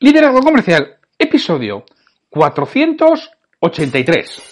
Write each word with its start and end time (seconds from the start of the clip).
Liderazgo 0.00 0.42
Comercial, 0.42 0.96
episodio 1.18 1.84
483. 2.30 4.42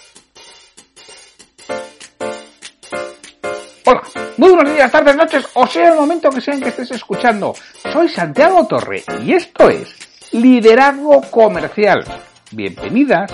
Hola, 3.85 4.03
muy 4.39 4.51
buenos 4.51 4.75
días, 4.75 4.91
tardes, 4.91 5.15
noches, 5.15 5.47
o 5.55 5.65
sea 5.69 5.91
el 5.91 5.95
momento 5.95 6.31
que 6.31 6.41
sea 6.41 6.55
en 6.55 6.63
que 6.63 6.71
estés 6.71 6.91
escuchando. 6.91 7.55
Soy 7.93 8.09
Santiago 8.09 8.67
Torre 8.67 9.05
y 9.25 9.35
esto 9.35 9.71
es 9.71 10.33
Liderazgo 10.33 11.21
Comercial. 11.31 12.03
Bienvenidas, 12.51 13.31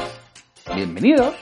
bienvenidos. 0.74 1.34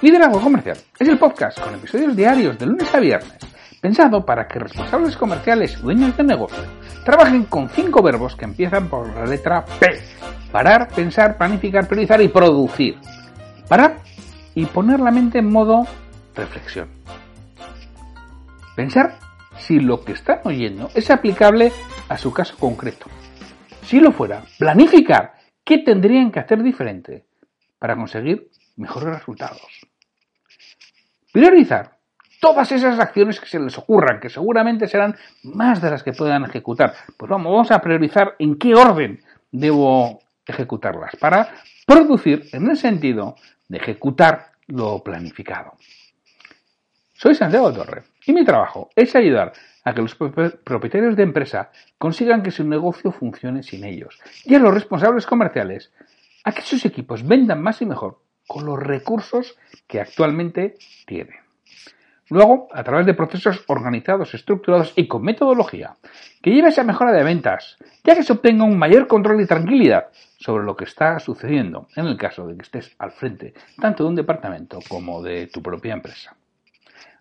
Liderazgo 0.00 0.40
Comercial 0.40 0.78
es 0.98 1.06
el 1.06 1.20
podcast 1.20 1.60
con 1.60 1.76
episodios 1.76 2.16
diarios 2.16 2.58
de 2.58 2.66
lunes 2.66 2.92
a 2.92 2.98
viernes 2.98 3.38
pensado 3.82 4.24
para 4.24 4.46
que 4.46 4.60
responsables 4.60 5.16
comerciales 5.16 5.76
y 5.76 5.82
dueños 5.82 6.16
de 6.16 6.22
negocio 6.22 6.62
trabajen 7.04 7.44
con 7.44 7.68
cinco 7.68 8.00
verbos 8.00 8.36
que 8.36 8.44
empiezan 8.44 8.88
por 8.88 9.12
la 9.12 9.26
letra 9.26 9.64
P. 9.80 10.00
Parar, 10.52 10.88
pensar, 10.88 11.36
planificar, 11.36 11.88
priorizar 11.88 12.22
y 12.22 12.28
producir. 12.28 12.96
Parar 13.68 13.98
y 14.54 14.66
poner 14.66 15.00
la 15.00 15.10
mente 15.10 15.38
en 15.38 15.50
modo 15.50 15.84
reflexión. 16.36 16.88
Pensar 18.76 19.18
si 19.58 19.80
lo 19.80 20.04
que 20.04 20.12
están 20.12 20.40
oyendo 20.44 20.88
es 20.94 21.10
aplicable 21.10 21.72
a 22.08 22.16
su 22.18 22.32
caso 22.32 22.56
concreto. 22.58 23.06
Si 23.82 23.98
lo 23.98 24.12
fuera, 24.12 24.44
planificar 24.58 25.34
qué 25.64 25.78
tendrían 25.78 26.30
que 26.30 26.38
hacer 26.38 26.62
diferente 26.62 27.26
para 27.80 27.96
conseguir 27.96 28.48
mejores 28.76 29.08
resultados. 29.08 29.88
Priorizar 31.32 31.91
todas 32.42 32.72
esas 32.72 32.98
acciones 32.98 33.38
que 33.38 33.46
se 33.46 33.60
les 33.60 33.78
ocurran, 33.78 34.18
que 34.18 34.28
seguramente 34.28 34.88
serán 34.88 35.14
más 35.44 35.80
de 35.80 35.88
las 35.88 36.02
que 36.02 36.12
puedan 36.12 36.44
ejecutar. 36.44 36.92
Pues 37.16 37.30
vamos, 37.30 37.52
vamos 37.52 37.70
a 37.70 37.80
priorizar 37.80 38.34
en 38.40 38.58
qué 38.58 38.74
orden 38.74 39.22
debo 39.52 40.18
ejecutarlas 40.44 41.14
para 41.20 41.54
producir 41.86 42.48
en 42.50 42.68
el 42.68 42.76
sentido 42.76 43.36
de 43.68 43.78
ejecutar 43.78 44.54
lo 44.66 45.04
planificado. 45.04 45.74
Soy 47.12 47.36
Santiago 47.36 47.72
Torre 47.72 48.02
y 48.26 48.32
mi 48.32 48.44
trabajo 48.44 48.90
es 48.96 49.14
ayudar 49.14 49.52
a 49.84 49.94
que 49.94 50.02
los 50.02 50.16
propietarios 50.16 51.14
de 51.14 51.22
empresa 51.22 51.70
consigan 51.96 52.42
que 52.42 52.50
su 52.50 52.64
negocio 52.64 53.12
funcione 53.12 53.62
sin 53.62 53.84
ellos 53.84 54.18
y 54.44 54.56
a 54.56 54.58
los 54.58 54.74
responsables 54.74 55.26
comerciales 55.26 55.92
a 56.42 56.50
que 56.50 56.62
sus 56.62 56.84
equipos 56.86 57.24
vendan 57.24 57.62
más 57.62 57.80
y 57.82 57.86
mejor 57.86 58.18
con 58.48 58.66
los 58.66 58.80
recursos 58.80 59.56
que 59.86 60.00
actualmente 60.00 60.74
tienen. 61.06 61.36
Luego, 62.32 62.68
a 62.72 62.82
través 62.82 63.04
de 63.04 63.12
procesos 63.12 63.62
organizados, 63.66 64.32
estructurados 64.32 64.94
y 64.96 65.06
con 65.06 65.22
metodología, 65.22 65.96
que 66.40 66.50
lleve 66.50 66.68
a 66.68 66.70
esa 66.70 66.82
mejora 66.82 67.12
de 67.12 67.22
ventas, 67.22 67.76
ya 68.04 68.14
que 68.14 68.22
se 68.22 68.32
obtenga 68.32 68.64
un 68.64 68.78
mayor 68.78 69.06
control 69.06 69.42
y 69.42 69.46
tranquilidad 69.46 70.06
sobre 70.38 70.64
lo 70.64 70.74
que 70.74 70.84
está 70.84 71.18
sucediendo 71.20 71.88
en 71.94 72.06
el 72.06 72.16
caso 72.16 72.46
de 72.46 72.56
que 72.56 72.62
estés 72.62 72.96
al 72.98 73.10
frente 73.10 73.52
tanto 73.78 74.04
de 74.04 74.08
un 74.08 74.16
departamento 74.16 74.78
como 74.88 75.22
de 75.22 75.48
tu 75.48 75.62
propia 75.62 75.92
empresa. 75.92 76.34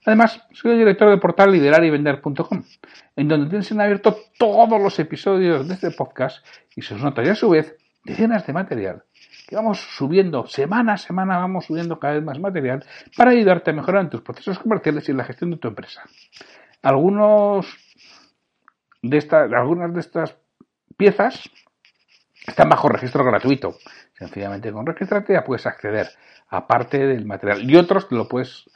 Además, 0.06 0.48
soy 0.54 0.72
el 0.72 0.78
director 0.78 1.10
del 1.10 1.20
portal 1.20 1.52
liderarivender.com, 1.52 2.64
en 3.18 3.28
donde 3.28 3.50
tienes 3.50 3.70
en 3.70 3.82
abierto 3.82 4.18
todos 4.40 4.82
los 4.82 4.98
episodios 4.98 5.68
de 5.68 5.74
este 5.74 5.92
podcast 5.92 6.46
y 6.74 6.84
sus 6.84 7.04
notas 7.04 7.28
y 7.28 7.30
a 7.32 7.36
su 7.36 7.50
vez 7.50 7.76
decenas 8.04 8.46
de 8.46 8.54
material 8.54 9.04
vamos 9.56 9.80
subiendo, 9.80 10.48
semana 10.48 10.94
a 10.94 10.98
semana 10.98 11.38
vamos 11.38 11.66
subiendo 11.66 12.00
cada 12.00 12.14
vez 12.14 12.24
más 12.24 12.40
material 12.40 12.86
para 13.18 13.32
ayudarte 13.32 13.72
a 13.72 13.74
mejorar 13.74 14.04
en 14.04 14.10
tus 14.10 14.22
procesos 14.22 14.60
comerciales 14.60 15.08
y 15.08 15.12
en 15.12 15.18
la 15.18 15.26
gestión 15.26 15.52
de 15.52 15.58
tu 15.58 15.68
empresa. 15.68 16.04
Algunos 16.82 17.78
de 19.02 19.18
estas, 19.18 19.52
algunas 19.52 19.94
de 19.94 20.00
estas 20.00 20.38
piezas 20.98 21.50
están 22.48 22.70
bajo 22.70 22.90
registro 22.90 23.24
gratuito. 23.24 23.76
Sencillamente 24.14 24.72
con 24.72 24.86
registrarte 24.86 25.34
ya 25.34 25.44
puedes 25.44 25.66
acceder 25.66 26.08
a 26.50 26.68
parte 26.68 27.00
del 27.00 27.26
material. 27.26 27.70
Y 27.70 27.76
otros 27.76 28.08
lo 28.12 28.28
puedes 28.28 28.70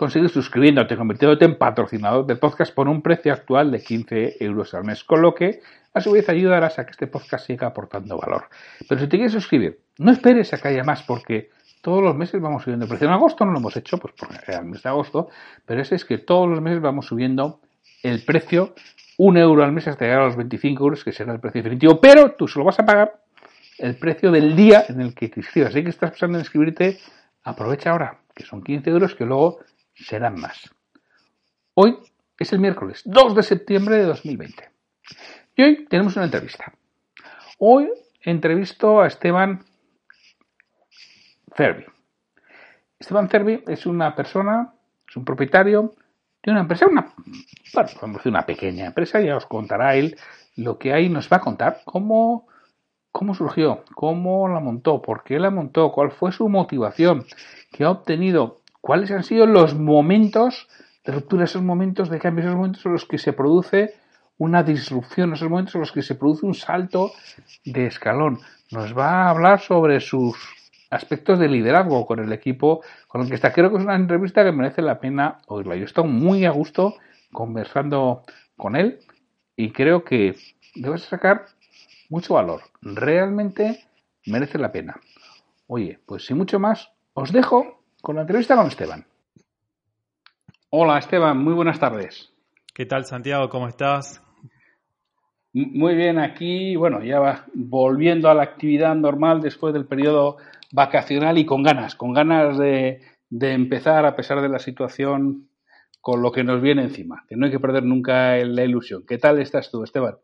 conseguir 0.00 0.30
suscribiéndote, 0.30 0.96
convirtiéndote 0.96 1.44
en 1.44 1.58
patrocinador 1.58 2.24
del 2.24 2.38
podcast 2.38 2.74
por 2.74 2.88
un 2.88 3.02
precio 3.02 3.34
actual 3.34 3.70
de 3.70 3.82
15 3.82 4.42
euros 4.42 4.72
al 4.72 4.82
mes, 4.82 5.04
con 5.04 5.20
lo 5.20 5.34
que 5.34 5.60
a 5.92 6.00
su 6.00 6.12
vez 6.12 6.26
ayudarás 6.30 6.78
a 6.78 6.86
que 6.86 6.92
este 6.92 7.06
podcast 7.06 7.46
siga 7.46 7.66
aportando 7.66 8.16
valor. 8.16 8.44
Pero 8.88 8.98
si 8.98 9.08
te 9.08 9.18
quieres 9.18 9.34
suscribir, 9.34 9.78
no 9.98 10.10
esperes 10.10 10.54
a 10.54 10.56
que 10.56 10.68
haya 10.68 10.84
más 10.84 11.02
porque 11.02 11.50
todos 11.82 12.02
los 12.02 12.16
meses 12.16 12.40
vamos 12.40 12.62
subiendo 12.62 12.86
el 12.86 12.88
precio. 12.88 13.08
En 13.08 13.12
agosto 13.12 13.44
no 13.44 13.52
lo 13.52 13.58
hemos 13.58 13.76
hecho, 13.76 13.98
pues 13.98 14.14
porque 14.18 14.38
era 14.48 14.60
el 14.60 14.64
mes 14.64 14.82
de 14.82 14.88
agosto, 14.88 15.28
pero 15.66 15.82
ese 15.82 15.96
es 15.96 16.06
que 16.06 16.16
todos 16.16 16.48
los 16.48 16.62
meses 16.62 16.80
vamos 16.80 17.04
subiendo 17.04 17.60
el 18.02 18.24
precio, 18.24 18.74
un 19.18 19.36
euro 19.36 19.62
al 19.62 19.72
mes 19.72 19.86
hasta 19.86 20.06
llegar 20.06 20.22
a 20.22 20.26
los 20.28 20.36
25 20.36 20.82
euros, 20.82 21.04
que 21.04 21.12
será 21.12 21.34
el 21.34 21.40
precio 21.40 21.62
definitivo, 21.62 22.00
pero 22.00 22.30
tú 22.32 22.48
solo 22.48 22.64
vas 22.64 22.80
a 22.80 22.86
pagar 22.86 23.20
el 23.76 23.96
precio 23.96 24.30
del 24.30 24.56
día 24.56 24.82
en 24.88 25.02
el 25.02 25.14
que 25.14 25.28
te 25.28 25.40
inscribas. 25.40 25.72
Así 25.72 25.82
que 25.82 25.90
estás 25.90 26.12
pensando 26.12 26.38
en 26.38 26.40
inscribirte, 26.40 26.96
aprovecha 27.44 27.90
ahora, 27.90 28.16
que 28.34 28.46
son 28.46 28.62
15 28.62 28.88
euros 28.88 29.14
que 29.14 29.26
luego 29.26 29.58
serán 30.04 30.40
más. 30.40 30.70
Hoy 31.74 31.98
es 32.38 32.52
el 32.52 32.58
miércoles 32.58 33.02
2 33.04 33.34
de 33.34 33.42
septiembre 33.42 33.96
de 33.96 34.04
2020. 34.04 34.70
Y 35.56 35.62
hoy 35.62 35.86
tenemos 35.86 36.16
una 36.16 36.24
entrevista. 36.26 36.72
Hoy 37.58 37.88
entrevisto 38.22 39.00
a 39.00 39.06
Esteban 39.06 39.64
Cervi. 41.56 41.84
Esteban 42.98 43.28
Cervi 43.28 43.62
es 43.66 43.86
una 43.86 44.14
persona, 44.14 44.72
es 45.08 45.16
un 45.16 45.24
propietario 45.24 45.94
de 46.42 46.50
una 46.52 46.60
empresa, 46.60 46.86
una, 46.86 47.12
bueno, 47.74 48.18
una 48.24 48.46
pequeña 48.46 48.86
empresa, 48.86 49.20
ya 49.20 49.36
os 49.36 49.46
contará 49.46 49.94
él 49.96 50.16
lo 50.56 50.78
que 50.78 50.92
hay, 50.92 51.08
nos 51.08 51.30
va 51.30 51.38
a 51.38 51.40
contar 51.40 51.80
cómo, 51.84 52.46
cómo 53.12 53.34
surgió, 53.34 53.84
cómo 53.94 54.48
la 54.48 54.60
montó, 54.60 55.02
por 55.02 55.22
qué 55.22 55.38
la 55.38 55.50
montó, 55.50 55.92
cuál 55.92 56.10
fue 56.10 56.32
su 56.32 56.48
motivación, 56.48 57.24
qué 57.72 57.84
ha 57.84 57.90
obtenido, 57.90 58.59
cuáles 58.80 59.10
han 59.10 59.22
sido 59.22 59.46
los 59.46 59.74
momentos 59.74 60.68
de 61.04 61.12
ruptura, 61.12 61.44
esos 61.44 61.62
momentos 61.62 62.10
de 62.10 62.18
cambio, 62.18 62.44
esos 62.44 62.56
momentos 62.56 62.84
en 62.86 62.92
los 62.92 63.04
que 63.04 63.18
se 63.18 63.32
produce 63.32 63.94
una 64.38 64.62
disrupción, 64.62 65.32
esos 65.32 65.50
momentos 65.50 65.74
en 65.74 65.82
los 65.82 65.92
que 65.92 66.02
se 66.02 66.14
produce 66.14 66.46
un 66.46 66.54
salto 66.54 67.12
de 67.64 67.86
escalón. 67.86 68.40
Nos 68.70 68.96
va 68.96 69.24
a 69.24 69.30
hablar 69.30 69.60
sobre 69.60 70.00
sus 70.00 70.36
aspectos 70.90 71.38
de 71.38 71.48
liderazgo 71.48 72.06
con 72.06 72.18
el 72.18 72.32
equipo 72.32 72.82
con 73.06 73.22
el 73.22 73.28
que 73.28 73.34
está. 73.34 73.52
Creo 73.52 73.70
que 73.70 73.76
es 73.76 73.84
una 73.84 73.96
entrevista 73.96 74.44
que 74.44 74.52
merece 74.52 74.82
la 74.82 74.98
pena 74.98 75.38
oírla. 75.46 75.76
Yo 75.76 75.84
estoy 75.84 76.08
muy 76.08 76.44
a 76.44 76.50
gusto 76.50 76.96
conversando 77.32 78.22
con 78.56 78.76
él 78.76 79.00
y 79.56 79.72
creo 79.72 80.04
que 80.04 80.36
debes 80.74 81.02
sacar 81.02 81.46
mucho 82.08 82.34
valor. 82.34 82.62
Realmente 82.82 83.84
merece 84.26 84.58
la 84.58 84.72
pena. 84.72 85.00
Oye, 85.66 86.00
pues 86.06 86.26
sin 86.26 86.36
mucho 86.36 86.58
más, 86.58 86.90
os 87.12 87.32
dejo 87.32 87.79
con 88.00 88.16
la 88.16 88.22
entrevista 88.22 88.56
con 88.56 88.66
Esteban. 88.66 89.04
Hola 90.70 90.98
Esteban, 90.98 91.38
muy 91.38 91.52
buenas 91.52 91.78
tardes. 91.78 92.32
¿Qué 92.74 92.86
tal 92.86 93.04
Santiago? 93.04 93.48
¿Cómo 93.48 93.68
estás? 93.68 94.22
Muy 95.52 95.96
bien, 95.96 96.18
aquí, 96.18 96.76
bueno, 96.76 97.02
ya 97.02 97.18
va 97.18 97.46
volviendo 97.54 98.30
a 98.30 98.34
la 98.34 98.44
actividad 98.44 98.94
normal 98.94 99.40
después 99.40 99.74
del 99.74 99.86
periodo 99.86 100.36
vacacional 100.70 101.38
y 101.38 101.44
con 101.44 101.64
ganas, 101.64 101.96
con 101.96 102.12
ganas 102.12 102.56
de, 102.56 103.00
empezar 103.30 104.06
a 104.06 104.14
pesar 104.14 104.40
de 104.40 104.48
la 104.48 104.60
situación 104.60 105.48
con 106.00 106.22
lo 106.22 106.30
que 106.30 106.44
nos 106.44 106.62
viene 106.62 106.82
encima, 106.82 107.24
que 107.28 107.36
no 107.36 107.46
hay 107.46 107.52
que 107.52 107.58
perder 107.58 107.82
nunca 107.82 108.36
la 108.36 108.64
ilusión. 108.64 109.04
¿Qué 109.06 109.18
tal 109.18 109.40
estás 109.40 109.72
tú, 109.72 109.82
Esteban? 109.82 110.14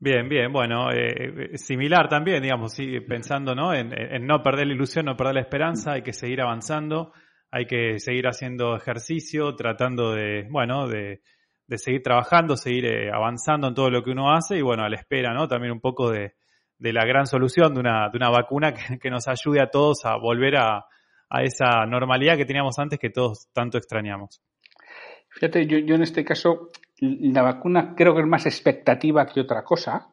Bien, 0.00 0.28
bien, 0.28 0.52
bueno, 0.52 0.92
eh, 0.92 1.56
similar 1.58 2.08
también, 2.08 2.40
digamos, 2.40 2.72
sí, 2.72 3.00
pensando 3.00 3.54
¿no? 3.54 3.74
En, 3.74 3.92
en, 3.92 4.26
no 4.26 4.42
perder 4.42 4.68
la 4.68 4.74
ilusión, 4.74 5.06
no 5.06 5.16
perder 5.16 5.34
la 5.34 5.40
esperanza, 5.40 5.94
hay 5.94 6.02
que 6.02 6.12
seguir 6.12 6.40
avanzando, 6.40 7.12
hay 7.50 7.66
que 7.66 7.98
seguir 7.98 8.28
haciendo 8.28 8.76
ejercicio, 8.76 9.56
tratando 9.56 10.12
de, 10.12 10.46
bueno, 10.50 10.86
de, 10.86 11.22
de 11.68 11.78
seguir 11.78 12.02
trabajando, 12.02 12.56
seguir 12.56 12.86
eh, 12.86 13.10
avanzando 13.12 13.68
en 13.68 13.74
todo 13.74 13.90
lo 13.90 14.02
que 14.02 14.10
uno 14.10 14.32
hace 14.32 14.56
y 14.56 14.62
bueno, 14.62 14.84
a 14.84 14.88
la 14.88 14.96
espera, 14.96 15.34
¿no? 15.34 15.48
También 15.48 15.72
un 15.72 15.80
poco 15.80 16.10
de, 16.10 16.34
de 16.78 16.92
la 16.92 17.04
gran 17.04 17.26
solución 17.26 17.74
de 17.74 17.80
una, 17.80 18.08
de 18.08 18.16
una 18.16 18.30
vacuna 18.30 18.72
que, 18.72 19.10
nos 19.10 19.28
ayude 19.28 19.60
a 19.60 19.68
todos 19.68 20.04
a 20.04 20.16
volver 20.16 20.56
a, 20.56 20.86
a, 21.28 21.42
esa 21.42 21.84
normalidad 21.86 22.36
que 22.36 22.46
teníamos 22.46 22.78
antes 22.78 22.98
que 22.98 23.10
todos 23.10 23.48
tanto 23.52 23.78
extrañamos. 23.78 24.40
Fíjate, 25.28 25.66
yo, 25.66 25.78
yo 25.78 25.94
en 25.94 26.02
este 26.02 26.24
caso, 26.24 26.70
la 27.00 27.42
vacuna 27.42 27.94
creo 27.96 28.14
que 28.14 28.22
es 28.22 28.26
más 28.26 28.46
expectativa 28.46 29.26
que 29.26 29.40
otra 29.40 29.64
cosa, 29.64 30.08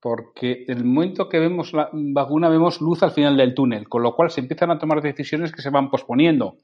porque 0.00 0.64
en 0.66 0.78
el 0.78 0.84
momento 0.84 1.28
que 1.28 1.38
vemos 1.38 1.72
la 1.72 1.88
vacuna 1.92 2.48
vemos 2.48 2.80
luz 2.80 3.02
al 3.02 3.12
final 3.12 3.36
del 3.36 3.54
túnel, 3.54 3.88
con 3.88 4.02
lo 4.02 4.14
cual 4.14 4.30
se 4.30 4.40
empiezan 4.40 4.70
a 4.70 4.78
tomar 4.78 5.00
decisiones 5.00 5.52
que 5.52 5.62
se 5.62 5.70
van 5.70 5.90
posponiendo. 5.90 6.56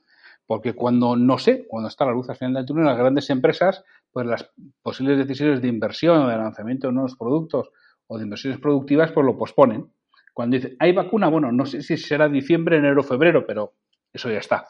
Porque 0.47 0.73
cuando, 0.73 1.15
no 1.15 1.37
sé, 1.37 1.67
cuando 1.69 1.89
está 1.89 2.07
la 2.07 2.13
luz 2.13 2.31
al 2.31 2.37
final 2.37 2.55
del 2.55 2.67
túnel, 2.67 2.87
las 2.87 2.97
grandes 2.97 3.29
empresas, 3.29 3.85
pues 4.11 4.27
las 4.27 4.51
posibles 4.83 5.19
decisiones 5.19 5.61
de 5.61 5.69
inversión 5.69 6.23
o 6.23 6.29
de 6.29 6.37
lanzamiento 6.37 6.87
de 6.87 6.95
nuevos 6.95 7.17
productos 7.17 7.71
o 8.07 8.17
de 8.17 8.25
inversiones 8.25 8.59
productivas, 8.59 9.13
pues 9.13 9.27
lo 9.27 9.37
posponen. 9.37 9.93
Cuando 10.33 10.57
dicen, 10.57 10.77
hay 10.79 10.93
vacuna, 10.93 11.29
bueno, 11.29 11.53
no 11.53 11.67
sé 11.67 11.83
si 11.83 11.97
será 11.99 12.29
diciembre, 12.29 12.79
enero, 12.79 13.03
febrero, 13.03 13.45
pero 13.47 13.75
eso 14.13 14.31
ya 14.31 14.39
está. 14.39 14.67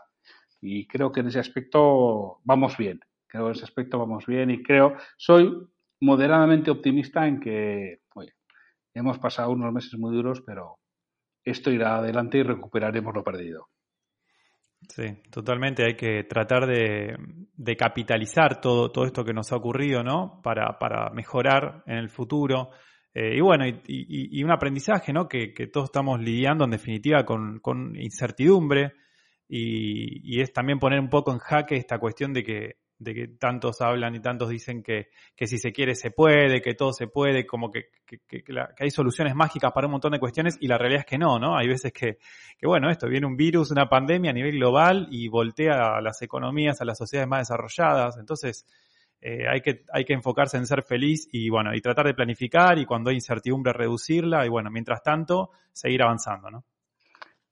Y 0.61 0.87
creo 0.89 1.13
que 1.13 1.21
en 1.21 1.29
ese 1.29 1.39
aspecto 1.39 2.41
vamos 2.43 2.77
bien. 2.77 3.01
Creo 3.29 3.45
que 3.45 3.51
en 3.51 3.57
ese 3.57 3.65
aspecto 3.65 3.99
vamos 3.99 4.27
bien 4.27 4.51
y 4.51 4.63
creo, 4.63 4.95
soy 5.17 5.69
moderadamente 6.01 6.71
optimista 6.71 7.27
en 7.27 7.41
que, 7.41 8.01
hemos 8.95 9.19
pasado 9.19 9.53
unos 9.53 9.73
meses 9.73 9.97
muy 9.97 10.13
duros, 10.13 10.43
pero 10.45 10.79
esto 11.45 11.71
irá 11.71 11.99
adelante 11.99 12.39
y 12.39 12.43
recuperaremos 12.43 13.15
lo 13.15 13.23
perdido. 13.23 13.69
Sí, 14.89 15.05
totalmente. 15.31 15.85
Hay 15.85 15.95
que 15.95 16.25
tratar 16.25 16.67
de, 16.67 17.17
capitalizar 17.77 18.61
todo, 18.61 18.91
todo 18.91 19.05
esto 19.05 19.25
que 19.25 19.33
nos 19.33 19.53
ha 19.53 19.57
ocurrido, 19.57 20.03
¿no? 20.03 20.41
Para, 20.43 20.79
para 20.79 21.11
mejorar 21.11 21.83
en 21.87 21.97
el 21.97 22.09
futuro. 22.09 22.71
Eh, 23.15 23.37
y 23.37 23.41
bueno, 23.41 23.65
y, 23.67 24.43
un 24.43 24.51
aprendizaje, 24.51 25.13
¿no? 25.13 25.29
Que, 25.29 25.53
todos 25.73 25.87
estamos 25.87 26.21
lidiando 26.21 26.65
en 26.65 26.71
definitiva 26.71 27.25
con, 27.25 27.61
con 27.61 27.97
incertidumbre. 27.97 28.93
Y, 29.49 30.41
es 30.41 30.53
también 30.53 30.79
poner 30.79 31.01
un 31.01 31.09
poco 31.09 31.33
en 31.33 31.39
jaque 31.39 31.77
esta 31.77 31.99
cuestión 31.99 32.33
de 32.33 32.45
que 32.45 32.77
de 32.99 33.15
que 33.15 33.29
tantos 33.29 33.81
hablan 33.81 34.15
y 34.15 34.21
tantos 34.21 34.49
dicen 34.49 34.83
que, 34.83 35.09
que 35.37 35.47
si 35.47 35.59
se 35.59 35.73
quiere 35.73 35.95
se 35.95 36.11
puede, 36.11 36.61
que 36.61 36.75
todo 36.75 36.93
se 36.93 37.07
puede, 37.07 37.47
como 37.47 37.71
que, 37.71 37.91
que, 38.05 38.19
que, 38.27 38.43
hay 38.79 38.91
soluciones 38.91 39.35
mágicas 39.35 39.73
para 39.73 39.87
un 39.87 39.93
montón 39.93 40.13
de 40.13 40.19
cuestiones 40.19 40.57
y 40.61 40.67
la 40.67 40.79
realidad 40.79 41.01
es 41.01 41.07
que 41.07 41.19
no, 41.19 41.39
¿no? 41.39 41.57
Hay 41.57 41.69
veces 41.69 41.93
que, 41.93 42.19
que, 42.59 42.67
bueno, 42.67 42.91
esto 42.91 43.09
viene 43.09 43.27
un 43.27 43.37
virus, 43.37 43.71
una 43.71 43.89
pandemia 43.89 44.31
a 44.31 44.35
nivel 44.35 44.57
global 44.57 45.07
y 45.11 45.29
voltea 45.29 45.97
a 45.97 46.01
las 46.01 46.21
economías, 46.23 46.81
a 46.81 46.85
las 46.85 46.99
sociedades 46.99 47.29
más 47.29 47.41
desarrolladas, 47.49 48.19
entonces 48.19 48.67
eh, 49.21 49.49
hay, 49.49 49.61
que, 49.61 49.85
hay 49.93 50.05
que 50.05 50.15
enfocarse 50.15 50.57
en 50.57 50.67
ser 50.67 50.83
feliz 50.83 51.29
y 51.33 51.51
bueno, 51.51 51.75
y 51.75 51.81
tratar 51.81 52.07
de 52.07 52.15
planificar 52.15 52.79
y 52.79 52.87
cuando 52.87 53.11
hay 53.11 53.17
incertidumbre 53.17 53.73
reducirla 53.73 54.45
y 54.45 54.49
bueno, 54.49 54.71
mientras 54.71 55.03
tanto, 55.03 55.51
seguir 55.73 56.03
avanzando, 56.03 56.51
¿no? 56.51 56.65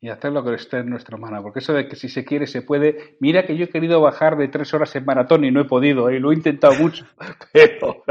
Y 0.01 0.09
hacer 0.09 0.33
lo 0.33 0.45
que 0.45 0.55
esté 0.55 0.79
en 0.79 0.91
nuestra 0.91 1.17
mano. 1.17 1.43
Porque 1.43 1.61
eso 1.61 1.73
de 1.73 1.89
que 1.89 1.97
si 1.97 2.09
se 2.09 2.25
quiere 2.25 2.47
se 2.47 2.63
puede. 2.63 3.17
Mira 3.21 3.47
que 3.47 3.57
yo 3.57 3.65
he 3.65 3.69
querido 3.69 4.01
bajar 4.01 4.37
de 4.37 4.49
tres 4.49 4.73
horas 4.75 4.95
en 4.97 5.05
maratón 5.05 5.45
y 5.45 5.51
no 5.51 5.61
he 5.61 5.65
podido, 5.65 6.11
y 6.11 6.17
¿eh? 6.17 6.21
lo 6.21 6.33
he 6.33 6.35
intentado 6.35 6.75
mucho, 6.75 7.07
pero 7.53 8.05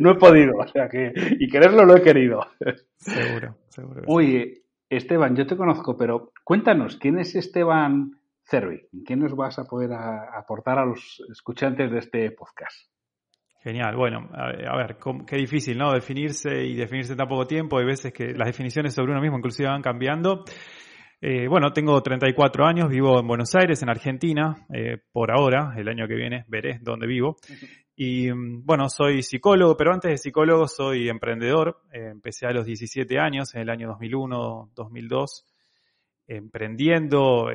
no 0.00 0.10
he 0.12 0.14
podido. 0.16 0.56
O 0.58 0.66
sea 0.66 0.88
que, 0.88 1.12
y 1.38 1.48
quererlo 1.48 1.84
lo 1.84 1.96
he 1.96 2.02
querido. 2.02 2.46
Seguro, 2.96 3.56
seguro. 3.68 4.02
Oye, 4.06 4.64
Esteban, 4.88 5.36
yo 5.36 5.46
te 5.46 5.56
conozco, 5.56 5.96
pero 5.96 6.32
cuéntanos, 6.44 6.96
¿quién 6.96 7.18
es 7.18 7.34
Esteban 7.34 8.10
Cervi? 8.44 8.88
¿Quién 9.06 9.20
nos 9.20 9.34
vas 9.34 9.58
a 9.58 9.64
poder 9.64 9.92
aportar 9.92 10.78
a 10.78 10.84
los 10.84 11.22
escuchantes 11.30 11.90
de 11.90 11.98
este 11.98 12.30
podcast? 12.32 12.91
Genial, 13.62 13.94
bueno, 13.94 14.28
a 14.32 14.76
ver, 14.76 14.96
qué 15.24 15.36
difícil, 15.36 15.78
¿no? 15.78 15.92
Definirse 15.92 16.64
y 16.64 16.74
definirse 16.74 17.12
en 17.12 17.18
tan 17.18 17.28
poco 17.28 17.46
tiempo. 17.46 17.78
Hay 17.78 17.84
veces 17.84 18.12
que 18.12 18.32
las 18.32 18.48
definiciones 18.48 18.92
sobre 18.92 19.12
uno 19.12 19.20
mismo 19.20 19.38
inclusive 19.38 19.68
van 19.68 19.82
cambiando. 19.82 20.44
Eh, 21.20 21.46
bueno, 21.46 21.72
tengo 21.72 22.02
34 22.02 22.66
años, 22.66 22.88
vivo 22.88 23.20
en 23.20 23.28
Buenos 23.28 23.54
Aires, 23.54 23.80
en 23.80 23.88
Argentina, 23.88 24.66
eh, 24.74 24.98
por 25.12 25.30
ahora, 25.30 25.74
el 25.76 25.86
año 25.88 26.08
que 26.08 26.16
viene 26.16 26.44
veré 26.48 26.80
dónde 26.82 27.06
vivo. 27.06 27.36
Y 27.94 28.32
mm, 28.32 28.64
bueno, 28.66 28.88
soy 28.88 29.22
psicólogo, 29.22 29.76
pero 29.76 29.92
antes 29.92 30.10
de 30.10 30.18
psicólogo 30.18 30.66
soy 30.66 31.08
emprendedor. 31.08 31.82
Eh, 31.92 32.08
empecé 32.10 32.46
a 32.46 32.50
los 32.50 32.66
17 32.66 33.20
años, 33.20 33.54
en 33.54 33.60
el 33.60 33.70
año 33.70 33.86
2001, 33.86 34.72
2002, 34.74 35.46
emprendiendo, 36.26 37.48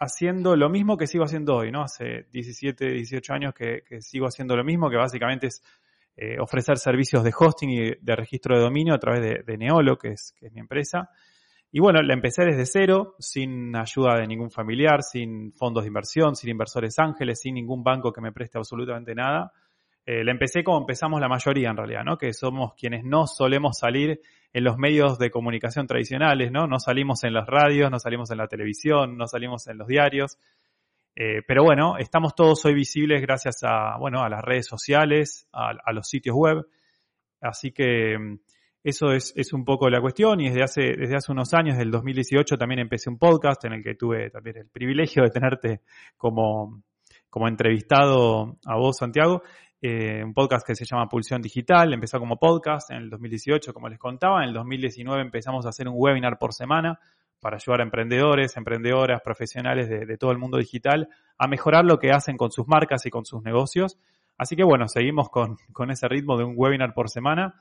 haciendo 0.00 0.56
lo 0.56 0.68
mismo 0.68 0.96
que 0.96 1.06
sigo 1.06 1.24
haciendo 1.24 1.56
hoy, 1.56 1.70
¿no? 1.70 1.82
Hace 1.82 2.26
17, 2.32 2.92
18 2.92 3.32
años 3.32 3.54
que, 3.54 3.82
sigo 4.00 4.26
haciendo 4.26 4.56
lo 4.56 4.64
mismo, 4.64 4.90
que 4.90 4.96
básicamente 4.96 5.48
es 5.48 5.62
eh, 6.16 6.38
ofrecer 6.40 6.78
servicios 6.78 7.22
de 7.24 7.32
hosting 7.38 7.70
y 7.70 7.90
de 8.00 8.16
registro 8.16 8.56
de 8.56 8.62
dominio 8.62 8.94
a 8.94 8.98
través 8.98 9.44
de, 9.44 9.58
Neolo, 9.58 9.96
que 9.96 10.08
es, 10.12 10.34
que 10.38 10.46
es 10.46 10.52
mi 10.52 10.60
empresa. 10.60 11.10
Y 11.72 11.80
bueno, 11.80 12.00
la 12.02 12.14
empecé 12.14 12.44
desde 12.44 12.64
cero, 12.64 13.16
sin 13.18 13.74
ayuda 13.76 14.16
de 14.18 14.26
ningún 14.26 14.50
familiar, 14.50 15.02
sin 15.02 15.52
fondos 15.52 15.84
de 15.84 15.88
inversión, 15.88 16.36
sin 16.36 16.50
inversores 16.50 16.98
ángeles, 16.98 17.40
sin 17.40 17.54
ningún 17.54 17.82
banco 17.82 18.12
que 18.12 18.20
me 18.20 18.32
preste 18.32 18.56
absolutamente 18.56 19.14
nada. 19.14 19.52
Eh, 20.08 20.22
la 20.22 20.30
empecé 20.30 20.62
como 20.62 20.78
empezamos 20.78 21.20
la 21.20 21.28
mayoría 21.28 21.68
en 21.68 21.76
realidad, 21.76 22.04
¿no? 22.04 22.16
Que 22.16 22.32
somos 22.32 22.74
quienes 22.74 23.02
no 23.04 23.26
solemos 23.26 23.76
salir 23.76 24.20
en 24.52 24.62
los 24.62 24.78
medios 24.78 25.18
de 25.18 25.32
comunicación 25.32 25.88
tradicionales, 25.88 26.52
¿no? 26.52 26.68
No 26.68 26.78
salimos 26.78 27.24
en 27.24 27.34
las 27.34 27.48
radios, 27.48 27.90
no 27.90 27.98
salimos 27.98 28.30
en 28.30 28.38
la 28.38 28.46
televisión, 28.46 29.18
no 29.18 29.26
salimos 29.26 29.66
en 29.66 29.78
los 29.78 29.88
diarios. 29.88 30.38
Eh, 31.16 31.42
pero 31.44 31.64
bueno, 31.64 31.98
estamos 31.98 32.36
todos 32.36 32.64
hoy 32.66 32.74
visibles 32.74 33.20
gracias 33.20 33.64
a, 33.64 33.96
bueno, 33.98 34.22
a 34.22 34.28
las 34.28 34.44
redes 34.44 34.66
sociales, 34.66 35.48
a, 35.52 35.92
los 35.92 36.06
sitios 36.06 36.36
web. 36.36 36.64
Así 37.40 37.72
que 37.72 38.16
mm, 38.16 38.38
eso 38.84 39.12
es, 39.12 39.32
es, 39.34 39.52
un 39.52 39.64
poco 39.64 39.90
la 39.90 40.00
cuestión 40.00 40.40
y 40.40 40.50
desde 40.50 40.62
hace, 40.62 40.82
desde 40.96 41.16
hace 41.16 41.32
unos 41.32 41.52
años, 41.52 41.78
del 41.78 41.90
2018, 41.90 42.56
también 42.56 42.78
empecé 42.78 43.10
un 43.10 43.18
podcast 43.18 43.64
en 43.64 43.72
el 43.72 43.82
que 43.82 43.96
tuve 43.96 44.30
también 44.30 44.58
el 44.58 44.68
privilegio 44.68 45.24
de 45.24 45.30
tenerte 45.30 45.80
como, 46.16 46.84
como 47.28 47.48
entrevistado 47.48 48.58
a 48.64 48.76
vos, 48.76 48.98
Santiago. 48.98 49.42
Eh, 49.88 50.24
un 50.24 50.34
podcast 50.34 50.66
que 50.66 50.74
se 50.74 50.84
llama 50.84 51.08
Pulsión 51.08 51.40
Digital, 51.40 51.94
empezó 51.94 52.18
como 52.18 52.40
podcast 52.40 52.90
en 52.90 52.96
el 52.96 53.08
2018, 53.08 53.72
como 53.72 53.88
les 53.88 54.00
contaba, 54.00 54.42
en 54.42 54.48
el 54.48 54.52
2019 54.52 55.22
empezamos 55.22 55.64
a 55.64 55.68
hacer 55.68 55.86
un 55.86 55.94
webinar 55.96 56.40
por 56.40 56.52
semana 56.52 56.98
para 57.38 57.54
ayudar 57.54 57.78
a 57.78 57.84
emprendedores, 57.84 58.56
emprendedoras, 58.56 59.20
profesionales 59.22 59.88
de, 59.88 60.18
todo 60.18 60.32
el 60.32 60.38
mundo 60.38 60.58
digital 60.58 61.08
a 61.38 61.46
mejorar 61.46 61.84
lo 61.84 62.00
que 62.00 62.10
hacen 62.10 62.36
con 62.36 62.50
sus 62.50 62.66
marcas 62.66 63.06
y 63.06 63.10
con 63.10 63.24
sus 63.24 63.44
negocios. 63.44 63.96
Así 64.36 64.56
que 64.56 64.64
bueno, 64.64 64.88
seguimos 64.88 65.28
con, 65.30 65.56
ese 65.88 66.08
ritmo 66.08 66.36
de 66.36 66.42
un 66.42 66.54
webinar 66.56 66.92
por 66.92 67.08
semana. 67.08 67.54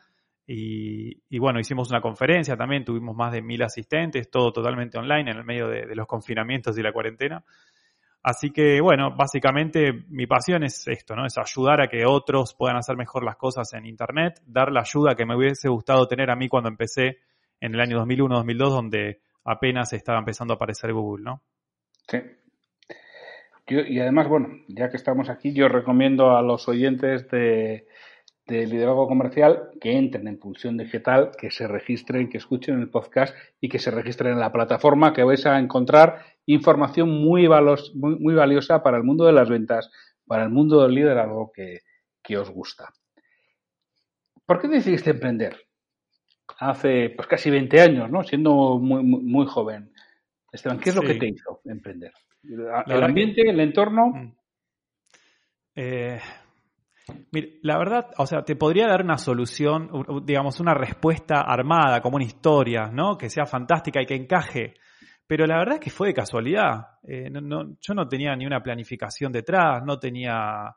Y, 0.47 1.37
bueno, 1.37 1.59
hicimos 1.59 1.91
una 1.91 2.01
conferencia 2.01 2.57
también, 2.57 2.83
tuvimos 2.83 3.15
más 3.15 3.33
de 3.33 3.43
mil 3.43 3.61
asistentes, 3.61 4.31
todo 4.31 4.51
totalmente 4.51 4.97
online 4.97 5.29
en 5.29 5.37
el 5.37 5.43
medio 5.43 5.67
de 5.67 5.95
los 5.95 6.07
confinamientos 6.07 6.75
y 6.75 6.81
la 6.81 6.91
cuarentena. 6.91 7.43
Así 8.27 8.49
que, 8.49 8.81
bueno, 8.81 9.15
básicamente 9.15 9.93
mi 10.09 10.25
pasión 10.25 10.63
es 10.63 10.87
esto, 10.87 11.15
¿no? 11.15 11.27
Es 11.27 11.37
ayudar 11.37 11.79
a 11.79 11.87
que 11.87 12.07
otros 12.07 12.55
puedan 12.55 12.75
hacer 12.75 12.97
mejor 12.97 13.23
las 13.23 13.35
cosas 13.35 13.71
en 13.75 13.85
Internet, 13.85 14.41
dar 14.47 14.71
la 14.71 14.79
ayuda 14.79 15.13
que 15.13 15.27
me 15.27 15.35
hubiese 15.35 15.69
gustado 15.69 16.07
tener 16.07 16.31
a 16.31 16.35
mí 16.35 16.49
cuando 16.49 16.67
empecé 16.67 17.19
en 17.61 17.75
el 17.75 17.79
año 17.79 18.03
2001-2002, 18.03 18.69
donde 18.69 19.21
apenas 19.43 19.93
estaba 19.93 20.17
empezando 20.17 20.53
a 20.53 20.55
aparecer 20.55 20.91
Google, 20.91 21.23
¿no? 21.23 21.43
Sí. 22.07 22.17
y 23.67 23.99
además, 23.99 24.27
bueno, 24.27 24.47
ya 24.69 24.89
que 24.89 24.97
estamos 24.97 25.29
aquí, 25.29 25.53
yo 25.53 25.67
recomiendo 25.67 26.35
a 26.35 26.41
los 26.41 26.67
oyentes 26.67 27.29
de, 27.29 27.85
de 28.47 28.65
liderazgo 28.65 29.07
comercial 29.07 29.69
que 29.79 29.97
entren 29.97 30.27
en 30.27 30.39
Pulsión 30.39 30.77
Digital, 30.77 31.31
que 31.37 31.51
se 31.51 31.67
registren, 31.67 32.29
que 32.29 32.37
escuchen 32.37 32.79
el 32.79 32.89
podcast 32.89 33.35
y 33.59 33.69
que 33.69 33.77
se 33.77 33.91
registren 33.91 34.33
en 34.33 34.39
la 34.39 34.51
plataforma 34.51 35.13
que 35.13 35.23
vais 35.23 35.45
a 35.45 35.59
encontrar 35.59 36.23
información 36.45 37.09
muy, 37.09 37.47
muy, 37.93 38.33
valiosa 38.35 38.83
para 38.83 38.97
el 38.97 39.03
mundo 39.03 39.25
de 39.25 39.33
las 39.33 39.49
ventas, 39.49 39.91
para 40.25 40.43
el 40.43 40.49
mundo 40.49 40.81
del 40.81 40.93
liderazgo 40.93 41.51
que, 41.51 41.81
os 42.37 42.49
gusta. 42.49 42.89
¿Por 44.45 44.59
qué 44.59 44.67
decidiste 44.67 45.11
emprender? 45.11 45.55
Hace 46.59 47.11
pues 47.15 47.27
casi 47.27 47.49
20 47.49 47.81
años, 47.81 48.09
¿no? 48.09 48.23
Siendo 48.23 48.79
muy, 48.79 49.03
muy, 49.03 49.45
joven. 49.47 49.91
Esteban, 50.51 50.79
¿qué 50.79 50.89
es 50.89 50.95
lo 50.95 51.01
que 51.01 51.15
te 51.15 51.27
hizo 51.27 51.61
emprender? 51.65 52.13
¿El 52.43 53.03
ambiente, 53.03 53.41
el 53.49 53.59
entorno? 53.59 54.07
Mm. 54.07 54.31
Eh, 55.75 56.19
la 57.61 57.77
verdad, 57.77 58.11
o 58.17 58.25
sea, 58.25 58.43
te 58.43 58.55
podría 58.55 58.87
dar 58.87 59.03
una 59.03 59.17
solución, 59.17 59.89
digamos, 60.23 60.59
una 60.59 60.73
respuesta 60.73 61.41
armada, 61.41 62.01
como 62.01 62.15
una 62.15 62.25
historia, 62.25 62.89
¿no? 62.91 63.17
Que 63.17 63.29
sea 63.29 63.45
fantástica 63.45 64.01
y 64.01 64.05
que 64.05 64.15
encaje. 64.15 64.73
Pero 65.27 65.47
la 65.47 65.57
verdad 65.57 65.75
es 65.75 65.81
que 65.81 65.89
fue 65.89 66.09
de 66.09 66.13
casualidad. 66.13 66.87
Eh, 67.03 67.31
yo 67.31 67.93
no 67.93 68.07
tenía 68.07 68.35
ni 68.35 68.45
una 68.45 68.61
planificación 68.61 69.31
detrás, 69.31 69.83
no 69.83 69.97
tenía, 69.99 70.75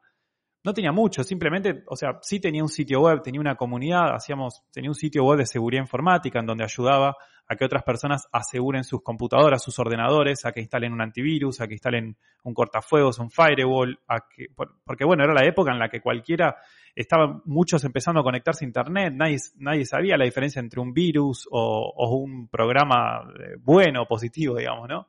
no 0.64 0.74
tenía 0.74 0.92
mucho, 0.92 1.22
simplemente, 1.22 1.84
o 1.86 1.96
sea, 1.96 2.18
sí 2.22 2.40
tenía 2.40 2.62
un 2.62 2.68
sitio 2.68 3.00
web, 3.00 3.22
tenía 3.22 3.40
una 3.40 3.54
comunidad, 3.54 4.14
hacíamos, 4.14 4.62
tenía 4.72 4.90
un 4.90 4.94
sitio 4.94 5.24
web 5.24 5.38
de 5.38 5.46
seguridad 5.46 5.82
informática 5.82 6.40
en 6.40 6.46
donde 6.46 6.64
ayudaba 6.64 7.16
a 7.50 7.56
que 7.56 7.64
otras 7.64 7.82
personas 7.82 8.28
aseguren 8.30 8.84
sus 8.84 9.02
computadoras, 9.02 9.62
sus 9.62 9.78
ordenadores, 9.78 10.44
a 10.44 10.52
que 10.52 10.60
instalen 10.60 10.92
un 10.92 11.00
antivirus, 11.00 11.60
a 11.60 11.66
que 11.66 11.74
instalen 11.74 12.16
un 12.42 12.54
cortafuegos, 12.54 13.18
un 13.18 13.30
firewall, 13.30 13.98
a 14.06 14.28
que, 14.28 14.48
porque 14.84 15.04
bueno, 15.04 15.24
era 15.24 15.32
la 15.32 15.46
época 15.46 15.72
en 15.72 15.78
la 15.78 15.88
que 15.88 16.02
cualquiera, 16.02 16.56
estaban 16.94 17.40
muchos 17.46 17.84
empezando 17.84 18.20
a 18.20 18.24
conectarse 18.24 18.64
a 18.64 18.68
internet, 18.68 19.14
nadie, 19.16 19.38
nadie 19.56 19.86
sabía 19.86 20.18
la 20.18 20.24
diferencia 20.24 20.60
entre 20.60 20.80
un 20.80 20.92
virus 20.92 21.48
o, 21.50 22.10
un 22.18 22.48
programa 22.48 23.22
eh, 23.38 23.56
bueno, 23.60 24.04
positivo, 24.06 24.56
digamos, 24.56 24.88
¿no? 24.88 25.08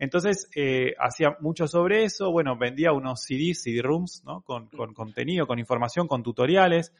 Entonces, 0.00 0.50
eh, 0.56 0.94
hacía 0.98 1.36
mucho 1.38 1.68
sobre 1.68 2.02
eso, 2.02 2.32
bueno, 2.32 2.58
vendía 2.58 2.90
unos 2.92 3.22
CDs, 3.22 3.62
CD-rooms, 3.62 4.24
¿no? 4.26 4.40
Con, 4.40 4.66
con 4.66 4.92
contenido, 4.94 5.46
con 5.46 5.60
información, 5.60 6.08
con 6.08 6.24
tutoriales, 6.24 6.92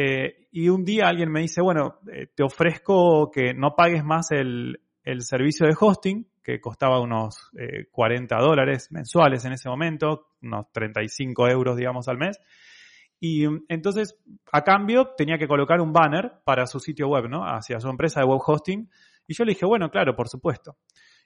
eh, 0.00 0.46
y 0.52 0.68
un 0.68 0.84
día 0.84 1.08
alguien 1.08 1.28
me 1.28 1.40
dice, 1.40 1.60
bueno, 1.60 1.98
eh, 2.12 2.28
te 2.32 2.44
ofrezco 2.44 3.32
que 3.32 3.52
no 3.52 3.74
pagues 3.74 4.04
más 4.04 4.30
el, 4.30 4.78
servicio 5.18 5.66
de 5.66 5.74
hosting, 5.76 6.24
que 6.40 6.60
costaba 6.60 7.00
unos 7.00 7.50
40 7.90 8.36
eh, 8.36 8.40
dólares 8.40 8.92
mensuales 8.92 9.44
en 9.44 9.54
ese 9.54 9.68
momento, 9.68 10.28
unos 10.40 10.70
35 10.70 11.48
euros, 11.48 11.76
digamos, 11.76 12.06
al 12.06 12.16
mes. 12.16 12.38
Y 13.18 13.48
mm, 13.48 13.64
entonces, 13.68 14.16
a 14.52 14.62
cambio, 14.62 15.14
tenía 15.16 15.36
que 15.36 15.48
colocar 15.48 15.80
un 15.80 15.92
banner 15.92 16.30
para 16.44 16.68
su 16.68 16.78
sitio 16.78 17.08
web, 17.08 17.28
¿no? 17.28 17.42
Hacia 17.42 17.80
su 17.80 17.88
empresa 17.88 18.20
de 18.20 18.26
web 18.26 18.38
hosting. 18.46 18.88
Y 19.26 19.34
yo 19.34 19.44
le 19.44 19.50
dije, 19.50 19.66
bueno, 19.66 19.90
claro, 19.90 20.14
por 20.14 20.28
supuesto. 20.28 20.76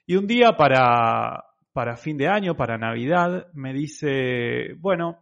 Y 0.05 0.15
un 0.15 0.27
día 0.27 0.57
para, 0.57 1.45
para 1.71 1.95
fin 1.95 2.17
de 2.17 2.27
año, 2.27 2.55
para 2.55 2.77
Navidad, 2.77 3.47
me 3.53 3.73
dice, 3.73 4.73
bueno, 4.79 5.21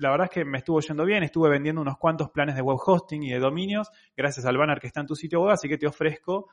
la 0.00 0.10
verdad 0.10 0.28
es 0.30 0.30
que 0.30 0.44
me 0.44 0.58
estuvo 0.58 0.80
yendo 0.80 1.04
bien, 1.04 1.22
estuve 1.22 1.50
vendiendo 1.50 1.82
unos 1.82 1.98
cuantos 1.98 2.30
planes 2.30 2.56
de 2.56 2.62
web 2.62 2.78
hosting 2.84 3.22
y 3.22 3.30
de 3.30 3.38
dominios 3.38 3.90
gracias 4.16 4.46
al 4.46 4.56
banner 4.56 4.80
que 4.80 4.86
está 4.86 5.00
en 5.00 5.06
tu 5.06 5.14
sitio 5.14 5.42
web, 5.42 5.52
así 5.52 5.68
que 5.68 5.76
te 5.76 5.86
ofrezco 5.86 6.48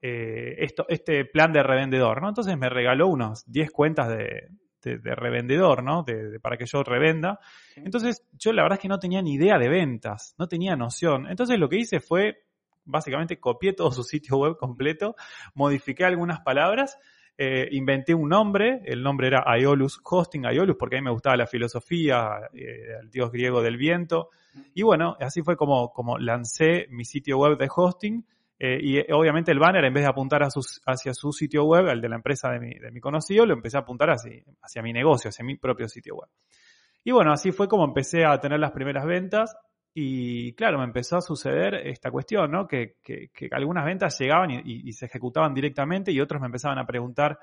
eh, 0.00 0.56
esto, 0.58 0.84
este 0.88 1.24
plan 1.24 1.52
de 1.52 1.62
revendedor, 1.62 2.22
¿no? 2.22 2.28
Entonces 2.28 2.56
me 2.56 2.68
regaló 2.68 3.08
unos 3.08 3.44
10 3.50 3.70
cuentas 3.70 4.08
de, 4.08 4.48
revendedor, 4.82 5.82
¿no? 5.82 6.02
De, 6.04 6.38
para 6.40 6.56
que 6.56 6.66
yo 6.66 6.82
revenda. 6.82 7.38
Entonces 7.76 8.24
yo 8.32 8.52
la 8.52 8.62
verdad 8.62 8.78
es 8.78 8.82
que 8.82 8.88
no 8.88 8.98
tenía 8.98 9.22
ni 9.22 9.34
idea 9.34 9.58
de 9.58 9.68
ventas, 9.68 10.34
no 10.38 10.46
tenía 10.46 10.76
noción. 10.76 11.28
Entonces 11.28 11.58
lo 11.58 11.68
que 11.68 11.78
hice 11.78 11.98
fue, 11.98 12.44
básicamente 12.84 13.40
copié 13.40 13.72
todo 13.72 13.90
su 13.90 14.02
sitio 14.04 14.38
web 14.38 14.56
completo, 14.56 15.16
modifiqué 15.54 16.04
algunas 16.04 16.40
palabras 16.40 16.98
eh, 17.36 17.68
inventé 17.72 18.14
un 18.14 18.28
nombre, 18.28 18.82
el 18.84 19.02
nombre 19.02 19.26
era 19.28 19.42
Aeolus 19.46 20.00
Hosting, 20.04 20.46
Aeolus, 20.46 20.76
porque 20.76 20.96
a 20.96 21.00
mí 21.00 21.04
me 21.04 21.10
gustaba 21.10 21.36
la 21.36 21.46
filosofía, 21.46 22.50
eh, 22.52 22.98
el 23.00 23.10
dios 23.10 23.30
griego 23.32 23.62
del 23.62 23.76
viento. 23.76 24.30
Y 24.74 24.82
bueno, 24.82 25.16
así 25.18 25.42
fue 25.42 25.56
como, 25.56 26.18
lancé 26.18 26.86
mi 26.90 27.04
sitio 27.04 27.38
web 27.38 27.56
de 27.56 27.68
hosting. 27.74 28.24
Eh, 28.58 28.78
y 28.80 29.12
obviamente 29.12 29.50
el 29.50 29.58
banner, 29.58 29.84
en 29.84 29.94
vez 29.94 30.04
de 30.04 30.10
apuntar 30.10 30.42
hacia 30.42 31.14
su 31.14 31.32
sitio 31.32 31.64
web, 31.64 31.88
el 31.88 32.00
de 32.00 32.08
la 32.08 32.16
empresa 32.16 32.50
de 32.50 32.60
mi, 32.60 32.74
de 32.74 32.92
mi 32.92 33.00
conocido, 33.00 33.44
lo 33.44 33.54
empecé 33.54 33.76
a 33.76 33.80
apuntar 33.80 34.10
hacia, 34.10 34.40
hacia 34.62 34.82
mi 34.82 34.92
negocio, 34.92 35.30
hacia 35.30 35.44
mi 35.44 35.56
propio 35.56 35.88
sitio 35.88 36.14
web. 36.14 36.28
Y 37.02 37.10
bueno, 37.10 37.32
así 37.32 37.50
fue 37.50 37.66
como 37.66 37.84
empecé 37.84 38.24
a 38.24 38.38
tener 38.38 38.60
las 38.60 38.70
primeras 38.70 39.04
ventas. 39.04 39.56
Y 39.94 40.54
claro, 40.54 40.78
me 40.78 40.84
empezó 40.84 41.18
a 41.18 41.20
suceder 41.20 41.74
esta 41.86 42.10
cuestión, 42.10 42.50
¿no? 42.50 42.66
Que, 42.66 42.96
que, 43.02 43.28
que 43.28 43.48
algunas 43.52 43.84
ventas 43.84 44.18
llegaban 44.18 44.50
y, 44.50 44.62
y, 44.64 44.92
se 44.92 45.06
ejecutaban 45.06 45.52
directamente 45.52 46.12
y 46.12 46.20
otros 46.20 46.40
me 46.40 46.46
empezaban 46.46 46.78
a 46.78 46.86
preguntar 46.86 47.38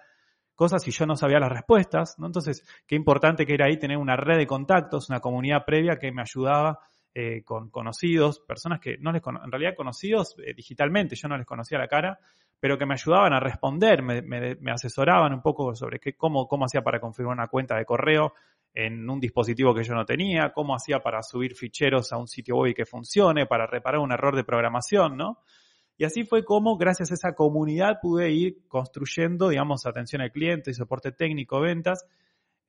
cosas 0.55 0.85
y 0.87 0.91
yo 0.91 1.05
no 1.05 1.15
sabía 1.15 1.39
las 1.39 1.51
respuestas, 1.51 2.15
¿no? 2.17 2.25
Entonces, 2.25 2.65
qué 2.87 2.95
importante 2.95 3.45
que 3.45 3.53
era 3.53 3.67
ahí 3.67 3.77
tener 3.77 3.97
una 3.97 4.15
red 4.15 4.37
de 4.37 4.47
contactos, 4.47 5.09
una 5.09 5.19
comunidad 5.19 5.63
previa 5.63 5.97
que 5.97 6.11
me 6.11 6.23
ayudaba 6.23 6.79
eh, 7.13 7.43
con 7.43 7.69
conocidos, 7.69 8.39
personas 8.39 8.79
que 8.79 8.97
no 8.97 9.11
les 9.11 9.21
en 9.25 9.51
realidad 9.51 9.75
conocidos 9.75 10.35
eh, 10.39 10.53
digitalmente, 10.55 11.15
yo 11.15 11.27
no 11.27 11.37
les 11.37 11.45
conocía 11.45 11.77
la 11.77 11.87
cara, 11.87 12.19
pero 12.59 12.77
que 12.77 12.85
me 12.85 12.95
ayudaban 12.95 13.33
a 13.33 13.39
responder, 13.39 14.01
me, 14.01 14.21
me, 14.21 14.55
me 14.55 14.71
asesoraban 14.71 15.33
un 15.33 15.41
poco 15.41 15.73
sobre 15.75 15.99
qué, 15.99 16.13
cómo, 16.13 16.47
cómo 16.47 16.65
hacía 16.65 16.81
para 16.81 16.99
configurar 16.99 17.37
una 17.37 17.47
cuenta 17.47 17.77
de 17.77 17.85
correo, 17.85 18.33
en 18.73 19.09
un 19.09 19.19
dispositivo 19.19 19.73
que 19.73 19.83
yo 19.83 19.93
no 19.93 20.05
tenía, 20.05 20.51
cómo 20.53 20.75
hacía 20.75 20.99
para 20.99 21.21
subir 21.23 21.55
ficheros 21.55 22.11
a 22.13 22.17
un 22.17 22.27
sitio 22.27 22.57
web 22.57 22.71
y 22.71 22.73
que 22.73 22.85
funcione, 22.85 23.45
para 23.45 23.65
reparar 23.65 23.99
un 23.99 24.11
error 24.11 24.35
de 24.35 24.43
programación, 24.43 25.17
¿no? 25.17 25.39
Y 25.97 26.05
así 26.05 26.23
fue 26.23 26.45
como, 26.45 26.77
gracias 26.77 27.11
a 27.11 27.15
esa 27.15 27.33
comunidad, 27.35 27.99
pude 28.01 28.31
ir 28.31 28.67
construyendo, 28.67 29.49
digamos, 29.49 29.85
atención 29.85 30.21
al 30.21 30.31
cliente, 30.31 30.73
soporte 30.73 31.11
técnico, 31.11 31.59
ventas. 31.59 32.05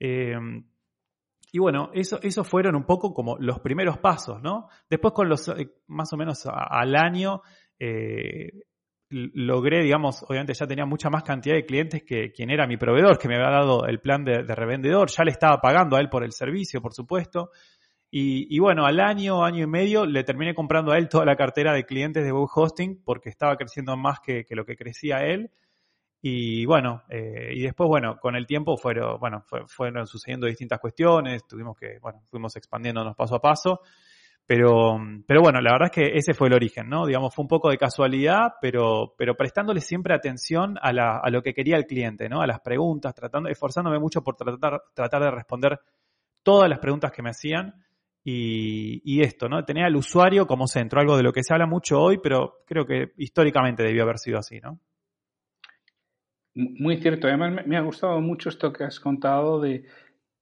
Eh, 0.01 0.37
y 1.53 1.59
bueno, 1.59 1.91
eso, 1.95 2.19
eso 2.23 2.45
fueron 2.45 2.77
un 2.77 2.85
poco 2.85 3.13
como 3.13 3.37
los 3.39 3.61
primeros 3.61 3.99
pasos, 3.99 4.41
¿no? 4.43 4.69
Después 4.89 5.15
con 5.15 5.29
los, 5.29 5.49
eh, 5.49 5.71
más 5.89 6.13
o 6.13 6.17
menos 6.17 6.47
al 6.47 6.95
año, 6.97 7.43
eh, 7.79 8.65
logré, 9.11 9.83
digamos, 9.83 10.23
obviamente 10.23 10.55
ya 10.55 10.67
tenía 10.67 10.87
mucha 10.87 11.11
más 11.11 11.25
cantidad 11.25 11.57
de 11.57 11.67
clientes 11.67 12.03
que 12.05 12.31
quien 12.31 12.51
era 12.51 12.67
mi 12.67 12.77
proveedor, 12.77 13.19
que 13.19 13.29
me 13.29 13.35
había 13.35 13.51
dado 13.51 13.87
el 13.87 14.01
plan 14.01 14.25
de, 14.25 14.43
revendedor, 14.43 15.11
ya 15.11 15.25
le 15.25 15.33
estaba 15.33 15.61
pagando 15.61 15.97
a 15.97 16.01
él 16.01 16.09
por 16.09 16.23
el 16.25 16.33
servicio, 16.33 16.81
por 16.81 16.95
supuesto. 16.95 17.51
Y, 18.13 18.59
bueno, 18.59 18.87
al 18.87 18.99
año, 18.99 19.45
año 19.45 19.63
y 19.63 19.69
medio, 19.69 20.05
le 20.05 20.25
terminé 20.25 20.53
comprando 20.53 20.91
a 20.91 20.99
él 20.99 21.09
toda 21.09 21.25
la 21.25 21.37
cartera 21.37 21.73
de 21.73 21.85
clientes 21.85 22.25
de 22.25 22.33
web 22.33 22.49
hosting 22.53 23.03
porque 23.05 23.29
estaba 23.29 23.57
creciendo 23.57 23.97
más 23.97 24.19
que, 24.19 24.45
lo 24.51 24.65
que 24.65 24.77
crecía 24.77 25.19
él. 25.19 25.51
Y 26.21 26.67
bueno, 26.67 27.05
eh, 27.09 27.53
y 27.55 27.63
después, 27.63 27.89
bueno, 27.89 28.19
con 28.19 28.35
el 28.35 28.47
tiempo 28.47 28.77
fueron, 28.77 29.19
bueno, 29.21 29.45
fueron 29.69 30.07
sucediendo 30.09 30.49
distintas 30.49 30.81
cuestiones, 30.81 31.47
tuvimos 31.47 31.77
que, 31.77 31.99
bueno, 32.01 32.23
fuimos 32.29 32.55
expandiéndonos 32.57 33.15
paso 33.15 33.37
a 33.37 33.41
paso. 33.41 33.81
Pero, 34.51 34.99
pero 35.29 35.43
bueno, 35.43 35.61
la 35.61 35.71
verdad 35.71 35.91
es 35.93 35.95
que 35.95 36.19
ese 36.19 36.35
fue 36.35 36.49
el 36.49 36.55
origen, 36.55 36.89
¿no? 36.89 37.07
Digamos, 37.07 37.33
fue 37.33 37.45
un 37.45 37.49
poco 37.49 37.71
de 37.71 37.79
casualidad, 37.79 38.55
pero, 38.61 39.15
pero 39.17 39.37
prestándole 39.37 39.81
siempre 39.81 40.13
atención 40.13 40.77
a, 40.83 40.93
la, 40.93 41.21
a 41.23 41.31
lo 41.31 41.41
que 41.41 41.55
quería 41.55 41.77
el 41.77 41.87
cliente, 41.87 42.29
¿no? 42.29 42.43
A 42.43 42.49
las 42.49 42.59
preguntas, 42.59 43.15
tratando, 43.15 43.49
esforzándome 43.49 44.01
mucho 44.01 44.25
por 44.25 44.35
tratar, 44.35 44.83
tratar 44.93 45.23
de 45.23 45.31
responder 45.31 45.79
todas 46.43 46.69
las 46.69 46.81
preguntas 46.81 47.13
que 47.13 47.23
me 47.23 47.31
hacían. 47.31 47.75
Y, 48.25 49.01
y, 49.05 49.21
esto, 49.21 49.49
¿no? 49.49 49.65
Tener 49.65 49.85
al 49.85 49.95
usuario 49.95 50.49
como 50.49 50.67
centro, 50.67 51.01
algo 51.01 51.17
de 51.17 51.23
lo 51.23 51.33
que 51.33 51.45
se 51.45 51.55
habla 51.55 51.67
mucho 51.67 52.01
hoy, 52.01 52.19
pero 52.21 52.65
creo 52.67 52.85
que 52.85 53.13
históricamente 53.19 53.85
debió 53.85 54.03
haber 54.03 54.19
sido 54.19 54.41
así, 54.41 54.59
¿no? 54.59 54.81
Muy 56.55 57.01
cierto. 57.01 57.29
Además, 57.29 57.65
me 57.69 57.77
ha 57.77 57.83
gustado 57.83 58.21
mucho 58.21 58.49
esto 58.49 58.73
que 58.73 58.83
has 58.83 58.99
contado 58.99 59.61
de 59.61 59.85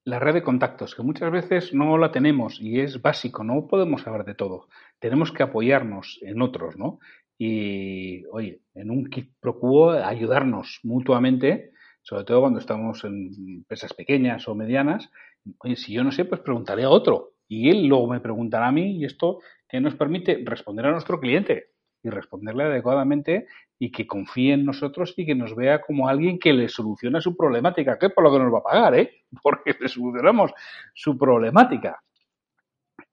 la 0.09 0.19
red 0.19 0.33
de 0.33 0.43
contactos, 0.43 0.95
que 0.95 1.03
muchas 1.03 1.31
veces 1.31 1.75
no 1.75 1.99
la 1.99 2.11
tenemos 2.11 2.59
y 2.63 2.81
es 2.81 3.03
básico, 3.03 3.45
no 3.45 3.67
podemos 3.67 4.03
saber 4.03 4.25
de 4.25 4.35
todo. 4.35 4.69
Tenemos 4.99 5.33
que 5.33 5.43
apoyarnos 5.43 6.19
en 6.23 6.41
otros, 6.41 6.79
¿no? 6.79 6.99
Y, 7.37 8.25
oye, 8.33 8.63
en 8.75 8.91
un 8.91 9.11
kit 9.11 9.35
pro 9.39 9.91
ayudarnos 9.91 10.81
mutuamente, 10.83 11.73
sobre 12.01 12.25
todo 12.25 12.41
cuando 12.41 12.59
estamos 12.59 13.05
en 13.05 13.33
empresas 13.59 13.93
pequeñas 13.93 14.49
o 14.49 14.55
medianas. 14.55 15.11
Oye, 15.59 15.77
si 15.77 15.93
yo 15.93 16.03
no 16.03 16.11
sé, 16.11 16.25
pues 16.25 16.41
preguntaré 16.41 16.85
a 16.85 16.91
otro. 16.91 17.35
Y 17.47 17.69
él 17.69 17.87
luego 17.87 18.09
me 18.09 18.21
preguntará 18.21 18.69
a 18.69 18.73
mí 18.73 18.97
y 18.97 19.05
esto 19.05 19.41
que 19.69 19.79
nos 19.79 19.95
permite 19.95 20.41
responder 20.43 20.87
a 20.87 20.93
nuestro 20.93 21.21
cliente 21.21 21.73
y 22.09 22.11
responderle 22.11 22.65
adecuadamente 22.65 23.47
y 23.79 23.93
que 23.93 24.07
confíe 24.07 24.55
en 24.55 24.65
nosotros 24.65 25.15
y 25.17 25.25
que 25.25 25.35
nos 25.35 25.55
vea 25.55 25.81
como 25.81 26.09
alguien 26.09 26.39
que 26.39 26.53
le 26.53 26.69
soluciona 26.69 27.21
su 27.21 27.37
problemática, 27.37 27.99
que 27.99 28.11
por 28.11 28.25
lo 28.25 28.33
que 28.33 28.39
nos 28.39 28.53
va 28.53 28.59
a 28.59 28.63
pagar, 28.63 28.95
¿eh? 28.97 29.23
Porque 29.43 29.77
le 29.79 29.89
solucionamos 29.89 30.53
su 30.95 31.17
problemática. 31.17 32.03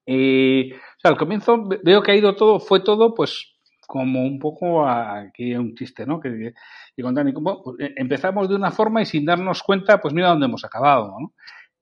Eh, 0.04 0.70
al 1.02 1.16
comienzo 1.16 1.68
veo 1.82 2.02
que 2.02 2.12
ha 2.12 2.16
ido 2.16 2.34
todo, 2.34 2.60
fue 2.60 2.80
todo, 2.80 3.14
pues, 3.14 3.56
como 3.86 4.22
un 4.22 4.38
poco 4.38 4.88
aquí 4.88 5.54
un 5.54 5.74
chiste, 5.74 6.04
¿no? 6.06 6.18
Que, 6.18 6.52
que 6.96 7.02
contar, 7.02 7.26
pues, 7.32 7.76
eh, 7.80 7.94
empezamos 7.96 8.48
de 8.48 8.56
una 8.56 8.70
forma 8.70 9.02
y 9.02 9.06
sin 9.06 9.24
darnos 9.24 9.62
cuenta, 9.62 10.00
pues 10.00 10.12
mira 10.12 10.28
dónde 10.28 10.46
hemos 10.46 10.64
acabado, 10.64 11.14
¿no? 11.18 11.32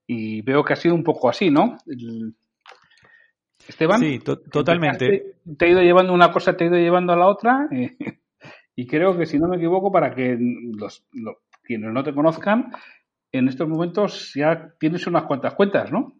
Y 0.06 0.42
veo 0.42 0.62
que 0.64 0.74
ha 0.74 0.76
sido 0.76 0.94
un 0.94 1.02
poco 1.02 1.30
así, 1.30 1.50
¿no? 1.50 1.78
Esteban. 3.68 4.00
Sí, 4.00 4.18
totalmente. 4.18 5.36
Te, 5.56 5.66
he 5.66 5.70
ido 5.70 5.80
llevando 5.80 6.12
una 6.12 6.30
cosa, 6.32 6.56
te 6.56 6.64
he 6.64 6.68
ido 6.68 6.76
llevando 6.76 7.12
a 7.12 7.16
la 7.16 7.28
otra. 7.28 7.68
Eh, 7.70 7.96
y 8.76 8.86
creo 8.86 9.16
que, 9.16 9.26
si 9.26 9.38
no 9.38 9.48
me 9.48 9.56
equivoco, 9.56 9.92
para 9.92 10.14
que 10.14 10.36
los, 10.38 11.06
quienes 11.62 11.92
no 11.92 12.02
te 12.02 12.14
conozcan, 12.14 12.72
en 13.32 13.48
estos 13.48 13.68
momentos 13.68 14.32
ya 14.34 14.74
tienes 14.78 15.06
unas 15.06 15.24
cuantas 15.24 15.54
cuentas, 15.54 15.90
¿no? 15.90 16.14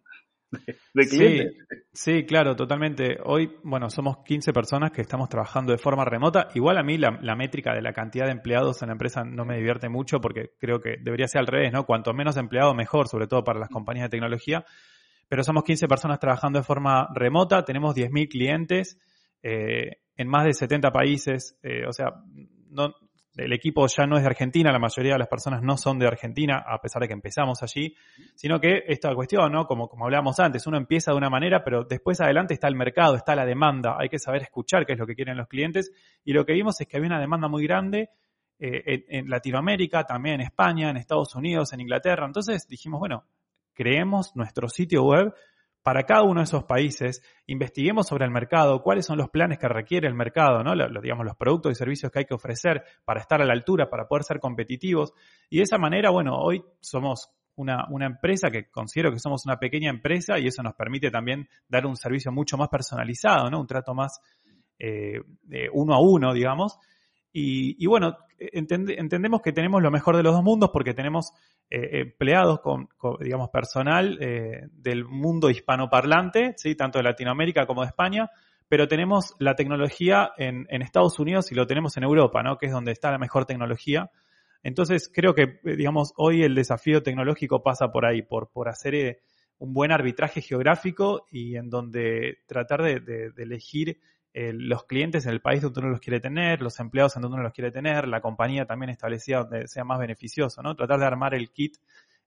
De, 0.93 1.07
clientes. 1.07 1.57
Sí, 1.91 2.25
claro, 2.25 2.55
totalmente. 2.55 3.17
Hoy, 3.25 3.51
bueno, 3.63 3.89
somos 3.89 4.17
15 4.23 4.53
personas 4.53 4.91
que 4.91 5.01
estamos 5.01 5.27
trabajando 5.27 5.73
de 5.73 5.77
forma 5.77 6.05
remota. 6.05 6.47
Igual 6.53 6.77
a 6.77 6.83
mí 6.83 6.97
la, 6.97 7.19
la, 7.21 7.35
métrica 7.35 7.73
de 7.73 7.81
la 7.81 7.91
cantidad 7.91 8.25
de 8.25 8.31
empleados 8.31 8.81
en 8.81 8.87
la 8.87 8.93
empresa 8.93 9.23
no 9.25 9.43
me 9.43 9.57
divierte 9.57 9.89
mucho 9.89 10.21
porque 10.21 10.51
creo 10.57 10.79
que 10.79 10.95
debería 11.01 11.27
ser 11.27 11.39
al 11.39 11.47
revés, 11.47 11.73
¿no? 11.73 11.85
Cuanto 11.85 12.13
menos 12.13 12.37
empleados, 12.37 12.73
mejor, 12.73 13.09
sobre 13.09 13.27
todo 13.27 13.43
para 13.43 13.59
las 13.59 13.69
compañías 13.69 14.05
de 14.05 14.11
tecnología. 14.11 14.65
Pero 15.27 15.43
somos 15.43 15.63
15 15.63 15.87
personas 15.87 16.19
trabajando 16.19 16.59
de 16.59 16.63
forma 16.63 17.07
remota, 17.13 17.63
tenemos 17.63 17.95
10.000 17.95 18.29
clientes. 18.29 18.99
Eh, 19.41 19.97
en 20.17 20.27
más 20.27 20.45
de 20.45 20.53
70 20.53 20.91
países. 20.91 21.57
Eh, 21.61 21.85
o 21.87 21.91
sea, 21.91 22.07
no, 22.69 22.93
el 23.35 23.53
equipo 23.53 23.85
ya 23.87 24.05
no 24.05 24.15
es 24.15 24.23
de 24.23 24.29
Argentina, 24.29 24.71
la 24.71 24.79
mayoría 24.79 25.13
de 25.13 25.19
las 25.19 25.27
personas 25.27 25.61
no 25.61 25.77
son 25.77 25.99
de 25.99 26.07
Argentina, 26.07 26.63
a 26.65 26.79
pesar 26.79 27.01
de 27.01 27.07
que 27.07 27.13
empezamos 27.13 27.61
allí, 27.63 27.95
sino 28.35 28.59
que 28.59 28.83
esta 28.87 29.13
cuestión, 29.13 29.51
¿no? 29.51 29.65
Como, 29.65 29.89
como 29.89 30.05
hablábamos 30.05 30.39
antes, 30.39 30.65
uno 30.67 30.77
empieza 30.77 31.11
de 31.11 31.17
una 31.17 31.29
manera, 31.29 31.63
pero 31.63 31.83
después 31.83 32.21
adelante 32.21 32.53
está 32.53 32.67
el 32.67 32.75
mercado, 32.75 33.15
está 33.15 33.35
la 33.35 33.45
demanda, 33.45 33.97
hay 33.99 34.07
que 34.07 34.19
saber 34.19 34.43
escuchar 34.43 34.85
qué 34.85 34.93
es 34.93 34.99
lo 34.99 35.05
que 35.05 35.15
quieren 35.15 35.37
los 35.37 35.47
clientes, 35.47 35.91
y 36.23 36.31
lo 36.31 36.45
que 36.45 36.53
vimos 36.53 36.79
es 36.79 36.87
que 36.87 36.97
había 36.97 37.07
una 37.07 37.19
demanda 37.19 37.49
muy 37.49 37.63
grande 37.63 38.09
eh, 38.57 38.81
en, 38.85 39.03
en, 39.09 39.29
Latinoamérica, 39.29 40.05
también 40.05 40.35
en 40.35 40.41
España, 40.41 40.89
en 40.89 40.95
Estados 40.95 41.35
Unidos, 41.35 41.73
en 41.73 41.81
Inglaterra, 41.81 42.25
entonces 42.25 42.65
dijimos, 42.69 42.99
bueno, 43.01 43.25
creemos 43.75 44.31
nuestro 44.35 44.67
sitio 44.69 45.03
web 45.03 45.33
para 45.83 46.01
cada 46.01 46.23
uno 46.23 46.39
de 46.39 46.45
esos 46.45 46.63
países, 46.63 47.21
investiguemos 47.45 48.07
sobre 48.07 48.25
el 48.25 48.31
mercado, 48.31 48.81
cuáles 48.81 49.05
son 49.05 49.19
los 49.19 49.29
planes 49.29 49.59
que 49.59 49.67
requiere 49.67 50.07
el 50.07 50.15
mercado, 50.15 50.63
¿no? 50.63 50.73
Los, 50.73 50.89
digamos, 51.03 51.23
los 51.23 51.35
productos 51.35 51.73
y 51.73 51.75
servicios 51.75 52.11
que 52.11 52.19
hay 52.19 52.25
que 52.25 52.33
ofrecer 52.33 52.83
para 53.05 53.19
estar 53.19 53.39
a 53.39 53.45
la 53.45 53.53
altura, 53.53 53.87
para 53.87 54.07
poder 54.07 54.23
ser 54.23 54.39
competitivos. 54.39 55.13
Y 55.47 55.57
de 55.57 55.63
esa 55.63 55.77
manera, 55.77 56.09
bueno, 56.09 56.39
hoy 56.39 56.63
somos 56.79 57.29
una, 57.53 57.85
una, 57.91 58.07
empresa 58.07 58.49
que 58.49 58.67
considero 58.71 59.11
que 59.11 59.19
somos 59.19 59.45
una 59.45 59.57
pequeña 59.59 59.91
empresa 59.91 60.39
y 60.39 60.47
eso 60.47 60.63
nos 60.63 60.73
permite 60.73 61.11
también 61.11 61.47
dar 61.67 61.85
un 61.85 61.95
servicio 61.95 62.31
mucho 62.31 62.57
más 62.57 62.69
personalizado, 62.69 63.51
¿no? 63.51 63.59
Un 63.59 63.67
trato 63.67 63.93
más 63.93 64.19
eh, 64.79 65.19
uno 65.71 65.93
a 65.93 66.01
uno, 66.01 66.33
digamos. 66.33 66.79
Y, 67.37 67.85
bueno, 67.85 68.15
entendemos 68.39 69.41
que 69.41 69.51
tenemos 69.51 69.83
lo 69.83 69.91
mejor 69.91 70.15
de 70.15 70.23
los 70.23 70.33
dos 70.33 70.41
mundos 70.41 70.69
porque 70.71 70.93
tenemos 70.93 71.33
eh, 71.69 71.99
empleados 71.99 72.61
con, 72.61 72.87
digamos, 73.19 73.49
personal 73.49 74.17
eh, 74.21 74.69
del 74.71 75.03
mundo 75.03 75.49
hispanoparlante, 75.49 76.53
¿sí? 76.55 76.75
tanto 76.75 76.97
de 76.97 77.03
Latinoamérica 77.03 77.65
como 77.65 77.81
de 77.81 77.87
España, 77.87 78.29
pero 78.69 78.87
tenemos 78.87 79.35
la 79.39 79.53
tecnología 79.55 80.31
en, 80.37 80.65
en, 80.69 80.81
Estados 80.81 81.19
Unidos 81.19 81.51
y 81.51 81.55
lo 81.55 81.67
tenemos 81.67 81.97
en 81.97 82.03
Europa, 82.03 82.41
¿no? 82.41 82.57
que 82.57 82.67
es 82.67 82.71
donde 82.71 82.93
está 82.93 83.11
la 83.11 83.17
mejor 83.17 83.43
tecnología. 83.43 84.09
Entonces 84.63 85.11
creo 85.13 85.35
que, 85.35 85.59
eh, 85.65 85.75
digamos, 85.75 86.13
hoy 86.15 86.41
el 86.43 86.55
desafío 86.55 87.03
tecnológico 87.03 87.61
pasa 87.61 87.89
por 87.89 88.05
ahí, 88.05 88.21
por, 88.21 88.49
por 88.49 88.69
hacer 88.69 89.19
un 89.57 89.73
buen 89.73 89.91
arbitraje 89.91 90.39
geográfico 90.39 91.25
y 91.29 91.57
en 91.57 91.69
donde 91.69 92.37
tratar 92.47 92.81
de, 92.81 93.31
elegir 93.35 93.99
eh, 94.37 94.51
los 94.51 94.83
clientes 94.83 95.25
en 95.25 95.31
el 95.31 95.39
país 95.39 95.61
donde 95.61 95.79
uno 95.79 95.91
los 95.91 96.01
quiere 96.01 96.19
tener, 96.19 96.61
los 96.61 96.77
empleados 96.81 97.15
en 97.15 97.21
donde 97.21 97.35
uno 97.35 97.43
los 97.43 97.53
quiere 97.53 97.71
tener, 97.71 98.05
la 98.05 98.19
compañía 98.19 98.65
también 98.65 98.89
establecida 98.89 99.45
donde 99.45 99.65
sea 99.69 99.85
más 99.85 99.97
beneficioso, 99.97 100.61
¿no? 100.61 100.75
Tratar 100.75 100.99
de 100.99 101.05
armar 101.05 101.33
el 101.33 101.51
kit 101.51 101.77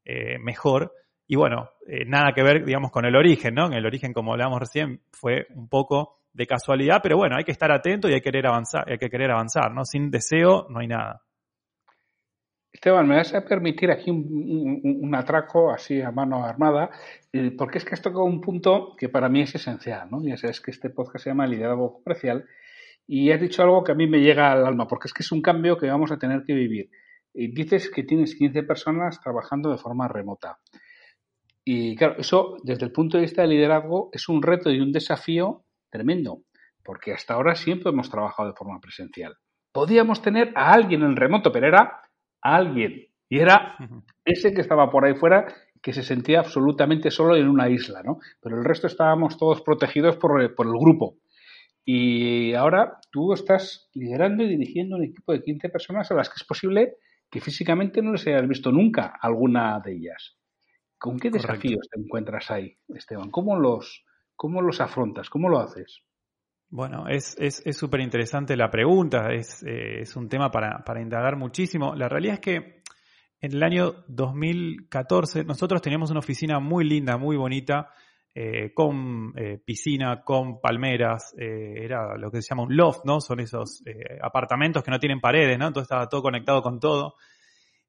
eh, 0.06 0.38
mejor. 0.38 0.94
Y 1.26 1.36
bueno, 1.36 1.68
eh, 1.86 2.06
nada 2.06 2.32
que 2.34 2.42
ver, 2.42 2.64
digamos, 2.64 2.90
con 2.92 3.04
el 3.04 3.14
origen, 3.14 3.54
¿no? 3.54 3.66
El 3.66 3.84
origen, 3.84 4.14
como 4.14 4.32
hablábamos 4.32 4.60
recién, 4.60 5.02
fue 5.12 5.48
un 5.54 5.68
poco 5.68 6.16
de 6.32 6.46
casualidad, 6.46 7.00
pero 7.02 7.18
bueno, 7.18 7.36
hay 7.36 7.44
que 7.44 7.52
estar 7.52 7.70
atento 7.70 8.08
y 8.08 8.14
hay 8.14 8.22
que 8.22 8.30
querer 8.30 8.46
avanzar, 8.46 8.90
hay 8.90 8.96
que 8.96 9.10
querer 9.10 9.30
avanzar, 9.30 9.74
¿no? 9.74 9.84
Sin 9.84 10.10
deseo 10.10 10.66
no 10.70 10.80
hay 10.80 10.86
nada. 10.86 11.20
Esteban, 12.72 13.08
me 13.08 13.16
vas 13.16 13.34
a 13.34 13.44
permitir 13.44 13.90
aquí 13.90 14.10
un, 14.10 15.14
atraco 15.14 15.72
así 15.72 16.00
a 16.00 16.10
mano 16.10 16.44
armada, 16.44 16.90
eh, 17.32 17.50
porque 17.56 17.78
es 17.78 17.84
que 17.84 17.94
has 17.94 18.02
tocado 18.02 18.24
un 18.24 18.40
punto 18.40 18.94
que 18.96 19.08
para 19.08 19.28
mí 19.28 19.40
es 19.40 19.54
esencial, 19.54 20.08
¿no? 20.10 20.22
Ya 20.22 20.36
sabes 20.36 20.60
que 20.60 20.70
este 20.70 20.90
podcast 20.90 21.24
se 21.24 21.30
llama 21.30 21.46
Liderazgo 21.46 22.02
Comercial 22.02 22.44
y 23.06 23.30
has 23.32 23.40
dicho 23.40 23.62
algo 23.62 23.82
que 23.82 23.92
a 23.92 23.94
mí 23.94 24.06
me 24.06 24.20
llega 24.20 24.52
al 24.52 24.66
alma, 24.66 24.86
porque 24.86 25.08
es 25.08 25.14
que 25.14 25.22
es 25.22 25.32
un 25.32 25.40
cambio 25.40 25.78
que 25.78 25.88
vamos 25.88 26.12
a 26.12 26.18
tener 26.18 26.44
que 26.44 26.52
vivir. 26.52 26.90
Y 27.32 27.52
dices 27.52 27.90
que 27.90 28.02
tienes 28.02 28.34
15 28.34 28.62
personas 28.64 29.20
trabajando 29.20 29.70
de 29.70 29.78
forma 29.78 30.08
remota. 30.08 30.58
Y 31.64 31.96
claro, 31.96 32.16
eso 32.18 32.56
desde 32.62 32.84
el 32.84 32.92
punto 32.92 33.16
de 33.16 33.22
vista 33.22 33.42
del 33.42 33.52
liderazgo 33.52 34.10
es 34.12 34.28
un 34.28 34.42
reto 34.42 34.70
y 34.70 34.80
un 34.80 34.92
desafío 34.92 35.64
tremendo, 35.90 36.42
porque 36.84 37.12
hasta 37.12 37.34
ahora 37.34 37.54
siempre 37.54 37.90
hemos 37.90 38.10
trabajado 38.10 38.50
de 38.50 38.56
forma 38.56 38.78
presencial. 38.78 39.36
Podíamos 39.72 40.20
tener 40.20 40.52
a 40.54 40.72
alguien 40.72 41.02
en 41.02 41.16
remoto, 41.16 41.50
pero 41.50 41.66
era 41.66 42.02
alguien. 42.42 43.06
Y 43.28 43.40
era 43.40 43.76
ese 44.24 44.52
que 44.52 44.60
estaba 44.60 44.90
por 44.90 45.04
ahí 45.04 45.14
fuera 45.14 45.46
que 45.82 45.92
se 45.92 46.02
sentía 46.02 46.40
absolutamente 46.40 47.10
solo 47.10 47.36
en 47.36 47.48
una 47.48 47.68
isla, 47.68 48.02
¿no? 48.02 48.18
Pero 48.40 48.58
el 48.58 48.64
resto 48.64 48.86
estábamos 48.86 49.36
todos 49.36 49.62
protegidos 49.62 50.16
por, 50.16 50.42
el 50.42 50.54
grupo. 50.54 51.16
Y 51.84 52.52
ahora 52.54 52.98
tú 53.10 53.32
estás 53.32 53.88
liderando 53.94 54.42
y 54.42 54.48
dirigiendo 54.48 54.96
un 54.96 55.04
equipo 55.04 55.32
de 55.32 55.42
15 55.42 55.68
personas 55.68 56.10
a 56.10 56.14
las 56.14 56.28
que 56.28 56.34
es 56.36 56.44
posible 56.44 56.96
que 57.30 57.40
físicamente 57.40 58.02
no 58.02 58.12
les 58.12 58.26
hayas 58.26 58.48
visto 58.48 58.72
nunca 58.72 59.14
alguna 59.20 59.80
de 59.80 59.92
ellas. 59.92 60.36
¿Con 60.98 61.18
qué 61.18 61.30
desafíos 61.30 61.88
te 61.90 62.00
encuentras 62.00 62.50
ahí, 62.50 62.76
Esteban? 62.88 63.30
¿Cómo 63.30 63.56
los, 63.56 64.04
cómo 64.34 64.62
los 64.62 64.80
afrontas? 64.80 65.30
¿Cómo 65.30 65.48
lo 65.48 65.60
haces? 65.60 66.02
Bueno, 66.70 67.06
es 67.08 67.34
súper 67.72 68.00
es, 68.00 68.04
interesante 68.04 68.54
la 68.54 68.70
pregunta, 68.70 69.32
es, 69.32 69.62
eh, 69.62 70.02
es 70.02 70.14
un 70.16 70.28
tema 70.28 70.50
para, 70.50 70.84
para, 70.84 71.00
indagar 71.00 71.36
muchísimo. 71.36 71.94
La 71.94 72.08
realidad 72.08 72.34
es 72.34 72.40
que 72.40 72.82
en 73.40 73.52
el 73.54 73.62
año 73.62 74.04
2014 74.08 75.44
nosotros 75.44 75.80
teníamos 75.80 76.10
una 76.10 76.18
oficina 76.18 76.60
muy 76.60 76.84
linda, 76.84 77.16
muy 77.16 77.36
bonita, 77.36 77.88
eh, 78.34 78.74
con 78.74 79.32
eh, 79.36 79.58
piscina, 79.64 80.22
con 80.22 80.60
palmeras, 80.60 81.34
era 81.38 82.16
lo 82.18 82.30
que 82.30 82.42
se 82.42 82.50
llama 82.50 82.64
un 82.64 82.76
loft, 82.76 83.00
¿no? 83.04 83.20
Son 83.20 83.40
esos 83.40 83.82
apartamentos 84.22 84.82
que 84.82 84.90
no 84.90 84.98
tienen 84.98 85.20
paredes, 85.20 85.58
¿no? 85.58 85.68
Entonces 85.68 85.86
estaba 85.86 86.08
todo 86.08 86.22
conectado 86.22 86.60
con 86.60 86.78
todo. 86.78 87.14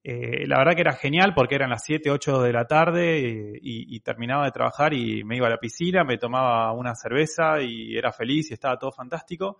Eh, 0.01 0.47
la 0.47 0.59
verdad 0.59 0.75
que 0.75 0.81
era 0.81 0.93
genial 0.93 1.33
porque 1.35 1.55
eran 1.55 1.69
las 1.69 1.83
7, 1.83 2.09
8 2.09 2.41
de 2.41 2.53
la 2.53 2.65
tarde 2.65 3.59
y, 3.61 3.99
terminaba 3.99 4.45
de 4.45 4.51
trabajar 4.51 4.93
y 4.93 5.23
me 5.25 5.35
iba 5.35 5.47
a 5.47 5.49
la 5.49 5.59
piscina, 5.59 6.03
me 6.03 6.17
tomaba 6.17 6.71
una 6.71 6.95
cerveza 6.95 7.61
y 7.61 7.97
era 7.97 8.11
feliz 8.13 8.49
y 8.49 8.53
estaba 8.53 8.77
todo 8.77 8.91
fantástico. 8.91 9.57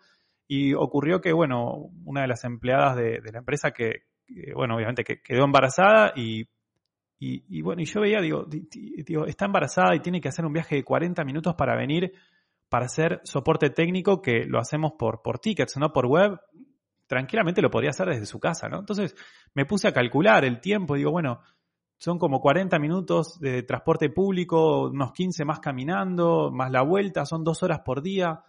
Y 0.47 0.73
ocurrió 0.73 1.21
que, 1.21 1.33
bueno, 1.33 1.89
una 2.05 2.21
de 2.21 2.27
las 2.27 2.43
empleadas 2.45 2.95
de, 2.95 3.21
la 3.31 3.39
empresa 3.39 3.71
que, 3.71 4.03
bueno, 4.55 4.75
obviamente 4.75 5.03
que 5.03 5.21
quedó 5.21 5.43
embarazada 5.43 6.13
y, 6.15 6.47
y, 7.19 7.61
bueno, 7.61 7.81
y 7.81 7.85
yo 7.85 8.01
veía, 8.01 8.21
digo, 8.21 8.45
digo, 8.47 9.25
está 9.25 9.45
embarazada 9.45 9.93
y 9.95 9.99
tiene 9.99 10.21
que 10.21 10.29
hacer 10.29 10.45
un 10.45 10.53
viaje 10.53 10.75
de 10.75 10.83
40 10.83 11.23
minutos 11.25 11.53
para 11.55 11.75
venir 11.75 12.13
para 12.69 12.85
hacer 12.85 13.19
soporte 13.23 13.71
técnico 13.71 14.21
que 14.21 14.45
lo 14.45 14.59
hacemos 14.59 14.93
por, 14.97 15.21
por 15.21 15.39
tickets, 15.39 15.77
no 15.77 15.91
por 15.91 16.05
web 16.05 16.39
tranquilamente 17.09 17.61
lo 17.63 17.71
podría 17.71 17.89
hacer 17.89 18.07
desde 18.07 18.27
su 18.27 18.39
casa, 18.39 18.69
¿no? 18.69 18.77
Entonces 18.77 19.15
me 19.55 19.65
puse 19.65 19.87
a 19.87 19.91
calcular 19.91 20.45
el 20.45 20.61
tiempo 20.61 20.95
y 20.95 20.99
digo, 20.99 21.11
bueno, 21.11 21.41
son 21.97 22.19
como 22.19 22.39
40 22.39 22.77
minutos 22.77 23.39
de 23.39 23.63
transporte 23.63 24.11
público, 24.11 24.89
unos 24.89 25.11
15 25.11 25.43
más 25.43 25.59
caminando, 25.59 26.51
más 26.51 26.71
la 26.71 26.83
vuelta, 26.83 27.25
son 27.25 27.43
dos 27.43 27.63
horas 27.63 27.79
por 27.83 28.03
día. 28.03 28.43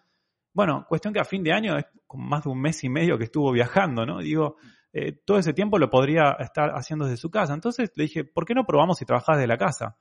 Bueno, 0.53 0.85
cuestión 0.87 1.15
que 1.15 1.21
a 1.21 1.25
fin 1.25 1.43
de 1.43 1.55
año 1.55 1.79
es 1.79 1.87
como 2.07 2.29
más 2.29 2.45
de 2.45 2.51
un 2.51 2.61
mes 2.61 2.85
y 2.85 2.91
medio 2.91 3.17
que 3.17 3.25
estuvo 3.25 3.51
viajando, 3.51 4.05
¿no? 4.05 4.19
Digo, 4.19 4.57
eh, 4.93 5.13
todo 5.25 5.39
ese 5.39 5.55
tiempo 5.55 5.79
lo 5.79 5.89
podría 5.89 6.33
estar 6.39 6.73
haciendo 6.75 7.07
desde 7.07 7.17
su 7.17 7.31
casa. 7.31 7.55
Entonces 7.55 7.91
le 7.97 8.05
dije, 8.05 8.25
¿por 8.25 8.45
qué 8.45 8.53
no 8.55 8.67
probamos 8.67 8.99
si 8.99 9.07
trabajás 9.07 9.39
desde 9.39 9.49
la 9.49 9.57
casa? 9.57 9.97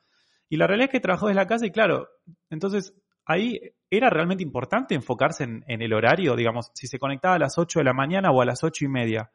Y 0.49 0.57
la 0.57 0.67
realidad 0.67 0.89
es 0.89 0.91
que 0.91 0.99
trabajó 0.99 1.27
desde 1.27 1.39
la 1.39 1.47
casa 1.47 1.65
y 1.65 1.71
claro, 1.71 2.09
entonces 2.49 2.93
ahí 3.29 3.61
era 3.91 4.09
realmente 4.09 4.43
importante 4.43 4.95
enfocarse 4.95 5.43
en, 5.43 5.63
el 5.67 5.93
horario, 5.93 6.35
digamos, 6.35 6.71
si 6.73 6.87
se 6.87 6.97
conectaba 6.97 7.35
a 7.35 7.39
las 7.39 7.57
8 7.57 7.79
de 7.79 7.85
la 7.85 7.93
mañana 7.93 8.31
o 8.31 8.41
a 8.41 8.45
las 8.45 8.63
8 8.63 8.85
y 8.85 8.87
media. 8.87 9.31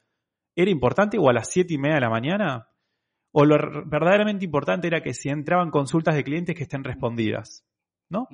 ¿Era 0.57 0.71
importante 0.71 1.17
o 1.17 1.29
a 1.29 1.33
las 1.33 1.49
7 1.51 1.75
y 1.75 1.79
media 1.79 1.97
de 1.97 2.01
la 2.01 2.11
mañana? 2.11 2.69
¿O 3.33 3.45
lo 3.45 3.57
verdaderamente 3.87 4.45
importante 4.45 4.89
era 4.89 5.01
que 5.01 5.15
si 5.15 5.29
entraban 5.29 5.71
consultas 5.71 6.17
de 6.17 6.25
clientes 6.25 6.57
que 6.57 6.65
estén 6.65 6.83
respondidas? 6.83 7.65
¿No? 8.09 8.27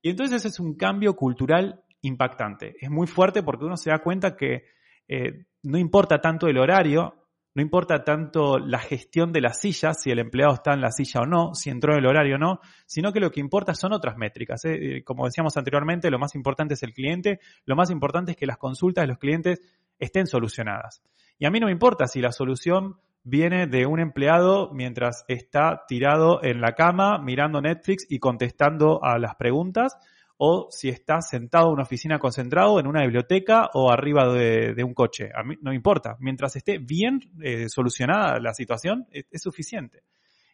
Y 0.00 0.10
entonces 0.10 0.44
es 0.44 0.60
un 0.60 0.76
cambio 0.76 1.14
cultural 1.16 1.84
impactante. 2.00 2.76
Es 2.80 2.90
muy 2.90 3.08
fuerte 3.08 3.42
porque 3.42 3.64
uno 3.64 3.76
se 3.76 3.90
da 3.90 3.98
cuenta 3.98 4.36
que 4.36 4.66
eh, 5.08 5.46
no 5.64 5.78
importa 5.78 6.20
tanto 6.20 6.46
el 6.46 6.58
horario, 6.58 7.17
no 7.58 7.62
importa 7.62 8.04
tanto 8.04 8.60
la 8.60 8.78
gestión 8.78 9.32
de 9.32 9.40
las 9.40 9.58
sillas, 9.60 10.00
si 10.00 10.12
el 10.12 10.20
empleado 10.20 10.54
está 10.54 10.74
en 10.74 10.80
la 10.80 10.92
silla 10.92 11.22
o 11.22 11.26
no, 11.26 11.56
si 11.56 11.70
entró 11.70 11.92
en 11.92 11.98
el 11.98 12.06
horario 12.06 12.36
o 12.36 12.38
no, 12.38 12.60
sino 12.86 13.12
que 13.12 13.18
lo 13.18 13.32
que 13.32 13.40
importa 13.40 13.74
son 13.74 13.92
otras 13.92 14.16
métricas. 14.16 14.64
¿eh? 14.64 14.98
Eh, 14.98 15.02
como 15.02 15.24
decíamos 15.24 15.56
anteriormente, 15.56 16.08
lo 16.08 16.20
más 16.20 16.36
importante 16.36 16.74
es 16.74 16.84
el 16.84 16.94
cliente, 16.94 17.40
lo 17.64 17.74
más 17.74 17.90
importante 17.90 18.30
es 18.30 18.36
que 18.36 18.46
las 18.46 18.58
consultas 18.58 19.02
de 19.02 19.08
los 19.08 19.18
clientes 19.18 19.60
estén 19.98 20.28
solucionadas. 20.28 21.02
Y 21.36 21.46
a 21.46 21.50
mí 21.50 21.58
no 21.58 21.66
me 21.66 21.72
importa 21.72 22.06
si 22.06 22.20
la 22.20 22.30
solución 22.30 23.00
viene 23.24 23.66
de 23.66 23.86
un 23.86 23.98
empleado 23.98 24.70
mientras 24.72 25.24
está 25.26 25.82
tirado 25.88 26.40
en 26.44 26.60
la 26.60 26.76
cama 26.76 27.18
mirando 27.18 27.60
Netflix 27.60 28.06
y 28.08 28.20
contestando 28.20 29.02
a 29.02 29.18
las 29.18 29.34
preguntas, 29.34 29.96
o 30.40 30.68
si 30.70 30.88
está 30.88 31.20
sentado 31.20 31.66
en 31.66 31.74
una 31.74 31.82
oficina 31.82 32.18
concentrado, 32.18 32.78
en 32.78 32.86
una 32.86 33.02
biblioteca 33.02 33.70
o 33.74 33.90
arriba 33.90 34.32
de, 34.32 34.84
un 34.84 34.94
coche. 34.94 35.30
A 35.34 35.42
mí 35.42 35.56
no 35.60 35.72
importa. 35.72 36.16
Mientras 36.20 36.54
esté 36.54 36.78
bien 36.78 37.20
eh, 37.42 37.68
solucionada 37.68 38.38
la 38.38 38.54
situación, 38.54 39.06
es, 39.10 39.42
suficiente. 39.42 40.04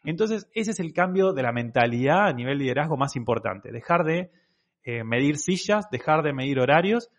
Entonces, 0.03 0.49
ese 0.53 0.71
es 0.71 0.79
el 0.79 0.91
cambio 0.91 1.33
de 1.33 1.43
la 1.43 1.51
mentalidad 1.51 2.27
a 2.27 2.33
nivel 2.33 2.57
liderazgo 2.57 2.97
más 2.97 3.15
importante. 3.15 3.71
Dejar 3.71 4.03
de 4.03 4.31
eh, 4.83 5.03
medir 5.03 5.37
sillas, 5.37 5.87
dejar 5.91 6.23
de 6.23 6.33
medir 6.33 6.59
horarios 6.59 7.09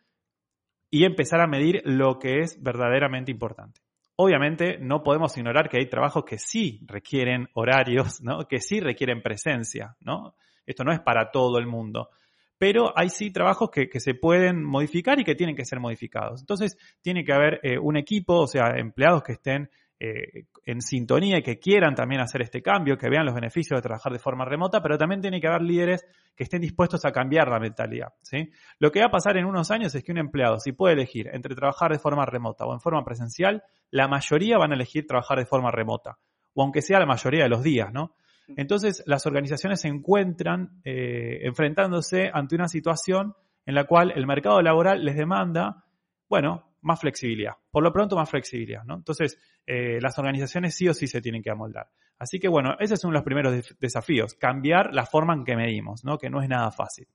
y 0.91 1.05
empezar 1.05 1.41
a 1.41 1.47
medir 1.47 1.83
lo 1.85 2.19
que 2.19 2.41
es 2.41 2.61
verdaderamente 2.61 3.31
importante. 3.31 3.81
Obviamente 4.17 4.79
no 4.79 5.05
podemos 5.05 5.37
ignorar 5.37 5.69
que 5.69 5.79
hay 5.79 5.89
trabajos 5.89 6.25
que 6.25 6.39
sí 6.39 6.81
requieren 6.87 7.49
horarios, 7.55 8.21
¿no? 8.23 8.49
que 8.49 8.61
sí 8.61 8.81
requieren 8.81 9.23
presencia. 9.23 9.97
¿no? 10.01 10.35
Esto 10.65 10.83
no 10.83 10.93
es 10.93 11.01
para 11.01 11.31
todo 11.31 11.59
el 11.59 11.67
mundo 11.67 12.11
pero 12.59 12.93
hay 12.97 13.09
sí 13.09 13.31
trabajos 13.31 13.71
que, 13.71 13.89
se 14.01 14.15
pueden 14.15 14.63
modificar 14.63 15.19
y 15.21 15.25
que 15.25 15.35
tienen 15.35 15.57
que 15.57 15.65
ser 15.65 15.81
modificados. 15.81 16.41
Entonces, 16.41 16.77
tiene 17.03 17.25
que 17.25 17.33
haber 17.33 17.61
eh, 17.63 17.79
un 17.79 17.97
equipo, 17.97 18.41
o 18.41 18.47
sea, 18.47 18.77
empleados 18.77 19.23
que 19.23 19.33
estén 19.33 19.69
eh, 19.99 20.45
en 20.65 20.83
sintonía 20.83 21.39
y 21.39 21.43
que 21.43 21.59
quieran 21.59 21.95
también 21.95 22.21
hacer 22.21 22.43
este 22.43 22.61
cambio, 22.61 22.99
que 22.99 23.09
vean 23.09 23.25
los 23.25 23.35
beneficios 23.35 23.79
de 23.79 23.83
trabajar 23.83 24.13
de 24.13 24.19
forma 24.19 24.45
remota, 24.45 24.83
pero 24.83 24.99
también 24.99 25.21
tiene 25.21 25.41
que 25.41 25.47
haber 25.47 25.63
líderes 25.63 26.05
que 26.35 26.45
estén 26.45 26.61
dispuestos 26.61 27.05
a 27.07 27.13
cambiar 27.13 27.49
la 27.49 27.59
mentalidad. 27.59 28.13
¿sí? 28.23 28.51
Lo 28.79 28.91
que 28.91 29.01
va 29.01 29.07
a 29.07 29.11
pasar 29.11 29.39
en 29.39 29.47
unos 29.47 29.71
años 29.71 29.95
es 29.95 30.05
que 30.05 30.13
un 30.13 30.19
empleado, 30.19 30.59
si 30.61 30.73
puede 30.73 30.95
elegir 30.95 31.29
entre 31.33 31.55
trabajar 31.55 31.93
de 31.93 31.99
forma 31.99 32.27
remota 32.27 32.67
o 32.67 32.75
en 32.75 32.81
forma 32.81 33.05
presencial, 33.05 33.63
la 33.91 34.07
mayoría 34.07 34.59
van 34.59 34.73
a 34.73 34.75
elegir 34.75 35.07
trabajar 35.07 35.39
de 35.39 35.47
forma 35.47 35.71
remota, 35.71 36.19
o 36.53 36.63
aunque 36.63 36.83
sea 36.83 36.99
la 36.99 37.07
mayoría 37.07 37.45
de 37.45 37.49
los 37.49 37.63
días, 37.63 37.91
¿no? 37.93 38.15
Entonces, 38.49 39.03
las 39.07 39.27
organizaciones 39.27 39.81
se 39.81 39.89
encuentran 39.89 40.81
eh, 40.85 41.41
enfrentándose 41.43 42.31
ante 42.33 42.55
una 42.55 42.69
situación 42.69 43.35
en 43.65 43.75
la 43.75 43.85
cual 43.85 44.13
el 44.15 44.27
mercado 44.27 44.63
laboral 44.63 45.05
les 45.05 45.17
demanda, 45.17 45.85
bueno, 46.29 46.77
más 46.83 47.01
flexibilidad. 47.01 47.55
Por 47.71 47.83
lo 47.83 47.93
pronto, 47.93 48.15
más 48.15 48.31
flexibilidad, 48.31 48.85
¿no? 48.85 48.95
Entonces, 48.95 49.39
eh, 49.67 49.99
las 50.01 50.19
organizaciones 50.19 50.77
sí 50.77 50.89
o 50.89 50.95
sí 50.95 51.09
se 51.09 51.21
tienen 51.21 51.43
que 51.43 51.51
amoldar. 51.51 51.89
Así 52.19 52.39
que, 52.39 52.49
bueno, 52.49 52.77
esos 52.79 53.01
son 53.01 53.13
los 53.13 53.25
primeros 53.25 53.77
desafíos. 53.81 54.35
Cambiar 54.35 54.95
la 54.95 55.05
forma 55.05 55.35
en 55.35 55.45
que 55.45 55.57
medimos, 55.57 56.05
¿no? 56.05 56.17
Que 56.17 56.31
no 56.31 56.41
es 56.41 56.49
nada 56.49 56.71
fácil. 56.71 57.09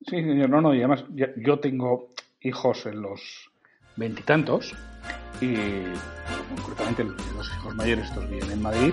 Sí, 0.00 0.16
señor, 0.16 0.50
no, 0.50 0.60
no, 0.60 0.74
y 0.74 0.78
además 0.78 1.04
yo 1.36 1.60
tengo 1.60 2.08
hijos 2.40 2.86
en 2.86 3.00
los 3.00 3.50
veintitantos 3.96 4.74
y, 5.40 5.54
concretamente 6.56 7.04
los 7.04 7.48
hijos 7.54 7.74
mayores 7.74 8.06
estos 8.06 8.28
viven 8.28 8.50
en 8.50 8.62
Madrid 8.62 8.92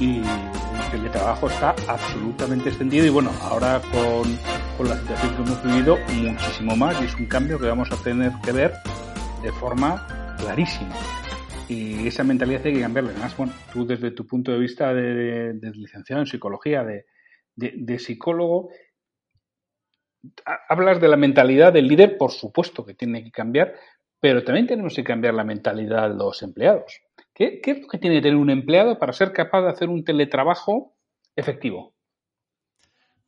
y 0.00 0.18
el 0.18 0.90
teletrabajo 0.90 1.48
está 1.48 1.74
absolutamente 1.88 2.68
extendido 2.68 3.06
y 3.06 3.10
bueno, 3.10 3.30
ahora 3.42 3.80
con, 3.92 4.36
con 4.76 4.88
la 4.88 4.96
situación 4.96 5.36
que 5.36 5.42
hemos 5.42 5.64
vivido 5.64 5.98
muchísimo 6.22 6.76
más 6.76 7.00
y 7.00 7.04
es 7.04 7.14
un 7.14 7.26
cambio 7.26 7.58
que 7.58 7.66
vamos 7.66 7.90
a 7.92 8.02
tener 8.02 8.32
que 8.44 8.52
ver 8.52 8.72
de 9.42 9.52
forma 9.52 10.06
clarísima. 10.38 10.94
y 11.68 12.06
esa 12.06 12.24
mentalidad 12.24 12.66
hay 12.66 12.74
que 12.74 12.80
cambiarla. 12.80 13.10
Además, 13.10 13.36
bueno, 13.36 13.52
tú 13.72 13.86
desde 13.86 14.10
tu 14.10 14.26
punto 14.26 14.52
de 14.52 14.58
vista 14.58 14.92
de, 14.92 15.54
licenciado 15.74 16.22
en 16.22 16.26
psicología, 16.26 16.84
de, 16.84 17.98
psicólogo, 17.98 18.70
hablas 20.68 21.00
de 21.00 21.08
la 21.08 21.16
mentalidad 21.16 21.72
del 21.72 21.88
líder, 21.88 22.16
por 22.16 22.30
supuesto 22.30 22.84
que 22.84 22.94
tiene 22.94 23.24
que 23.24 23.30
cambiar, 23.30 23.74
pero 24.20 24.44
también 24.44 24.66
tenemos 24.66 24.94
que 24.94 25.04
cambiar 25.04 25.34
la 25.34 25.44
mentalidad 25.44 26.10
de 26.10 26.16
los 26.16 26.42
empleados. 26.42 27.01
¿Qué, 27.34 27.60
¿Qué, 27.60 27.72
es 27.72 27.80
lo 27.82 27.88
que 27.88 27.98
tiene 27.98 28.16
que 28.16 28.22
tener 28.22 28.36
un 28.36 28.50
empleado 28.50 28.98
para 28.98 29.12
ser 29.12 29.32
capaz 29.32 29.62
de 29.62 29.70
hacer 29.70 29.88
un 29.88 30.04
teletrabajo 30.04 30.94
efectivo? 31.36 31.94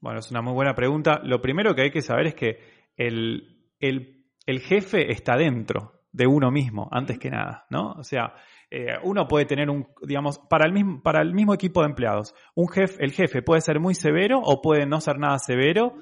Bueno, 0.01 0.19
es 0.19 0.31
una 0.31 0.43
muy 0.43 0.53
buena 0.53 0.75
pregunta. 0.75 1.21
Lo 1.23 1.41
primero 1.41 1.75
que 1.75 1.83
hay 1.83 1.91
que 1.91 2.03
saber 2.03 2.27
es 2.27 2.35
que 2.35 2.59
el, 2.97 3.71
el 3.81 4.61
jefe 4.61 5.11
está 5.11 5.37
dentro 5.37 5.95
de 6.15 6.29
uno 6.29 6.53
mismo, 6.53 6.89
antes 6.93 7.19
que 7.19 7.29
nada, 7.29 7.67
¿no? 7.71 7.93
O 7.93 8.05
sea, 8.05 8.35
eh, 8.71 8.97
uno 9.03 9.27
puede 9.27 9.47
tener 9.47 9.69
un, 9.69 9.89
digamos, 10.03 10.39
para 10.39 10.65
el 10.65 10.73
mismo, 10.73 11.03
para 11.03 11.21
el 11.21 11.35
mismo 11.35 11.55
equipo 11.55 11.81
de 11.81 11.89
empleados, 11.89 12.35
un 12.55 12.69
jefe, 12.69 13.05
el 13.05 13.11
jefe 13.11 13.43
puede 13.43 13.61
ser 13.61 13.81
muy 13.81 13.95
severo 13.95 14.41
o 14.41 14.63
puede 14.63 14.87
no 14.87 15.01
ser 15.01 15.19
nada 15.19 15.39
severo 15.39 15.95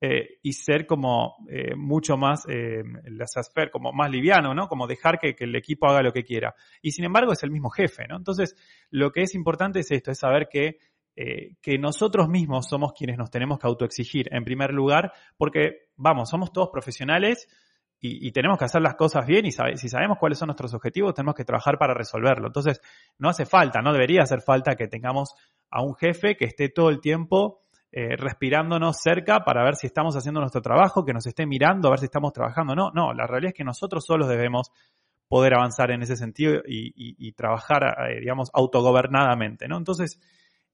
eh, 0.00 0.38
y 0.42 0.52
ser 0.52 0.86
como 0.86 1.36
eh, 1.50 1.74
mucho 1.74 2.16
más, 2.16 2.46
eh, 2.48 2.84
como 3.72 3.92
más 3.92 4.10
liviano, 4.10 4.54
¿no? 4.54 4.68
Como 4.68 4.86
dejar 4.86 5.18
que, 5.18 5.34
que, 5.34 5.44
el 5.44 5.56
equipo 5.56 5.88
haga 5.88 6.02
lo 6.02 6.12
que 6.12 6.22
quiera. 6.22 6.54
Y 6.80 6.92
sin 6.92 7.04
embargo 7.04 7.32
es 7.32 7.42
el 7.42 7.50
mismo 7.50 7.68
jefe, 7.70 8.06
¿no? 8.06 8.16
Entonces, 8.16 8.54
lo 8.90 9.10
que 9.10 9.22
es 9.22 9.34
importante 9.34 9.80
es 9.80 9.90
esto, 9.90 10.10
es 10.10 10.18
saber 10.18 10.48
que 10.48 10.78
que 11.60 11.78
nosotros 11.78 12.28
mismos 12.28 12.68
somos 12.68 12.92
quienes 12.92 13.18
nos 13.18 13.28
tenemos 13.28 13.58
que 13.58 13.66
autoexigir 13.66 14.32
en 14.32 14.44
primer 14.44 14.72
lugar, 14.72 15.12
porque, 15.36 15.88
vamos, 15.96 16.30
somos 16.30 16.52
todos 16.52 16.68
profesionales, 16.70 17.48
y, 18.00 18.30
tenemos 18.30 18.58
que 18.58 18.64
hacer 18.64 18.80
las 18.80 18.94
cosas 18.94 19.26
bien 19.26 19.44
y 19.44 19.50
si 19.50 19.88
sabemos 19.88 20.18
cuáles 20.20 20.38
son 20.38 20.46
nuestros 20.46 20.72
objetivos, 20.72 21.14
tenemos 21.14 21.34
que 21.34 21.44
trabajar 21.44 21.78
para 21.78 21.94
resolverlo. 21.94 22.46
Entonces, 22.46 22.80
no 23.18 23.28
hace 23.28 23.44
falta, 23.44 23.82
no 23.82 23.92
debería 23.92 24.22
hacer 24.22 24.40
falta 24.40 24.76
que 24.76 24.86
tengamos 24.86 25.34
a 25.70 25.82
un 25.82 25.96
jefe 25.96 26.36
que 26.36 26.44
esté 26.44 26.68
todo 26.68 26.90
el 26.90 27.00
tiempo 27.00 27.62
eh, 27.90 28.16
respirándonos 28.16 29.00
cerca 29.00 29.40
para 29.40 29.64
ver 29.64 29.76
si 29.76 29.86
estamos 29.86 30.16
haciendo 30.16 30.40
nuestro 30.40 30.60
trabajo, 30.60 31.04
que 31.04 31.12
nos 31.12 31.26
esté 31.26 31.46
mirando 31.46 31.88
a 31.88 31.92
ver 31.92 32.00
si 32.00 32.04
estamos 32.06 32.32
trabajando. 32.32 32.74
No, 32.74 32.90
no, 32.92 33.12
la 33.14 33.26
realidad 33.26 33.50
es 33.50 33.56
que 33.56 33.64
nosotros 33.64 34.04
solos 34.04 34.28
debemos 34.28 34.70
poder 35.28 35.54
avanzar 35.54 35.90
en 35.90 36.02
ese 36.02 36.16
sentido 36.16 36.62
y, 36.66 37.32
trabajar, 37.32 37.82
eh, 38.10 38.20
digamos, 38.20 38.50
autogobernadamente, 38.52 39.68
¿no? 39.68 39.76
Entonces, 39.76 40.18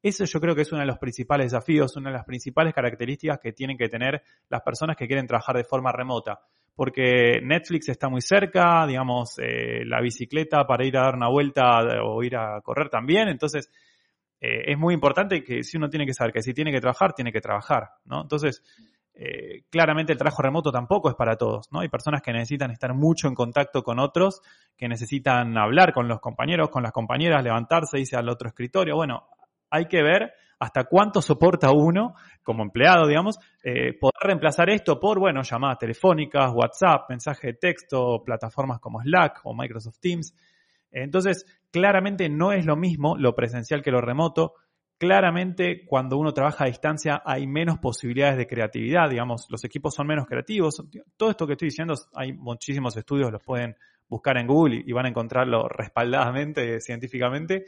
eso 0.03 0.25
yo 0.25 0.41
creo 0.41 0.55
que 0.55 0.63
es 0.63 0.73
uno 0.73 0.81
de 0.81 0.87
los 0.87 0.99
principales 0.99 1.53
desafíos, 1.53 1.97
una 1.97 2.11
de 2.11 2.17
las 2.17 2.25
principales 2.25 2.73
características 2.73 3.39
que 3.41 3.53
tienen 3.53 3.77
que 3.77 3.89
tener 3.89 4.23
las 4.49 4.63
personas 4.63 4.97
que 4.97 5.07
quieren 5.07 5.27
trabajar 5.27 5.57
de 5.57 5.65
forma 5.65 5.93
remota 5.93 6.41
porque 6.77 7.41
Netflix 7.43 7.89
está 7.89 8.09
muy 8.09 8.21
cerca, 8.21 8.87
digamos, 8.87 9.39
eh, 9.39 9.85
la 9.85 10.01
bicicleta 10.01 10.67
para 10.67 10.85
ir 10.85 10.97
a 10.97 11.03
dar 11.03 11.15
una 11.15 11.29
vuelta 11.29 11.79
o 12.05 12.23
ir 12.23 12.37
a 12.37 12.61
correr 12.63 12.89
también, 12.89 13.29
entonces 13.29 13.71
eh, 14.45 14.73
es 14.73 14.79
muy 14.79 14.93
importante 14.93 15.43
que 15.43 15.63
si 15.63 15.79
uno 15.79 15.89
tiene 15.89 16.05
que 16.05 16.13
saber 16.13 16.31
que 16.31 16.43
si 16.43 16.53
tiene 16.53 16.71
que 16.71 16.81
trabajar, 16.81 17.15
tiene 17.15 17.33
que 17.33 17.41
trabajar, 17.41 17.93
¿no? 18.05 18.21
Entonces, 18.21 18.63
eh, 19.15 19.63
claramente 19.71 20.13
el 20.13 20.19
trabajo 20.19 20.43
remoto 20.43 20.71
tampoco 20.71 21.09
es 21.09 21.15
para 21.15 21.37
todos, 21.37 21.73
¿no? 21.73 21.81
Hay 21.81 21.89
personas 21.89 22.21
que 22.21 22.31
necesitan 22.31 22.71
estar 22.71 22.93
mucho 22.93 23.27
en 23.27 23.35
contacto 23.35 23.83
con 23.83 23.99
otros, 23.99 24.43
que 24.77 24.87
necesitan 24.87 25.57
hablar 25.57 25.95
con 25.95 26.09
los 26.09 26.21
compañeros, 26.21 26.69
con 26.69 26.83
las 26.83 26.93
compañeras, 26.93 27.43
levantarse, 27.43 27.99
irse 27.99 28.17
al 28.17 28.29
otro 28.29 28.49
escritorio, 28.49 28.97
bueno, 28.97 29.29
hay 29.71 29.87
que 29.87 30.03
ver 30.03 30.35
hasta 30.59 30.85
cuánto 30.85 31.23
soporta 31.23 31.71
uno 31.73 32.15
como 32.43 32.63
empleado, 32.65 33.07
digamos, 33.07 33.39
eh, 33.63 33.97
poder 33.99 34.21
reemplazar 34.21 34.69
esto 34.69 35.01
por, 35.01 35.19
bueno, 35.19 35.43
llamadas 35.43 35.79
telefónicas, 35.79 36.53
WhatsApp, 36.55 37.09
mensaje 37.09 37.49
de 37.49 37.55
texto, 37.55 38.23
plataformas 38.23 38.79
como 38.79 39.01
Slack 39.01 39.41
o 39.45 39.55
Microsoft 39.55 40.01
Teams. 40.01 40.35
Entonces, 40.95 41.45
claramente 41.71 42.29
no 42.29 42.53
es 42.53 42.65
lo 42.65 42.77
mismo 42.77 43.17
lo 43.17 43.35
presencial 43.35 43.83
que 43.83 43.91
lo 43.91 44.01
remoto. 44.01 44.55
Claramente, 44.97 45.85
cuando 45.85 46.17
uno 46.17 46.33
trabaja 46.33 46.65
a 46.65 46.69
distancia 46.69 47.21
hay 47.25 47.47
menos 47.47 47.79
posibilidades 47.79 48.39
de 48.39 48.47
creatividad, 48.47 49.11
digamos, 49.11 49.47
los 49.51 49.65
equipos 49.65 49.95
son 49.95 50.07
menos 50.07 50.27
creativos. 50.27 50.83
Todo 51.17 51.31
esto 51.31 51.47
que 51.47 51.55
estoy 51.55 51.69
diciendo, 51.69 51.95
hay 52.15 52.33
muchísimos 52.33 52.97
estudios, 52.97 53.33
los 53.33 53.43
pueden 53.43 53.77
buscar 54.09 54.39
en 54.39 54.47
Google 54.47 54.83
y 54.87 54.93
van 54.93 55.07
a 55.07 55.09
encontrarlo 55.09 55.69
respaldadamente, 55.69 56.81
científicamente. 56.81 57.65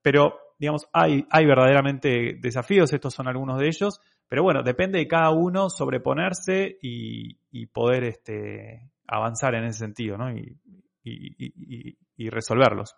Pero 0.00 0.38
digamos, 0.58 0.88
hay, 0.92 1.26
hay 1.30 1.44
verdaderamente 1.44 2.38
desafíos, 2.40 2.92
estos 2.92 3.12
son 3.12 3.26
algunos 3.26 3.58
de 3.58 3.66
ellos, 3.66 4.00
pero 4.28 4.44
bueno, 4.44 4.62
depende 4.62 5.00
de 5.00 5.08
cada 5.08 5.30
uno 5.30 5.68
sobreponerse 5.68 6.78
y, 6.80 7.66
poder 7.66 8.04
este, 8.04 8.88
avanzar 9.06 9.56
en 9.56 9.64
ese 9.64 9.80
sentido, 9.80 10.16
¿no? 10.16 10.30
Resolverlos. 12.30 12.96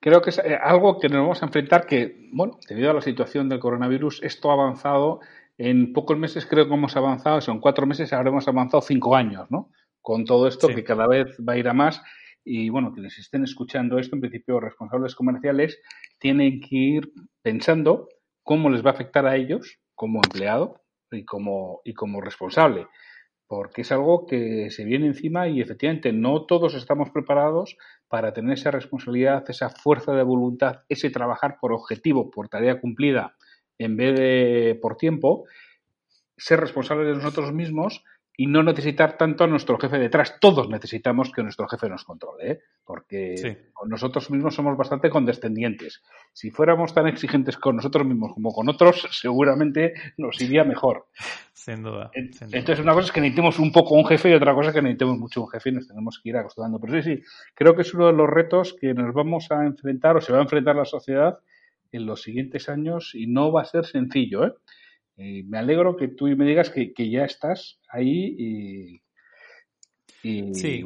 Creo 0.00 0.20
que 0.22 0.30
es 0.30 0.38
eh, 0.38 0.58
algo 0.60 0.98
que 0.98 1.08
nos 1.08 1.20
vamos 1.20 1.42
a 1.42 1.46
enfrentar 1.46 1.86
que, 1.86 2.28
bueno, 2.32 2.58
debido 2.68 2.90
a 2.90 2.94
la 2.94 3.00
situación 3.00 3.48
del 3.48 3.58
coronavirus, 3.58 4.22
esto 4.22 4.50
ha 4.50 4.54
avanzado 4.54 5.20
en 5.58 5.92
pocos 5.92 6.18
meses, 6.18 6.46
creo 6.46 6.68
que 6.68 6.74
hemos 6.74 6.96
avanzado, 6.96 7.40
son 7.40 7.60
cuatro 7.60 7.86
meses, 7.86 8.12
ahora 8.12 8.28
hemos 8.28 8.46
avanzado 8.46 8.82
cinco 8.82 9.16
años, 9.16 9.50
¿no? 9.50 9.70
Con 10.02 10.24
todo 10.24 10.46
esto 10.46 10.68
que 10.68 10.84
cada 10.84 11.08
vez 11.08 11.36
va 11.38 11.54
a 11.54 11.58
ir 11.58 11.68
a 11.68 11.72
más 11.72 12.02
y 12.44 12.68
bueno, 12.68 12.92
quienes 12.92 13.18
estén 13.18 13.42
escuchando 13.42 13.98
esto, 13.98 14.14
en 14.14 14.20
principio 14.20 14.60
responsables 14.60 15.16
comerciales, 15.16 15.80
tienen 16.20 16.60
que 16.60 16.76
ir 16.76 17.12
pensando 17.42 18.08
cómo 18.44 18.70
les 18.70 18.86
va 18.86 18.90
a 18.90 18.94
afectar 18.94 19.26
a 19.26 19.34
ellos 19.34 19.80
como 19.96 20.20
empleado 20.24 20.82
y 21.10 21.24
como, 21.24 21.80
y 21.84 21.94
como 21.94 22.20
responsable, 22.20 22.86
porque 23.48 23.82
es 23.82 23.92
algo 23.92 24.26
que 24.26 24.70
se 24.70 24.84
viene 24.84 25.06
encima 25.06 25.48
y 25.48 25.60
efectivamente 25.60 26.12
no 26.12 26.46
todos 26.46 26.74
estamos 26.74 27.10
preparados 27.10 27.76
para 28.08 28.32
tener 28.32 28.54
esa 28.54 28.70
responsabilidad, 28.70 29.44
esa 29.48 29.70
fuerza 29.70 30.12
de 30.12 30.22
voluntad, 30.22 30.82
ese 30.88 31.10
trabajar 31.10 31.58
por 31.60 31.72
objetivo, 31.72 32.30
por 32.30 32.48
tarea 32.48 32.80
cumplida, 32.80 33.36
en 33.78 33.96
vez 33.96 34.18
de 34.18 34.78
por 34.80 34.96
tiempo, 34.96 35.44
ser 36.36 36.60
responsables 36.60 37.06
de 37.06 37.14
nosotros 37.14 37.52
mismos 37.52 38.04
y 38.36 38.46
no 38.46 38.62
necesitar 38.62 39.16
tanto 39.16 39.44
a 39.44 39.46
nuestro 39.46 39.78
jefe 39.78 39.98
detrás. 39.98 40.38
Todos 40.40 40.68
necesitamos 40.68 41.32
que 41.32 41.42
nuestro 41.42 41.66
jefe 41.68 41.88
nos 41.88 42.04
controle, 42.04 42.50
¿eh? 42.50 42.60
porque 42.84 43.70
nosotros 43.86 44.30
mismos 44.30 44.54
somos 44.54 44.76
bastante 44.76 45.08
condescendientes. 45.08 46.02
Si 46.32 46.50
fuéramos 46.50 46.92
tan 46.92 47.06
exigentes 47.06 47.56
con 47.56 47.76
nosotros 47.76 48.06
mismos 48.06 48.34
como 48.34 48.52
con 48.52 48.68
otros, 48.68 49.08
seguramente 49.10 49.94
nos 50.18 50.40
iría 50.40 50.64
mejor. 50.64 51.06
Sin 51.52 51.82
duda. 51.82 52.10
Entonces, 52.12 52.80
una 52.80 52.92
cosa 52.92 53.06
es 53.06 53.12
que 53.12 53.20
necesitemos 53.20 53.58
un 53.58 53.72
poco 53.72 53.94
un 53.94 54.06
jefe 54.06 54.30
y 54.30 54.34
otra 54.34 54.54
cosa 54.54 54.68
es 54.68 54.74
que 54.74 54.82
necesitemos 54.82 55.18
mucho 55.18 55.42
un 55.42 55.48
jefe 55.48 55.70
y 55.70 55.72
nos 55.72 55.88
tenemos 55.88 56.20
que 56.22 56.28
ir 56.28 56.36
acostumbrando. 56.36 56.78
Pero 56.78 57.02
sí, 57.02 57.16
sí, 57.16 57.22
creo 57.54 57.74
que 57.74 57.82
es 57.82 57.94
uno 57.94 58.06
de 58.06 58.12
los 58.12 58.28
retos 58.28 58.76
que 58.78 58.92
nos 58.92 59.14
vamos 59.14 59.50
a 59.50 59.64
enfrentar 59.64 60.16
o 60.16 60.20
se 60.20 60.32
va 60.32 60.38
a 60.38 60.42
enfrentar 60.42 60.76
la 60.76 60.84
sociedad 60.84 61.38
en 61.90 62.06
los 62.06 62.22
siguientes 62.22 62.68
años 62.68 63.12
y 63.14 63.26
no 63.26 63.50
va 63.50 63.62
a 63.62 63.64
ser 63.64 63.86
sencillo, 63.86 64.46
¿eh? 64.46 64.52
Eh, 65.16 65.42
me 65.44 65.58
alegro 65.58 65.96
que 65.96 66.08
tú 66.08 66.26
me 66.26 66.44
digas 66.44 66.70
que, 66.70 67.10
ya 67.10 67.24
estás 67.24 67.80
ahí 67.88 69.00
y, 70.22 70.52
sí, 70.52 70.82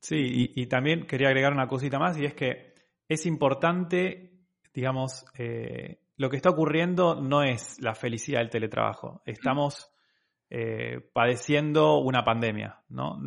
sí 0.00 0.52
y, 0.54 0.66
también 0.66 1.06
quería 1.06 1.28
agregar 1.28 1.52
una 1.52 1.66
cosita 1.66 1.98
más 1.98 2.16
y 2.18 2.24
es 2.24 2.34
que 2.34 2.74
es 3.08 3.26
importante, 3.26 4.32
digamos, 4.72 5.24
eh, 5.36 5.98
lo 6.16 6.30
que 6.30 6.36
está 6.36 6.50
ocurriendo 6.50 7.20
no 7.20 7.42
es 7.42 7.80
la 7.80 7.94
felicidad 7.94 8.40
del 8.40 8.50
teletrabajo. 8.50 9.22
Estamos 9.26 9.90
eh, 10.48 11.00
padeciendo 11.12 11.98
una 11.98 12.24
pandemia, 12.24 12.80
¿no? 12.88 13.20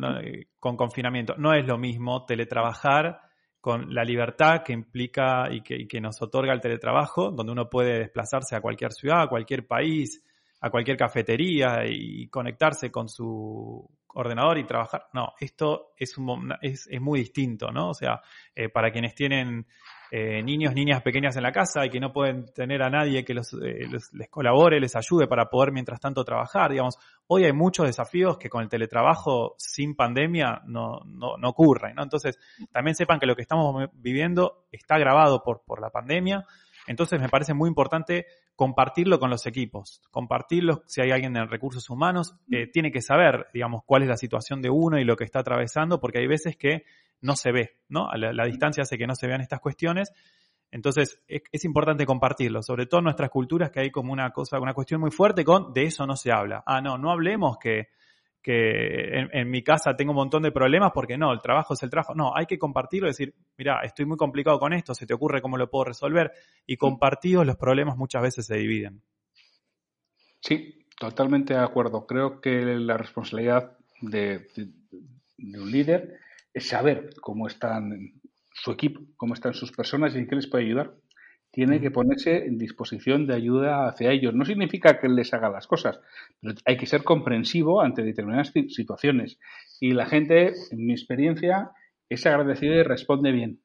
Con 0.58 0.76
confinamiento. 0.76 1.34
No 1.36 1.54
es 1.54 1.66
lo 1.66 1.78
mismo 1.78 2.24
teletrabajar 2.24 3.20
con 3.60 3.94
la 3.94 4.04
libertad 4.04 4.62
que 4.64 4.72
implica 4.72 5.48
y 5.50 5.62
que, 5.62 6.00
nos 6.00 6.20
otorga 6.22 6.52
el 6.52 6.60
teletrabajo, 6.60 7.30
donde 7.30 7.52
uno 7.52 7.68
puede 7.68 7.98
desplazarse 7.98 8.56
a 8.56 8.60
cualquier 8.60 8.92
ciudad, 8.92 9.22
a 9.22 9.28
cualquier 9.28 9.66
país, 9.66 10.24
a 10.60 10.70
cualquier 10.70 10.96
cafetería 10.96 11.84
y 11.86 12.28
conectarse 12.28 12.90
con 12.90 13.08
su 13.08 13.88
ordenador 14.14 14.58
y 14.58 14.64
trabajar. 14.64 15.06
No, 15.12 15.34
esto 15.38 15.92
es, 15.96 16.16
un, 16.16 16.54
es, 16.62 16.86
es 16.90 17.00
muy 17.00 17.20
distinto, 17.20 17.70
¿no? 17.70 17.90
O 17.90 17.94
sea, 17.94 18.20
eh, 18.54 18.68
para 18.68 18.90
quienes 18.90 19.14
tienen 19.14 19.66
eh, 20.10 20.42
niños, 20.42 20.74
niñas 20.74 21.02
pequeñas 21.02 21.36
en 21.36 21.44
la 21.44 21.52
casa 21.52 21.86
y 21.86 21.90
que 21.90 22.00
no 22.00 22.12
pueden 22.12 22.52
tener 22.52 22.82
a 22.82 22.90
nadie 22.90 23.24
que 23.24 23.32
los, 23.32 23.52
eh, 23.54 23.86
les 24.12 24.28
colabore, 24.28 24.80
les 24.80 24.96
ayude 24.96 25.28
para 25.28 25.48
poder 25.48 25.72
mientras 25.72 26.00
tanto 26.00 26.24
trabajar. 26.24 26.72
Digamos, 26.72 26.98
hoy 27.28 27.44
hay 27.44 27.52
muchos 27.52 27.86
desafíos 27.86 28.36
que 28.36 28.50
con 28.50 28.62
el 28.62 28.68
teletrabajo 28.68 29.54
sin 29.56 29.94
pandemia 29.94 30.62
no, 30.66 31.00
no, 31.04 31.36
no 31.36 31.48
ocurren. 31.48 31.94
¿no? 31.94 32.02
Entonces, 32.02 32.38
también 32.72 32.96
sepan 32.96 33.20
que 33.20 33.26
lo 33.26 33.36
que 33.36 33.42
estamos 33.42 33.88
viviendo 33.94 34.66
está 34.72 34.98
grabado 34.98 35.42
por, 35.44 35.62
por 35.64 35.80
la 35.80 35.90
pandemia. 35.90 36.44
Entonces, 36.88 37.20
me 37.20 37.28
parece 37.28 37.54
muy 37.54 37.68
importante 37.68 38.26
compartirlo 38.60 39.18
con 39.18 39.30
los 39.30 39.46
equipos, 39.46 40.02
compartirlo 40.10 40.82
si 40.86 41.00
hay 41.00 41.12
alguien 41.12 41.34
en 41.34 41.48
recursos 41.48 41.88
humanos, 41.88 42.34
eh, 42.50 42.66
tiene 42.66 42.92
que 42.92 43.00
saber, 43.00 43.46
digamos, 43.54 43.84
cuál 43.86 44.02
es 44.02 44.08
la 44.08 44.18
situación 44.18 44.60
de 44.60 44.68
uno 44.68 44.98
y 44.98 45.04
lo 45.04 45.16
que 45.16 45.24
está 45.24 45.38
atravesando, 45.38 45.98
porque 45.98 46.18
hay 46.18 46.26
veces 46.26 46.58
que 46.58 46.84
no 47.20 47.36
se 47.36 47.52
ve, 47.52 47.78
¿no? 47.88 48.08
la, 48.14 48.44
distancia 48.44 48.82
hace 48.82 48.98
que 48.98 49.06
no 49.06 49.14
se 49.14 49.26
vean 49.26 49.40
estas 49.40 49.60
cuestiones. 49.60 50.12
Entonces, 50.70 51.20
es, 51.26 51.64
importante 51.64 52.06
compartirlo, 52.06 52.62
sobre 52.62 52.86
todo 52.86 53.00
en 53.00 53.04
nuestras 53.04 53.30
culturas 53.30 53.70
que 53.70 53.80
hay 53.80 53.90
como 53.90 54.12
una 54.12 54.30
cosa, 54.30 54.60
una 54.60 54.74
cuestión 54.74 55.00
muy 55.00 55.10
fuerte 55.10 55.44
con 55.44 55.72
de 55.72 55.84
eso 55.84 56.06
no 56.06 56.16
se 56.16 56.30
habla. 56.30 56.62
Ah, 56.64 56.80
no, 56.80 56.96
no 56.96 57.10
hablemos 57.10 57.58
que, 57.58 57.88
que 58.42 59.26
en, 59.32 59.50
mi 59.50 59.62
casa 59.62 59.94
tengo 59.96 60.12
un 60.12 60.16
montón 60.16 60.42
de 60.42 60.52
problemas 60.52 60.92
porque 60.94 61.18
no, 61.18 61.32
el 61.32 61.40
trabajo 61.40 61.74
es 61.74 61.82
el 61.82 61.90
trabajo. 61.90 62.14
No, 62.14 62.32
hay 62.36 62.46
que 62.46 62.58
compartirlo 62.58 63.08
y 63.08 63.10
decir, 63.10 63.34
mira, 63.58 63.80
estoy 63.82 64.06
muy 64.06 64.16
complicado 64.16 64.58
con 64.58 64.72
esto, 64.72 64.94
se 64.94 65.06
te 65.06 65.14
ocurre 65.14 65.42
cómo 65.42 65.56
lo 65.56 65.68
puedo 65.68 65.86
resolver. 65.86 66.32
Y 66.66 66.76
compartidos 66.76 67.46
los 67.46 67.56
problemas 67.56 67.96
muchas 67.96 68.22
veces 68.22 68.46
se 68.46 68.56
dividen. 68.56 69.02
Sí, 70.40 70.86
totalmente 70.98 71.54
de 71.54 71.60
acuerdo. 71.60 72.06
Creo 72.06 72.40
que 72.40 72.64
la 72.64 72.96
responsabilidad 72.96 73.76
de, 74.00 74.46
un 75.38 75.70
líder 75.70 76.19
es 76.52 76.68
saber 76.68 77.10
cómo 77.20 77.46
están 77.46 78.20
su 78.52 78.72
equipo, 78.72 79.00
cómo 79.16 79.34
están 79.34 79.54
sus 79.54 79.72
personas 79.72 80.14
y 80.14 80.18
en 80.18 80.26
qué 80.26 80.36
les 80.36 80.46
puede 80.46 80.64
ayudar 80.64 80.94
tiene 81.52 81.80
que 81.80 81.90
ponerse 81.90 82.46
en 82.46 82.58
disposición 82.58 83.26
de 83.26 83.34
ayuda 83.34 83.88
hacia 83.88 84.10
ellos. 84.10 84.34
No 84.34 84.44
significa 84.44 84.98
que 85.00 85.08
les 85.08 85.34
haga 85.34 85.50
las 85.50 85.66
cosas, 85.66 86.00
pero 86.40 86.54
hay 86.64 86.76
que 86.76 86.86
ser 86.86 87.02
comprensivo 87.02 87.80
ante 87.80 88.02
determinadas 88.02 88.52
situaciones. 88.68 89.38
Y 89.80 89.92
la 89.92 90.06
gente, 90.06 90.52
en 90.70 90.86
mi 90.86 90.92
experiencia, 90.92 91.70
es 92.08 92.24
agradecida 92.26 92.76
y 92.76 92.82
responde 92.82 93.32
bien. 93.32 93.60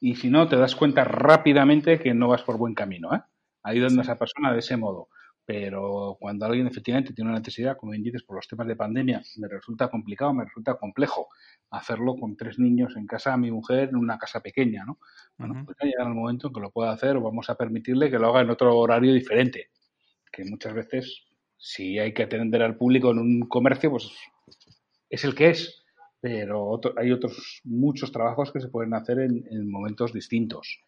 Y 0.00 0.16
si 0.16 0.30
no, 0.30 0.48
te 0.48 0.56
das 0.56 0.76
cuenta 0.76 1.04
rápidamente 1.04 1.98
que 1.98 2.14
no 2.14 2.28
vas 2.28 2.42
por 2.42 2.58
buen 2.58 2.74
camino, 2.74 3.14
¿eh? 3.14 3.20
ayudando 3.62 4.00
a 4.00 4.04
esa 4.04 4.18
persona 4.18 4.52
de 4.52 4.60
ese 4.60 4.76
modo. 4.76 5.08
Pero 5.46 6.16
cuando 6.18 6.44
alguien 6.44 6.66
efectivamente 6.66 7.14
tiene 7.14 7.30
una 7.30 7.38
necesidad, 7.38 7.76
como 7.76 7.92
bien 7.92 8.02
dices, 8.02 8.24
por 8.24 8.34
los 8.34 8.48
temas 8.48 8.66
de 8.66 8.74
pandemia, 8.74 9.22
me 9.36 9.46
resulta 9.46 9.88
complicado, 9.88 10.34
me 10.34 10.44
resulta 10.44 10.74
complejo 10.74 11.28
hacerlo 11.70 12.16
con 12.16 12.36
tres 12.36 12.58
niños 12.58 12.96
en 12.96 13.06
casa, 13.06 13.36
mi 13.36 13.52
mujer 13.52 13.90
en 13.90 13.96
una 13.96 14.18
casa 14.18 14.40
pequeña, 14.40 14.84
¿no? 14.84 14.98
Bueno, 15.38 15.62
pues 15.64 15.76
ya 15.80 15.86
llega 15.86 16.02
el 16.02 16.14
momento 16.14 16.48
en 16.48 16.52
que 16.52 16.60
lo 16.60 16.72
pueda 16.72 16.90
hacer 16.90 17.16
o 17.16 17.20
vamos 17.20 17.48
a 17.48 17.54
permitirle 17.54 18.10
que 18.10 18.18
lo 18.18 18.28
haga 18.28 18.40
en 18.40 18.50
otro 18.50 18.76
horario 18.76 19.14
diferente. 19.14 19.70
Que 20.32 20.44
muchas 20.44 20.74
veces, 20.74 21.22
si 21.56 21.96
hay 22.00 22.12
que 22.12 22.24
atender 22.24 22.62
al 22.62 22.76
público 22.76 23.12
en 23.12 23.20
un 23.20 23.40
comercio, 23.42 23.90
pues 23.90 24.10
es 25.08 25.24
el 25.24 25.36
que 25.36 25.50
es. 25.50 25.84
Pero 26.20 26.80
hay 26.96 27.12
otros 27.12 27.60
muchos 27.62 28.10
trabajos 28.10 28.50
que 28.50 28.60
se 28.60 28.68
pueden 28.68 28.94
hacer 28.94 29.20
en, 29.20 29.70
momentos 29.70 30.12
distintos. 30.12 30.80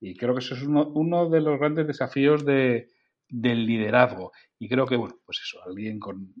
Y 0.00 0.16
creo 0.16 0.34
que 0.34 0.40
eso 0.40 0.54
es 0.54 0.62
uno, 0.64 0.88
uno 0.88 1.30
de 1.30 1.40
los 1.40 1.58
grandes 1.58 1.86
desafíos 1.86 2.44
de, 2.44 2.90
del 3.32 3.64
liderazgo. 3.66 4.30
Y 4.58 4.68
creo 4.68 4.86
que, 4.86 4.96
bueno, 4.96 5.16
pues 5.24 5.40
eso, 5.42 5.58
alguien 5.66 5.98
con, 5.98 6.34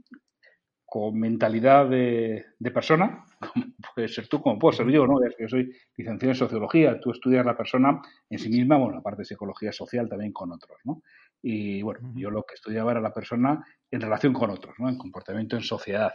con 0.84 1.18
mentalidad 1.18 1.88
de, 1.88 2.44
persona, 2.72 3.24
como 3.54 3.64
puede 3.94 4.08
ser 4.08 4.28
tú, 4.28 4.42
como 4.42 4.58
puedo 4.58 4.76
ser 4.76 4.88
yo, 4.88 5.06
¿no? 5.06 5.18
que 5.18 5.42
yo 5.42 5.48
soy 5.48 5.72
licenciado 5.96 6.32
en 6.32 6.36
sociología, 6.36 7.00
tú 7.00 7.10
estudias 7.10 7.46
la 7.46 7.56
persona 7.56 8.00
en 8.28 8.38
sí 8.38 8.50
misma, 8.50 8.76
bueno, 8.76 8.96
la 8.96 9.02
parte 9.02 9.22
de 9.22 9.24
psicología 9.24 9.72
social 9.72 10.08
también 10.08 10.32
con 10.32 10.52
otros, 10.52 10.78
¿no? 10.84 11.02
Y 11.42 11.82
bueno, 11.82 12.12
yo 12.14 12.30
lo 12.30 12.44
que 12.44 12.54
estudiaba 12.54 12.92
era 12.92 13.00
la 13.00 13.12
persona 13.12 13.64
en 13.90 14.00
relación 14.00 14.32
con 14.32 14.50
otros, 14.50 14.74
¿no? 14.78 14.88
En 14.88 14.98
comportamiento 14.98 15.56
en 15.56 15.62
sociedad. 15.62 16.12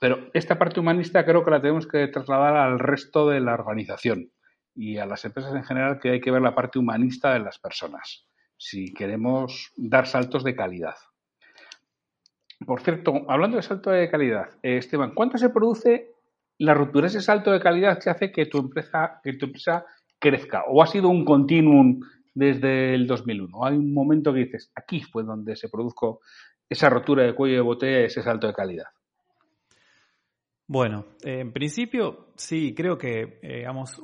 Pero 0.00 0.30
esta 0.32 0.58
parte 0.58 0.80
humanista 0.80 1.24
creo 1.24 1.44
que 1.44 1.50
la 1.50 1.60
tenemos 1.60 1.86
que 1.86 2.08
trasladar 2.08 2.56
al 2.56 2.78
resto 2.78 3.28
de 3.28 3.40
la 3.40 3.52
organización 3.52 4.32
y 4.74 4.96
a 4.96 5.06
las 5.06 5.24
empresas 5.24 5.54
en 5.54 5.62
general 5.62 6.00
que 6.00 6.10
hay 6.10 6.20
que 6.20 6.30
ver 6.30 6.42
la 6.42 6.54
parte 6.54 6.78
humanista 6.78 7.34
de 7.34 7.40
las 7.40 7.58
personas 7.58 8.29
si 8.60 8.92
queremos 8.92 9.72
dar 9.74 10.06
saltos 10.06 10.44
de 10.44 10.54
calidad. 10.54 10.94
Por 12.66 12.82
cierto, 12.82 13.24
hablando 13.26 13.56
de 13.56 13.62
salto 13.62 13.88
de 13.88 14.10
calidad, 14.10 14.50
eh, 14.62 14.76
Esteban, 14.76 15.14
¿cuánto 15.14 15.38
se 15.38 15.48
produce 15.48 16.10
la 16.58 16.74
ruptura, 16.74 17.06
ese 17.06 17.22
salto 17.22 17.50
de 17.52 17.58
calidad 17.58 17.98
que 17.98 18.10
hace 18.10 18.30
que 18.30 18.44
tu 18.44 18.58
empresa, 18.58 19.18
que 19.24 19.32
tu 19.32 19.46
empresa 19.46 19.86
crezca? 20.18 20.64
¿O 20.68 20.82
ha 20.82 20.86
sido 20.86 21.08
un 21.08 21.24
continuum 21.24 22.00
desde 22.34 22.94
el 22.94 23.06
2001? 23.06 23.64
¿Hay 23.64 23.76
un 23.78 23.94
momento 23.94 24.30
que 24.34 24.40
dices, 24.40 24.70
aquí 24.74 25.00
fue 25.00 25.24
donde 25.24 25.56
se 25.56 25.70
produjo 25.70 26.20
esa 26.68 26.90
rotura 26.90 27.24
de 27.24 27.34
cuello 27.34 27.54
de 27.56 27.62
botella, 27.62 28.00
ese 28.00 28.22
salto 28.22 28.46
de 28.46 28.52
calidad? 28.52 28.88
Bueno, 30.66 31.06
en 31.22 31.50
principio 31.50 32.28
sí, 32.36 32.74
creo 32.74 32.98
que 32.98 33.38
eh, 33.40 33.56
digamos, 33.60 33.98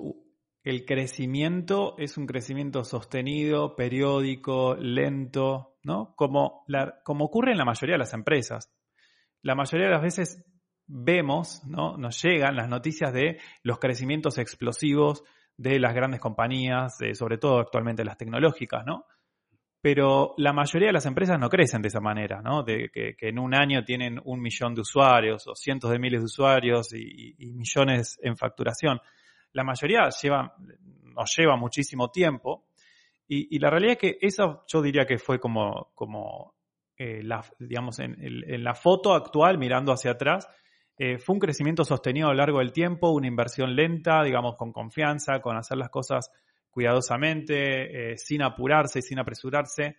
el 0.67 0.85
crecimiento 0.85 1.95
es 1.97 2.19
un 2.19 2.27
crecimiento 2.27 2.83
sostenido, 2.83 3.77
periódico, 3.77 4.75
lento, 4.75 5.77
¿no? 5.85 6.13
Como, 6.17 6.65
como 7.05 7.27
ocurre 7.27 7.53
en 7.53 7.59
la 7.59 7.65
mayoría 7.65 7.95
de 7.95 8.01
las 8.01 8.15
empresas. 8.15 8.75
La 9.43 9.55
mayoría 9.55 9.87
de 9.87 9.93
las 9.93 10.03
veces 10.03 10.45
vemos, 10.89 11.63
¿no? 11.69 11.97
Nos 11.97 12.21
llegan 12.21 12.57
las 12.57 12.69
noticias 12.69 13.13
de 13.13 13.39
los 13.63 13.79
crecimientos 13.79 14.39
explosivos 14.39 15.23
de 15.57 15.79
las 15.79 15.95
grandes 15.95 16.19
compañías, 16.19 16.97
sobre 17.13 17.39
todo 17.39 17.61
actualmente 17.61 18.05
las 18.05 18.19
tecnológicas, 18.19 18.85
¿no? 18.85 19.05
Pero 19.81 20.35
la 20.37 20.53
mayoría 20.53 20.89
de 20.89 20.95
las 20.95 21.07
empresas 21.07 21.39
no 21.39 21.49
crecen 21.49 21.81
de 21.81 21.89
esa 21.89 22.01
manera, 22.01 22.43
¿no? 22.43 22.65
De 22.65 22.91
que, 22.93 23.15
en 23.21 23.39
un 23.39 23.55
año 23.55 23.85
tienen 23.85 24.21
un 24.25 24.41
millón 24.41 24.75
de 24.75 24.81
usuarios 24.81 25.47
o 25.47 25.55
cientos 25.55 25.93
de 25.93 26.01
miles 26.01 26.23
de 26.23 26.25
usuarios 26.25 26.93
y 26.93 27.37
millones 27.55 28.19
en 28.21 28.37
facturación 28.37 28.99
la 29.57 29.64
mayoría 29.64 30.11
lleva, 30.11 30.55
nos 31.03 31.35
lleva 31.35 31.57
muchísimo 31.57 32.11
tiempo. 32.11 32.66
Y, 33.27 33.59
la 33.59 33.71
realidad 33.71 33.95
es 33.95 33.99
que 33.99 34.19
eso 34.21 34.64
yo 34.69 34.83
diría 34.83 35.07
que 35.07 35.19
fue 35.19 35.40
como, 35.40 35.90
como 35.95 36.55
eh, 36.97 37.23
la, 37.25 37.42
digamos, 37.59 37.99
en, 37.99 38.14
la 38.62 38.75
foto 38.75 39.14
actual, 39.14 39.59
mirando 39.59 39.92
hacia 39.92 40.12
atrás, 40.12 40.47
eh, 40.99 41.19
fue 41.19 41.35
un 41.35 41.40
crecimiento 41.40 41.85
sostenido 41.85 42.29
a 42.29 42.33
lo 42.33 42.37
largo 42.37 42.59
del 42.59 42.71
tiempo, 42.71 43.11
una 43.11 43.27
inversión 43.27 43.75
lenta, 43.75 44.23
digamos, 44.23 44.57
con 44.57 44.73
confianza, 44.73 45.40
con 45.40 45.57
hacer 45.57 45.79
las 45.79 45.88
cosas 45.88 46.31
cuidadosamente, 46.71 48.12
eh, 48.12 48.19
sin 48.19 48.42
apurarse 48.42 48.99
y 48.99 49.03
sin 49.03 49.19
apresurarse. 49.19 49.97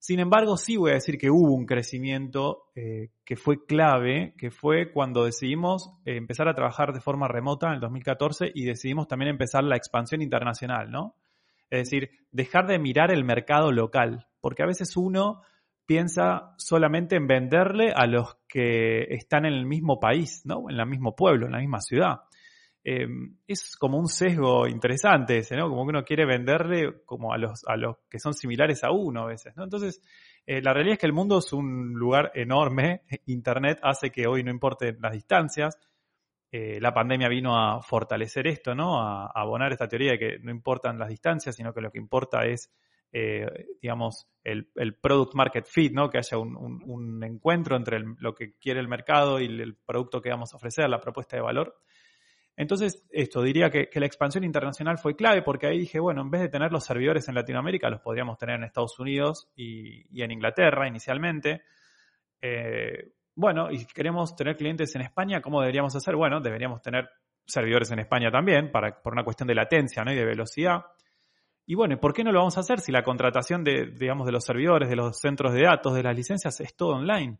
Sin 0.00 0.18
embargo, 0.18 0.56
sí 0.56 0.78
voy 0.78 0.92
a 0.92 0.94
decir 0.94 1.18
que 1.18 1.30
hubo 1.30 1.52
un 1.52 1.66
crecimiento 1.66 2.70
eh, 2.74 3.10
que 3.22 3.36
fue 3.36 3.66
clave, 3.66 4.34
que 4.38 4.50
fue 4.50 4.92
cuando 4.92 5.26
decidimos 5.26 5.92
eh, 6.06 6.16
empezar 6.16 6.48
a 6.48 6.54
trabajar 6.54 6.94
de 6.94 7.02
forma 7.02 7.28
remota 7.28 7.66
en 7.66 7.74
el 7.74 7.80
2014 7.80 8.50
y 8.54 8.64
decidimos 8.64 9.08
también 9.08 9.28
empezar 9.28 9.62
la 9.62 9.76
expansión 9.76 10.22
internacional, 10.22 10.90
¿no? 10.90 11.16
Es 11.68 11.90
decir, 11.90 12.10
dejar 12.32 12.66
de 12.66 12.78
mirar 12.78 13.10
el 13.10 13.24
mercado 13.24 13.72
local, 13.72 14.26
porque 14.40 14.62
a 14.62 14.66
veces 14.66 14.96
uno 14.96 15.42
piensa 15.84 16.54
solamente 16.56 17.16
en 17.16 17.26
venderle 17.26 17.92
a 17.94 18.06
los 18.06 18.38
que 18.48 19.02
están 19.10 19.44
en 19.44 19.52
el 19.52 19.66
mismo 19.66 20.00
país, 20.00 20.46
¿no? 20.46 20.70
En 20.70 20.80
el 20.80 20.86
mismo 20.86 21.14
pueblo, 21.14 21.44
en 21.44 21.52
la 21.52 21.58
misma 21.58 21.82
ciudad. 21.82 22.20
Em, 22.82 23.36
es 23.46 23.76
como 23.76 23.98
un 23.98 24.08
sesgo 24.08 24.66
interesante 24.66 25.38
ese, 25.38 25.54
¿no? 25.54 25.68
Como 25.68 25.84
que 25.84 25.90
uno 25.90 26.04
quiere 26.04 26.24
venderle 26.24 27.02
como 27.04 27.32
a 27.32 27.36
los, 27.36 27.62
a 27.66 27.76
los 27.76 27.98
que 28.08 28.18
son 28.18 28.32
similares 28.32 28.82
a 28.84 28.90
uno 28.90 29.24
a 29.24 29.26
veces, 29.26 29.54
¿no? 29.54 29.64
Entonces, 29.64 30.00
eh, 30.46 30.62
la 30.62 30.72
realidad 30.72 30.94
es 30.94 30.98
que 30.98 31.06
el 31.06 31.12
mundo 31.12 31.38
es 31.38 31.52
un 31.52 31.92
lugar 31.92 32.32
enorme. 32.34 33.02
Internet 33.26 33.80
hace 33.82 34.10
que 34.10 34.26
hoy 34.26 34.42
no 34.42 34.50
importen 34.50 34.98
las 35.00 35.12
distancias. 35.12 35.78
Eh, 36.50 36.80
la 36.80 36.92
pandemia 36.94 37.28
vino 37.28 37.56
a 37.56 37.82
fortalecer 37.82 38.46
esto, 38.46 38.74
¿no? 38.74 39.00
A, 39.00 39.26
abonar 39.26 39.72
esta 39.72 39.86
teoría 39.86 40.12
de 40.12 40.18
que 40.18 40.38
no 40.40 40.50
importan 40.50 40.98
las 40.98 41.10
distancias, 41.10 41.54
sino 41.54 41.74
que 41.74 41.82
lo 41.82 41.92
que 41.92 41.98
importa 41.98 42.46
es, 42.46 42.72
eh, 43.12 43.46
digamos, 43.82 44.26
el, 44.42 44.66
product 45.00 45.34
market 45.34 45.66
fit, 45.66 45.92
¿no? 45.92 46.08
Que 46.08 46.18
haya 46.18 46.38
un, 46.38 47.22
encuentro 47.22 47.76
entre 47.76 48.00
lo 48.18 48.34
que 48.34 48.54
quiere 48.58 48.80
el 48.80 48.88
mercado 48.88 49.38
y 49.38 49.46
el 49.46 49.76
producto 49.76 50.22
que 50.22 50.30
vamos 50.30 50.52
a 50.54 50.56
ofrecer, 50.56 50.88
la 50.88 51.00
propuesta 51.00 51.36
de 51.36 51.42
valor. 51.42 51.76
Entonces, 52.60 53.02
esto, 53.08 53.40
diría 53.42 53.70
que, 53.70 53.88
la 53.94 54.04
expansión 54.04 54.44
internacional 54.44 54.98
fue 54.98 55.16
clave 55.16 55.40
porque 55.40 55.66
ahí 55.66 55.78
dije, 55.78 55.98
bueno, 55.98 56.20
en 56.20 56.30
vez 56.30 56.42
de 56.42 56.50
tener 56.50 56.70
los 56.70 56.84
servidores 56.84 57.26
en 57.26 57.34
Latinoamérica, 57.34 57.88
los 57.88 58.02
podríamos 58.02 58.36
tener 58.36 58.56
en 58.56 58.64
Estados 58.64 58.98
Unidos 58.98 59.48
y, 59.56 60.22
en 60.22 60.30
Inglaterra 60.30 60.86
inicialmente. 60.86 61.62
Eh, 62.38 63.12
bueno, 63.34 63.70
y 63.70 63.78
si 63.78 63.86
queremos 63.86 64.36
tener 64.36 64.58
clientes 64.58 64.94
en 64.94 65.00
España, 65.00 65.40
¿cómo 65.40 65.62
deberíamos 65.62 65.96
hacer? 65.96 66.14
Bueno, 66.16 66.38
deberíamos 66.42 66.82
tener 66.82 67.08
servidores 67.46 67.92
en 67.92 68.00
España 68.00 68.30
también, 68.30 68.70
para, 68.70 69.00
por 69.00 69.14
una 69.14 69.24
cuestión 69.24 69.46
de 69.46 69.54
latencia 69.54 70.04
¿no? 70.04 70.12
y 70.12 70.16
de 70.16 70.26
velocidad. 70.26 70.84
Y 71.64 71.74
bueno, 71.74 71.98
¿por 71.98 72.12
qué 72.12 72.22
no 72.24 72.30
lo 72.30 72.40
vamos 72.40 72.58
a 72.58 72.60
hacer 72.60 72.80
si 72.80 72.92
la 72.92 73.02
contratación 73.02 73.64
de, 73.64 73.86
digamos, 73.86 74.26
de 74.26 74.32
los 74.32 74.44
servidores, 74.44 74.90
de 74.90 74.96
los 74.96 75.18
centros 75.18 75.54
de 75.54 75.62
datos, 75.62 75.94
de 75.94 76.02
las 76.02 76.14
licencias 76.14 76.60
es 76.60 76.76
todo 76.76 76.96
online? 76.96 77.38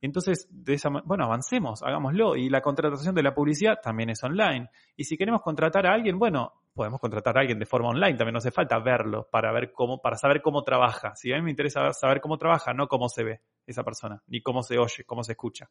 Entonces, 0.00 0.46
de 0.50 0.74
esa, 0.74 0.90
bueno, 1.04 1.24
avancemos, 1.24 1.82
hagámoslo. 1.82 2.36
Y 2.36 2.48
la 2.48 2.60
contratación 2.60 3.14
de 3.14 3.22
la 3.22 3.34
publicidad 3.34 3.78
también 3.82 4.10
es 4.10 4.22
online. 4.22 4.70
Y 4.96 5.04
si 5.04 5.16
queremos 5.16 5.42
contratar 5.42 5.86
a 5.86 5.92
alguien, 5.92 6.18
bueno, 6.18 6.52
podemos 6.74 7.00
contratar 7.00 7.36
a 7.36 7.40
alguien 7.40 7.58
de 7.58 7.66
forma 7.66 7.88
online, 7.88 8.16
también 8.16 8.34
no 8.34 8.38
hace 8.38 8.50
falta 8.50 8.78
verlo 8.78 9.28
para 9.30 9.50
ver 9.52 9.72
cómo, 9.72 10.00
para 10.00 10.16
saber 10.16 10.42
cómo 10.42 10.62
trabaja. 10.62 11.16
Si 11.16 11.32
a 11.32 11.36
mí 11.36 11.42
me 11.42 11.50
interesa 11.50 11.90
saber 11.92 12.20
cómo 12.20 12.36
trabaja, 12.36 12.74
no 12.74 12.86
cómo 12.86 13.08
se 13.08 13.24
ve 13.24 13.40
esa 13.66 13.82
persona, 13.82 14.22
ni 14.26 14.42
cómo 14.42 14.62
se 14.62 14.78
oye, 14.78 15.04
cómo 15.04 15.22
se 15.22 15.32
escucha. 15.32 15.68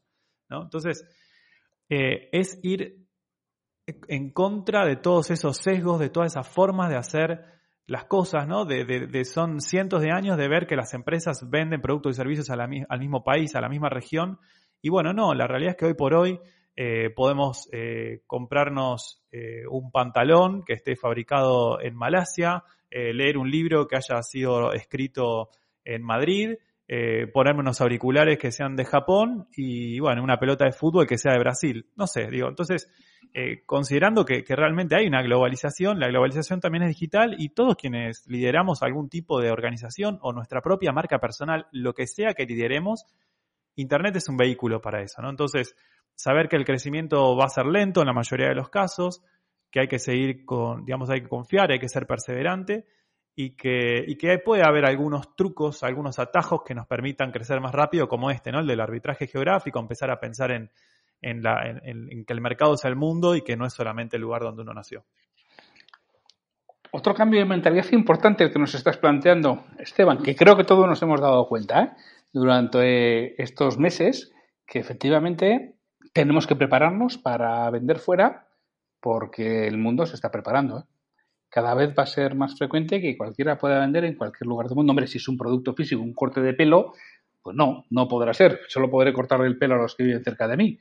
¿no? 0.50 0.64
Entonces, 0.64 1.06
eh, 1.90 2.30
es 2.32 2.60
ir 2.64 3.06
en 4.08 4.32
contra 4.32 4.84
de 4.86 4.96
todos 4.96 5.30
esos 5.30 5.58
sesgos, 5.58 6.00
de 6.00 6.10
todas 6.10 6.34
esas 6.34 6.48
formas 6.48 6.90
de 6.90 6.98
hacer 6.98 7.55
las 7.88 8.06
cosas, 8.06 8.48
¿no? 8.48 8.65
De, 8.65 8.86
de, 8.86 9.26
son 9.26 9.62
cientos 9.62 10.02
de 10.02 10.12
años 10.12 10.38
de 10.38 10.48
ver 10.48 10.65
que 10.65 10.76
las 10.76 10.93
empresas 10.93 11.50
venden 11.50 11.82
productos 11.82 12.13
y 12.13 12.15
servicios 12.15 12.50
al 12.50 13.00
mismo 13.00 13.24
país, 13.24 13.56
a 13.56 13.62
la 13.62 13.69
misma 13.69 13.89
región. 13.89 14.39
Y 14.82 14.89
bueno, 14.89 15.13
no, 15.13 15.34
la 15.34 15.48
realidad 15.48 15.71
es 15.71 15.78
que 15.78 15.86
hoy 15.86 15.93
por 15.93 16.15
hoy 16.15 16.39
eh, 16.76 17.10
podemos 17.15 17.69
eh, 17.71 18.21
comprarnos 18.28 19.24
eh, 19.32 19.65
un 19.69 19.91
pantalón 19.91 20.63
que 20.65 20.74
esté 20.74 20.95
fabricado 20.95 21.80
en 21.80 21.95
Malasia, 21.95 22.63
leer 22.91 23.38
un 23.38 23.52
libro 23.52 23.88
que 23.88 23.98
haya 23.98 24.21
sido 24.21 24.71
escrito 24.71 25.50
en 25.84 26.02
Madrid 26.02 26.56
eh, 26.88 27.26
ponerme 27.34 27.62
unos 27.62 27.82
auriculares 27.82 28.38
que 28.38 28.52
sean 28.52 28.76
de 28.76 28.86
Japón 28.86 29.48
y, 29.56 30.00
bueno, 30.00 30.24
una 30.24 30.38
pelota 30.38 30.65
de 30.65 30.71
fútbol 30.71 31.08
que 31.08 31.17
sea 31.17 31.34
de 31.34 31.39
Brasil. 31.39 31.89
No 31.95 32.06
sé, 32.06 32.28
digo, 32.30 32.48
entonces, 32.48 32.91
eh, 33.34 33.63
considerando 33.65 34.24
que, 34.24 34.43
realmente 34.48 34.95
hay 34.95 35.08
una 35.08 35.24
globalización, 35.24 36.00
la 36.00 36.08
globalización 36.10 36.60
también 36.60 36.84
es 36.84 36.89
digital 36.89 37.36
y 37.39 37.50
todos 37.50 37.76
quienes 37.76 38.24
lideramos 38.28 38.84
algún 38.84 39.10
tipo 39.10 39.41
de 39.41 39.50
organización 39.50 40.19
o 40.21 40.32
nuestra 40.32 40.62
propia 40.62 40.91
marca 40.91 41.17
personal, 41.17 41.65
lo 41.71 41.93
que 41.93 42.06
sea 42.06 42.36
que 42.36 42.45
lideremos, 42.45 43.06
Internet 43.76 44.15
es 44.17 44.30
un 44.30 44.38
vehículo 44.38 44.80
para 44.80 45.02
eso, 45.02 45.21
¿no? 45.21 45.30
Entonces, 45.30 45.76
saber 46.13 46.48
que 46.48 46.56
el 46.56 46.65
crecimiento 46.65 47.36
va 47.36 47.45
a 47.45 47.50
ser 47.50 47.65
lento 47.65 48.02
en 48.02 48.08
la 48.08 48.13
mayoría 48.13 48.48
de 48.48 48.56
los 48.56 48.69
casos, 48.69 49.24
que 49.71 49.82
hay 49.82 49.88
que 49.88 50.00
seguir 50.00 50.45
con, 50.45 50.86
digamos, 50.86 51.10
hay 51.10 51.21
que 51.21 51.28
confiar, 51.28 51.71
hay 51.71 51.80
que 51.80 51.89
ser 51.89 52.06
perseverante 52.06 52.86
y 53.36 53.52
que, 53.56 54.41
puede 54.43 54.63
haber 54.63 54.86
algunos 54.86 55.36
trucos, 55.36 55.84
algunos 55.84 56.19
atajos 56.19 56.62
que 56.63 56.74
nos 56.74 56.88
permitan 56.88 57.32
crecer 57.32 57.60
más 57.60 57.74
rápido, 57.74 58.08
como 58.08 58.32
este, 58.32 58.52
¿no? 58.52 58.60
El 58.60 58.67
del 58.67 58.80
arbitraje 58.80 59.28
geográfico, 59.28 59.80
empezar 59.80 60.10
a 60.10 60.19
pensar 60.19 60.52
en, 60.52 60.71
en, 61.21 61.43
la, 61.43 61.67
en, 61.84 62.24
que 62.26 62.34
el 62.34 62.39
mercado 62.39 62.78
sea 62.78 62.89
el 62.89 62.95
mundo 62.95 63.36
y 63.36 63.41
que 63.41 63.58
no 63.58 63.65
es 63.65 63.74
solamente 63.74 64.15
el 64.15 64.21
lugar 64.21 64.41
donde 64.41 64.62
uno 64.62 64.74
nació. 64.74 65.04
Otro 66.91 67.13
cambio 67.13 67.41
de 67.41 67.45
mentalidad 67.45 67.91
importante 67.91 68.50
que 68.50 68.60
nos 68.60 68.74
estás 68.74 68.95
planteando, 68.98 69.65
Esteban, 69.80 70.24
que 70.24 70.34
creo 70.34 70.56
que 70.56 70.63
todos 70.63 70.88
nos 70.88 71.02
hemos 71.02 71.19
dado 71.19 71.45
cuenta 71.48 71.84
¿eh? 71.84 71.91
durante 72.32 73.41
estos 73.41 73.78
meses, 73.78 74.32
que 74.65 74.80
efectivamente 74.80 75.76
tenemos 76.13 76.48
que 76.48 76.56
prepararnos 76.56 77.17
para 77.17 77.69
vender 77.69 78.00
fuera 78.00 78.48
porque 79.02 79.67
el 79.67 79.78
mundo 79.78 80.06
se 80.06 80.15
está 80.15 80.32
preparando. 80.32 80.80
¿eh? 80.80 80.84
Cada 81.56 81.74
vez 81.74 81.96
va 81.98 82.04
a 82.04 82.06
ser 82.06 82.36
más 82.36 82.58
frecuente 82.58 83.00
que 83.00 83.15
cualquiera 83.15 83.58
pueda 83.58 83.80
vender 83.80 84.04
en 84.04 84.15
cualquier 84.15 84.46
lugar 84.46 84.68
del 84.68 84.76
mundo. 84.76 84.91
Hombre, 84.91 85.08
si 85.08 85.20
es 85.20 85.28
un 85.30 85.38
producto 85.38 85.74
físico, 85.74 86.02
un 86.02 86.13
corte 86.13 86.41
de 86.41 86.54
pelo, 86.54 86.91
pues 87.41 87.56
no, 87.56 87.86
no 87.91 88.10
podrá 88.10 88.34
ser. 88.34 88.60
Solo 88.68 88.89
podré 88.89 89.13
cortar 89.13 89.39
el 89.39 89.58
pelo 89.58 89.76
a 89.76 89.78
los 89.78 89.96
que 89.96 90.04
viven 90.04 90.22
cerca 90.22 90.50
de 90.50 90.58
mí. 90.58 90.78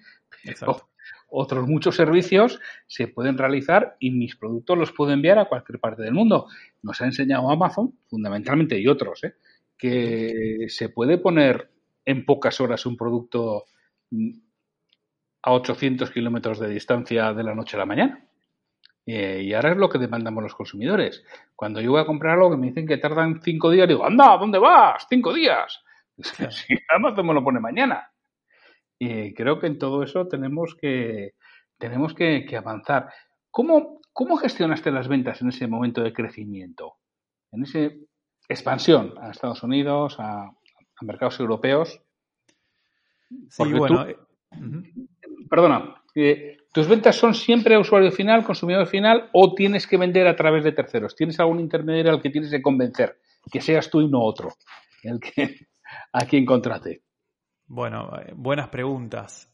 otros 1.28 1.68
muchos 1.68 1.94
servicios 1.94 2.58
se 2.88 3.06
pueden 3.06 3.38
realizar 3.38 3.94
y 4.00 4.10
mis 4.10 4.34
productos 4.34 4.76
los 4.76 4.90
puedo 4.90 5.12
enviar 5.12 5.38
a 5.38 5.44
cualquier 5.44 5.78
parte 5.78 6.02
del 6.02 6.12
mundo. 6.12 6.48
Nos 6.82 7.00
ha 7.00 7.04
enseñado 7.04 7.52
Amazon, 7.52 7.96
fundamentalmente, 8.08 8.76
y 8.76 8.88
otros, 8.88 9.22
¿eh? 9.22 9.34
que 9.78 10.66
se 10.66 10.88
puede 10.88 11.18
poner 11.18 11.70
en 12.04 12.24
pocas 12.24 12.60
horas 12.60 12.84
un 12.84 12.96
producto 12.96 13.66
a 15.40 15.52
800 15.52 16.10
kilómetros 16.10 16.58
de 16.58 16.68
distancia 16.68 17.32
de 17.32 17.44
la 17.44 17.54
noche 17.54 17.76
a 17.76 17.78
la 17.78 17.86
mañana. 17.86 18.23
Eh, 19.06 19.42
y 19.44 19.52
ahora 19.52 19.72
es 19.72 19.76
lo 19.76 19.88
que 19.88 19.98
demandamos 19.98 20.42
los 20.42 20.54
consumidores. 20.54 21.24
Cuando 21.54 21.80
yo 21.80 21.90
voy 21.90 22.00
a 22.00 22.06
comprar 22.06 22.34
algo 22.34 22.50
que 22.50 22.56
me 22.56 22.68
dicen 22.68 22.86
que 22.86 22.96
tardan 22.96 23.40
cinco 23.42 23.70
días, 23.70 23.88
digo, 23.88 24.04
anda, 24.04 24.36
¿dónde 24.38 24.58
vas? 24.58 25.06
Cinco 25.08 25.32
días. 25.32 25.82
Si 26.50 26.74
Amazon 26.94 27.26
me 27.26 27.34
lo 27.34 27.42
pone 27.42 27.58
mañana. 27.58 28.08
Y 28.98 29.34
creo 29.34 29.58
que 29.58 29.66
en 29.66 29.78
todo 29.78 30.04
eso 30.04 30.28
tenemos 30.28 30.76
que, 30.76 31.34
tenemos 31.76 32.14
que, 32.14 32.46
avanzar. 32.56 33.10
¿Cómo, 33.50 34.00
¿Cómo 34.12 34.36
gestionaste 34.36 34.92
las 34.92 35.08
ventas 35.08 35.42
en 35.42 35.48
ese 35.48 35.66
momento 35.66 36.02
de 36.02 36.12
crecimiento? 36.12 36.94
En 37.50 37.64
esa 37.64 37.90
expansión 38.48 39.14
a 39.20 39.30
Estados 39.30 39.62
Unidos, 39.64 40.16
a, 40.20 40.50
mercados 41.00 41.40
europeos. 41.40 42.00
Sí, 43.48 43.72
bueno. 43.72 44.06
Eh, 44.06 44.16
perdona, 45.50 46.02
¿tus 46.74 46.88
ventas 46.88 47.14
son 47.14 47.34
siempre 47.34 47.76
a 47.76 47.78
usuario 47.78 48.10
final, 48.10 48.42
consumidor 48.42 48.88
final 48.88 49.30
o 49.32 49.54
tienes 49.54 49.86
que 49.86 49.96
vender 49.96 50.26
a 50.26 50.34
través 50.34 50.64
de 50.64 50.72
terceros? 50.72 51.14
¿Tienes 51.14 51.38
algún 51.38 51.60
intermediario 51.60 52.10
al 52.10 52.20
que 52.20 52.30
tienes 52.30 52.50
que 52.50 52.60
convencer? 52.60 53.16
Que 53.50 53.60
seas 53.60 53.88
tú 53.88 54.00
y 54.00 54.08
no 54.08 54.20
otro, 54.22 54.48
el 55.04 55.20
que, 55.20 55.68
a 56.12 56.26
quien 56.26 56.44
contrate. 56.44 57.02
Bueno, 57.68 58.10
eh, 58.18 58.32
buenas 58.34 58.70
preguntas. 58.70 59.48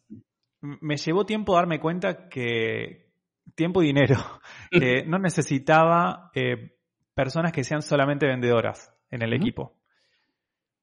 Me 0.63 0.97
llevó 0.97 1.27
tiempo 1.27 1.55
darme 1.55 1.79
cuenta 1.79 2.29
que 2.31 3.11
tiempo 3.55 3.83
y 3.83 3.89
dinero, 3.89 4.17
que 4.71 5.05
no 5.07 5.19
necesitaba 5.19 6.31
eh, 6.35 6.79
personas 7.13 7.53
que 7.53 7.65
sean 7.65 7.83
solamente 7.83 8.27
vendedoras 8.27 8.97
en 9.11 9.23
el 9.23 9.35
equipo. 9.35 9.77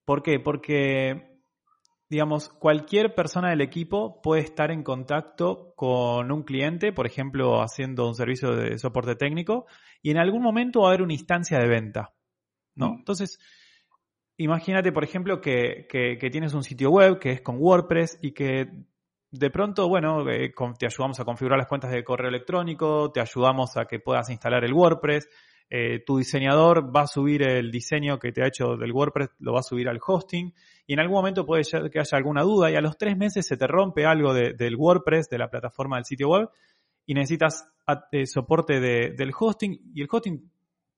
¿Por 0.06 0.22
qué? 0.22 0.40
Porque 0.40 1.37
digamos, 2.10 2.50
cualquier 2.50 3.14
persona 3.16 3.50
del 3.50 3.62
equipo 3.62 4.22
puede 4.22 4.42
estar 4.42 4.72
en 4.72 4.84
contacto 4.84 5.74
con 5.76 6.32
un 6.32 6.44
cliente, 6.44 6.94
por 6.94 7.06
ejemplo, 7.06 7.62
haciendo 7.62 8.08
un 8.08 8.16
servicio 8.16 8.56
de 8.56 8.78
soporte 8.78 9.16
técnico, 9.16 9.66
y 10.02 10.12
en 10.12 10.18
algún 10.18 10.42
momento 10.42 10.82
va 10.82 10.88
a 10.88 10.90
haber 10.92 11.02
una 11.02 11.14
instancia 11.14 11.60
de 11.60 11.68
venta, 11.68 12.14
¿no? 12.76 12.94
Mm. 12.94 13.00
Entonces, 13.00 13.40
imagínate, 14.38 14.92
por 14.92 15.04
ejemplo, 15.04 15.42
que, 15.42 15.88
tienes 16.32 16.54
un 16.54 16.64
sitio 16.64 16.92
web 16.92 17.20
que 17.20 17.32
es 17.32 17.42
con 17.42 17.58
WordPress 17.60 18.20
y 18.22 18.32
que 18.32 18.68
de 19.30 19.50
pronto, 19.50 19.90
bueno, 19.90 20.30
eh, 20.30 20.54
te 20.80 20.86
ayudamos 20.86 21.20
a 21.20 21.26
configurar 21.26 21.60
las 21.60 21.68
cuentas 21.68 21.92
de 21.92 22.06
correo 22.06 22.30
electrónico, 22.30 23.12
te 23.12 23.20
ayudamos 23.20 23.76
a 23.76 23.86
que 23.86 24.00
puedas 24.00 24.30
instalar 24.30 24.64
el 24.64 24.74
WordPress, 24.74 25.28
eh, 25.70 26.02
tu 26.06 26.18
diseñador 26.18 26.96
va 26.96 27.02
a 27.02 27.08
subir 27.08 27.44
el 27.44 27.72
diseño 27.72 28.20
que 28.20 28.32
te 28.32 28.42
ha 28.42 28.48
hecho 28.48 28.78
del 28.78 28.94
WordPress, 28.94 29.32
lo 29.40 29.54
va 29.54 29.60
a 29.60 29.64
subir 29.64 29.90
al 29.90 30.00
hosting 30.06 30.54
y 30.86 30.94
en 30.94 31.00
algún 31.00 31.18
momento 31.18 31.46
puede 31.46 31.66
ser 31.66 31.90
que 31.90 32.00
haya 32.00 32.18
alguna 32.18 32.44
duda 32.44 32.72
y 32.72 32.76
a 32.76 32.82
los 32.82 32.98
tres 32.98 33.18
meses 33.18 33.46
se 33.46 33.58
te 33.58 33.68
rompe 33.68 34.06
algo 34.06 34.34
del 34.34 34.76
WordPress, 34.78 35.30
de 35.30 35.38
la 35.38 35.50
plataforma 35.50 35.98
del 35.98 36.06
sitio 36.06 36.30
web 36.30 36.50
y 37.06 37.14
necesitas 37.14 37.70
eh, 38.12 38.26
soporte 38.26 38.80
del 38.80 39.32
hosting 39.38 39.92
y 39.94 40.02
el 40.02 40.08
hosting 40.10 40.50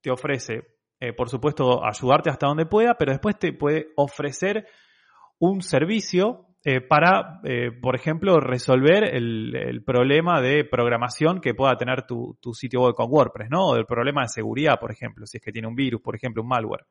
te 0.02 0.12
ofrece, 0.12 0.76
eh, 1.00 1.14
por 1.14 1.30
supuesto, 1.30 1.84
ayudarte 1.84 2.30
hasta 2.30 2.48
donde 2.48 2.68
pueda, 2.68 2.96
pero 2.96 3.12
después 3.12 3.40
te 3.40 3.54
puede 3.54 3.88
ofrecer 3.96 4.68
un 5.40 5.62
servicio 5.64 6.49
eh, 6.66 6.82
para, 6.82 7.40
eh, 7.46 7.72
por 7.72 7.96
ejemplo, 7.96 8.42
resolver 8.42 9.16
el, 9.16 9.82
problema 9.86 10.42
de 10.42 10.66
programación 10.66 11.40
que 11.40 11.54
pueda 11.54 11.78
tener 11.78 12.06
tu, 12.06 12.38
sitio 12.54 12.82
web 12.82 12.96
con 12.96 13.10
WordPress, 13.10 13.50
¿no? 13.50 13.70
O 13.70 13.76
el 13.78 13.86
problema 13.86 14.24
de 14.24 14.28
seguridad, 14.28 14.78
por 14.78 14.92
ejemplo, 14.92 15.26
si 15.26 15.38
es 15.38 15.44
que 15.44 15.54
tiene 15.54 15.70
un 15.70 15.76
virus, 15.76 16.02
por 16.02 16.18
ejemplo, 16.18 16.44
un 16.44 16.50
malware. 16.50 16.86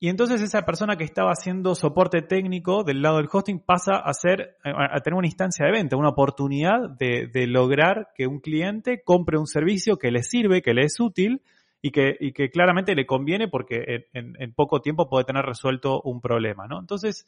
Y 0.00 0.08
entonces 0.08 0.40
esa 0.40 0.62
persona 0.62 0.96
que 0.96 1.04
estaba 1.04 1.30
haciendo 1.30 1.74
soporte 1.74 2.22
técnico 2.22 2.84
del 2.84 3.02
lado 3.02 3.18
del 3.18 3.28
hosting 3.30 3.60
pasa 3.60 3.96
a, 3.96 4.12
ser, 4.14 4.56
a 4.64 5.00
tener 5.00 5.16
una 5.16 5.26
instancia 5.26 5.66
de 5.66 5.72
venta, 5.72 5.96
una 5.96 6.10
oportunidad 6.10 6.90
de, 6.98 7.46
lograr 7.46 8.08
que 8.14 8.26
un 8.26 8.40
cliente 8.40 9.02
compre 9.04 9.38
un 9.38 9.46
servicio 9.46 9.98
que 9.98 10.10
le 10.10 10.22
sirve, 10.22 10.62
que 10.62 10.74
le 10.74 10.84
es 10.84 10.98
útil 11.00 11.42
y 11.82 11.90
que, 11.90 12.50
claramente 12.50 12.94
le 12.94 13.06
conviene 13.06 13.48
porque 13.48 14.06
en, 14.14 14.34
en 14.38 14.52
poco 14.54 14.80
tiempo 14.80 15.08
puede 15.08 15.24
tener 15.24 15.44
resuelto 15.44 16.00
un 16.02 16.20
problema, 16.20 16.66
¿no? 16.66 16.80
Entonces, 16.80 17.26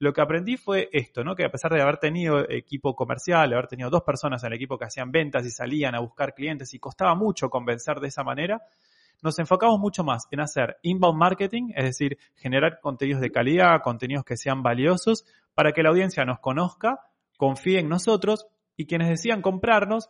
lo 0.00 0.12
que 0.12 0.20
aprendí 0.20 0.56
fue 0.56 0.88
esto, 0.92 1.24
¿no? 1.24 1.34
Que 1.34 1.44
a 1.44 1.50
pesar 1.50 1.72
de 1.72 1.82
haber 1.82 1.98
tenido 1.98 2.48
equipo 2.48 2.94
comercial, 2.94 3.52
haber 3.52 3.66
tenido 3.66 3.90
dos 3.90 4.02
personas 4.02 4.42
en 4.42 4.48
el 4.48 4.56
equipo 4.56 4.78
que 4.78 4.84
hacían 4.84 5.10
ventas 5.10 5.44
y 5.44 5.50
salían 5.50 5.94
a 5.94 6.00
buscar 6.00 6.34
clientes 6.34 6.72
y 6.74 6.78
costaba 6.78 7.14
mucho 7.14 7.50
convencer 7.50 7.98
de 7.98 8.08
esa 8.08 8.22
manera, 8.22 8.62
nos 9.22 9.38
enfocamos 9.40 9.80
mucho 9.80 10.04
más 10.04 10.28
en 10.30 10.40
hacer 10.40 10.76
inbound 10.82 11.18
marketing, 11.18 11.72
es 11.74 11.84
decir, 11.84 12.18
generar 12.36 12.78
contenidos 12.80 13.20
de 13.20 13.32
calidad, 13.32 13.82
contenidos 13.82 14.24
que 14.24 14.36
sean 14.36 14.62
valiosos 14.62 15.26
para 15.54 15.72
que 15.72 15.82
la 15.82 15.88
audiencia 15.88 16.24
nos 16.24 16.38
conozca, 16.38 17.00
confíe 17.36 17.80
en 17.80 17.88
nosotros 17.88 18.46
y 18.76 18.86
quienes 18.86 19.08
decían 19.08 19.42
comprarnos 19.42 20.08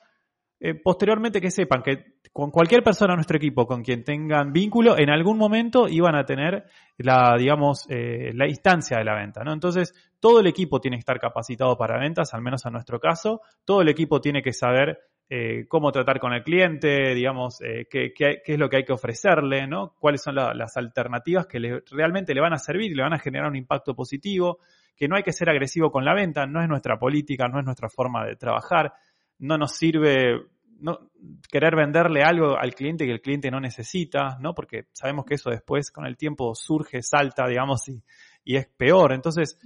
eh, 0.60 0.74
posteriormente 0.74 1.40
que 1.40 1.52
sepan 1.52 1.82
que 1.82 2.18
con 2.32 2.50
cualquier 2.50 2.82
persona 2.82 3.12
en 3.12 3.18
nuestro 3.18 3.36
equipo 3.36 3.66
con 3.66 3.82
quien 3.82 4.02
tengan 4.02 4.52
vínculo, 4.52 4.98
en 4.98 5.08
algún 5.08 5.38
momento 5.38 5.88
iban 5.88 6.16
a 6.16 6.24
tener 6.24 6.64
la, 6.96 7.36
digamos, 7.38 7.86
eh, 7.88 8.32
la 8.34 8.48
instancia 8.48 8.98
de 8.98 9.04
la 9.04 9.14
venta, 9.14 9.44
¿no? 9.44 9.52
Entonces, 9.52 9.94
todo 10.18 10.40
el 10.40 10.48
equipo 10.48 10.80
tiene 10.80 10.96
que 10.96 11.00
estar 11.00 11.20
capacitado 11.20 11.76
para 11.76 11.98
ventas, 11.98 12.34
al 12.34 12.42
menos 12.42 12.66
en 12.66 12.72
nuestro 12.72 12.98
caso. 12.98 13.40
Todo 13.64 13.82
el 13.82 13.88
equipo 13.88 14.20
tiene 14.20 14.42
que 14.42 14.52
saber 14.52 14.98
eh, 15.30 15.66
cómo 15.68 15.92
tratar 15.92 16.18
con 16.18 16.32
el 16.32 16.42
cliente, 16.42 17.14
digamos, 17.14 17.58
qué, 17.58 18.12
qué, 18.12 18.42
es 18.44 18.58
lo 18.58 18.68
que 18.68 18.78
hay 18.78 18.84
que 18.84 18.92
ofrecerle, 18.92 19.68
¿no? 19.68 19.94
Cuáles 20.00 20.22
son 20.22 20.34
las 20.34 20.76
alternativas 20.76 21.46
que 21.46 21.82
realmente 21.90 22.34
le 22.34 22.40
van 22.40 22.54
a 22.54 22.58
servir 22.58 22.96
le 22.96 23.02
van 23.02 23.14
a 23.14 23.18
generar 23.18 23.48
un 23.48 23.56
impacto 23.56 23.94
positivo, 23.94 24.58
que 24.96 25.06
no 25.06 25.16
hay 25.16 25.22
que 25.22 25.32
ser 25.32 25.48
agresivo 25.48 25.92
con 25.92 26.04
la 26.04 26.14
venta, 26.14 26.46
no 26.46 26.60
es 26.60 26.68
nuestra 26.68 26.98
política, 26.98 27.46
no 27.46 27.60
es 27.60 27.64
nuestra 27.64 27.88
forma 27.88 28.26
de 28.26 28.34
trabajar 28.34 28.92
no 29.38 29.58
nos 29.58 29.76
sirve 29.76 30.46
no, 30.80 31.10
querer 31.50 31.74
venderle 31.76 32.22
algo 32.22 32.56
al 32.56 32.74
cliente 32.74 33.04
que 33.04 33.12
el 33.12 33.20
cliente 33.20 33.50
no 33.50 33.60
necesita, 33.60 34.38
¿no? 34.40 34.54
Porque 34.54 34.86
sabemos 34.92 35.24
que 35.24 35.34
eso 35.34 35.50
después 35.50 35.90
con 35.90 36.06
el 36.06 36.16
tiempo 36.16 36.54
surge, 36.54 37.02
salta, 37.02 37.46
digamos, 37.46 37.88
y, 37.88 38.02
y 38.44 38.56
es 38.56 38.66
peor. 38.66 39.12
Entonces, 39.12 39.58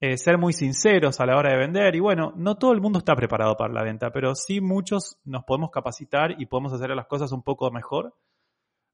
eh, 0.00 0.18
ser 0.18 0.36
muy 0.36 0.52
sinceros 0.52 1.20
a 1.20 1.26
la 1.26 1.36
hora 1.38 1.52
de 1.52 1.58
vender 1.58 1.94
y 1.94 2.00
bueno, 2.00 2.32
no 2.36 2.56
todo 2.56 2.72
el 2.72 2.82
mundo 2.82 2.98
está 2.98 3.14
preparado 3.14 3.56
para 3.56 3.72
la 3.72 3.82
venta, 3.82 4.10
pero 4.10 4.34
sí 4.34 4.60
muchos 4.60 5.18
nos 5.24 5.44
podemos 5.44 5.70
capacitar 5.70 6.34
y 6.38 6.46
podemos 6.46 6.72
hacer 6.72 6.90
las 6.90 7.06
cosas 7.06 7.32
un 7.32 7.42
poco 7.42 7.70
mejor. 7.70 8.14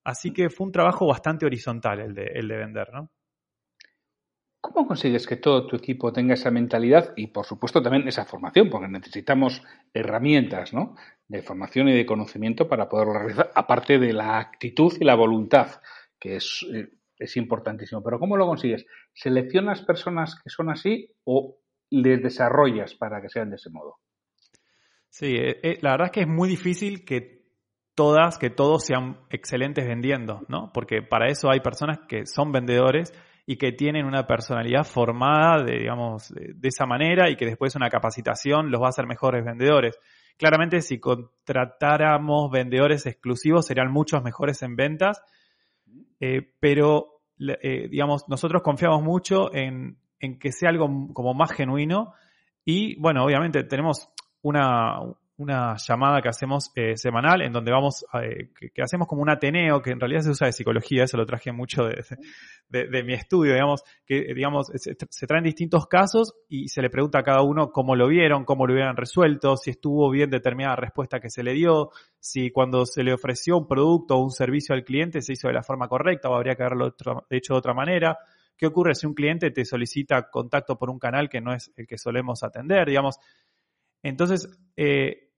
Así 0.05 0.33
que 0.33 0.51
fue 0.51 0.67
un 0.67 0.73
trabajo 0.73 1.07
bastante 1.07 1.47
horizontal 1.47 2.01
el 2.01 2.15
de, 2.15 2.25
el 2.35 2.49
de 2.49 2.57
vender, 2.57 2.93
¿no? 2.93 3.11
¿Cómo 4.63 4.87
consigues 4.87 5.27
que 5.27 5.39
todo 5.39 5.67
tu 5.67 5.75
equipo 5.75 6.13
tenga 6.13 6.35
esa 6.35 6.53
mentalidad 6.53 7.15
y, 7.17 7.27
por 7.27 7.45
supuesto, 7.45 7.83
también 7.83 8.07
esa 8.07 8.25
formación? 8.25 8.71
Porque 8.71 8.87
necesitamos 8.87 9.61
herramientas 9.93 10.73
¿no? 10.73 10.95
de 11.27 11.43
formación 11.43 11.89
y 11.89 11.97
de 11.97 12.07
conocimiento 12.07 12.69
para 12.69 12.89
poderlo 12.89 13.15
realizar, 13.15 13.51
aparte 13.57 13.99
de 13.99 14.13
la 14.13 14.39
actitud 14.39 14.93
y 15.01 15.05
la 15.05 15.17
voluntad, 15.17 15.81
que 16.17 16.37
es, 16.37 16.65
eh, 16.73 16.91
es 17.19 17.37
importantísimo. 17.37 18.05
Pero 18.05 18.21
¿cómo 18.21 18.37
lo 18.37 18.47
consigues? 18.47 18.87
¿Seleccionas 19.13 19.83
personas 19.83 20.41
que 20.41 20.49
son 20.49 20.71
así 20.71 21.11
o 21.25 21.59
les 21.91 22.23
desarrollas 22.23 22.95
para 22.95 23.21
que 23.21 23.31
sean 23.31 23.51
de 23.51 23.57
ese 23.57 23.69
modo? 23.69 23.97
Sí, 25.09 25.35
eh, 25.35 25.59
eh, 25.65 25.79
la 25.81 25.91
verdad 25.91 26.07
es 26.07 26.13
que 26.13 26.21
es 26.21 26.29
muy 26.29 26.49
difícil 26.49 27.05
que 27.05 27.49
todas, 27.97 28.39
que 28.39 28.49
todos 28.51 28.85
sean 28.85 29.23
excelentes 29.29 29.85
vendiendo, 29.85 30.43
¿no? 30.47 30.71
Porque 30.73 31.03
para 31.03 31.27
eso 31.27 31.51
hay 31.51 31.59
personas 31.59 31.99
que 32.09 32.27
son 32.27 32.53
vendedores 32.53 33.13
y 33.47 33.57
que 33.57 33.73
tienen 33.73 34.07
una 34.07 34.27
personalidad 34.27 34.85
formada 34.85 35.65
de, 35.65 35.79
digamos, 35.79 36.33
de, 36.33 36.69
esa 36.69 36.87
manera 36.87 37.29
y 37.29 37.37
que 37.37 37.47
después 37.47 37.75
una 37.75 37.91
capacitación 37.91 38.71
los 38.71 38.81
va 38.81 38.87
a 38.87 38.91
hacer 38.91 39.07
mejores 39.07 39.45
vendedores. 39.45 39.99
Claramente, 40.37 40.81
si 40.81 40.99
contratáramos 40.99 42.51
vendedores 42.51 43.07
exclusivos, 43.07 43.67
serían 43.67 43.91
muchos 43.93 44.23
mejores 44.23 44.63
en 44.63 44.77
ventas, 44.77 45.23
eh, 46.21 46.53
pero, 46.61 47.21
digamos, 47.37 48.29
nosotros 48.29 48.63
confiamos 48.63 49.03
mucho 49.03 49.53
en, 49.53 49.99
en 50.21 50.39
que 50.39 50.53
sea 50.53 50.71
algo 50.71 50.89
como 51.13 51.35
más 51.35 51.53
genuino 51.53 52.15
y, 52.65 52.99
bueno, 53.01 53.25
obviamente 53.25 53.65
tenemos 53.65 54.09
una, 54.41 55.01
una 55.43 55.77
llamada 55.77 56.23
que 56.23 56.29
hacemos 56.29 56.71
eh, 56.75 56.97
semanal 56.97 57.43
en 57.43 57.53
donde 57.53 57.73
vamos, 57.73 58.05
eh, 58.23 58.51
que, 58.55 58.83
hacemos 58.83 59.09
como 59.09 59.23
un 59.23 59.31
Ateneo, 59.31 59.83
que 59.83 59.91
en 59.91 60.01
realidad 60.01 60.23
se 60.23 60.31
usa 60.31 60.47
de 60.47 60.53
psicología, 60.53 61.05
eso 61.05 61.17
lo 61.17 61.27
traje 61.27 61.53
mucho 61.53 61.85
de, 61.85 63.03
mi 63.05 63.13
estudio, 63.13 63.53
digamos, 63.53 63.83
que 64.07 64.33
digamos, 64.35 64.69
se, 64.75 65.27
traen 65.27 65.45
distintos 65.45 65.87
casos 65.87 66.35
y 66.49 66.69
se 66.69 66.81
le 66.81 66.89
pregunta 66.89 67.19
a 67.19 67.23
cada 67.23 67.43
uno 67.43 67.71
cómo 67.71 67.97
lo 67.97 68.09
vieron, 68.09 68.45
cómo 68.45 68.67
lo 68.67 68.73
hubieran 68.73 68.97
resuelto, 68.97 69.57
si 69.57 69.71
estuvo 69.71 70.11
bien 70.11 70.31
determinada 70.31 70.77
respuesta 70.77 71.21
que 71.21 71.29
se 71.29 71.43
le 71.43 71.53
dio, 71.53 71.91
si 72.19 72.51
cuando 72.51 72.87
se 72.87 73.03
le 73.03 73.13
ofreció 73.13 73.59
un 73.59 73.67
producto 73.67 74.17
o 74.17 74.23
un 74.23 74.31
servicio 74.31 74.75
al 74.75 74.85
cliente 74.85 75.21
se 75.21 75.35
hizo 75.35 75.49
de 75.49 75.55
la 75.55 75.63
forma 75.63 75.89
correcta 75.89 76.31
o 76.31 76.35
habría 76.35 76.55
que 76.55 76.63
haberlo 76.63 76.95
hecho 77.31 77.55
de 77.55 77.59
otra 77.59 77.75
manera. 77.75 78.19
¿Qué 78.57 78.67
ocurre 78.67 78.95
si 78.95 79.07
un 79.07 79.15
cliente 79.15 79.51
te 79.51 79.65
solicita 79.65 80.31
contacto 80.31 80.79
por 80.79 80.89
un 80.89 80.99
canal 80.99 81.29
que 81.29 81.41
no 81.41 81.53
es 81.53 81.73
el 81.77 81.87
que 81.87 81.99
solemos 81.99 82.45
atender? 82.45 82.87
Digamos, 82.87 83.19
entonces, 84.03 84.49
eh, 84.77 85.32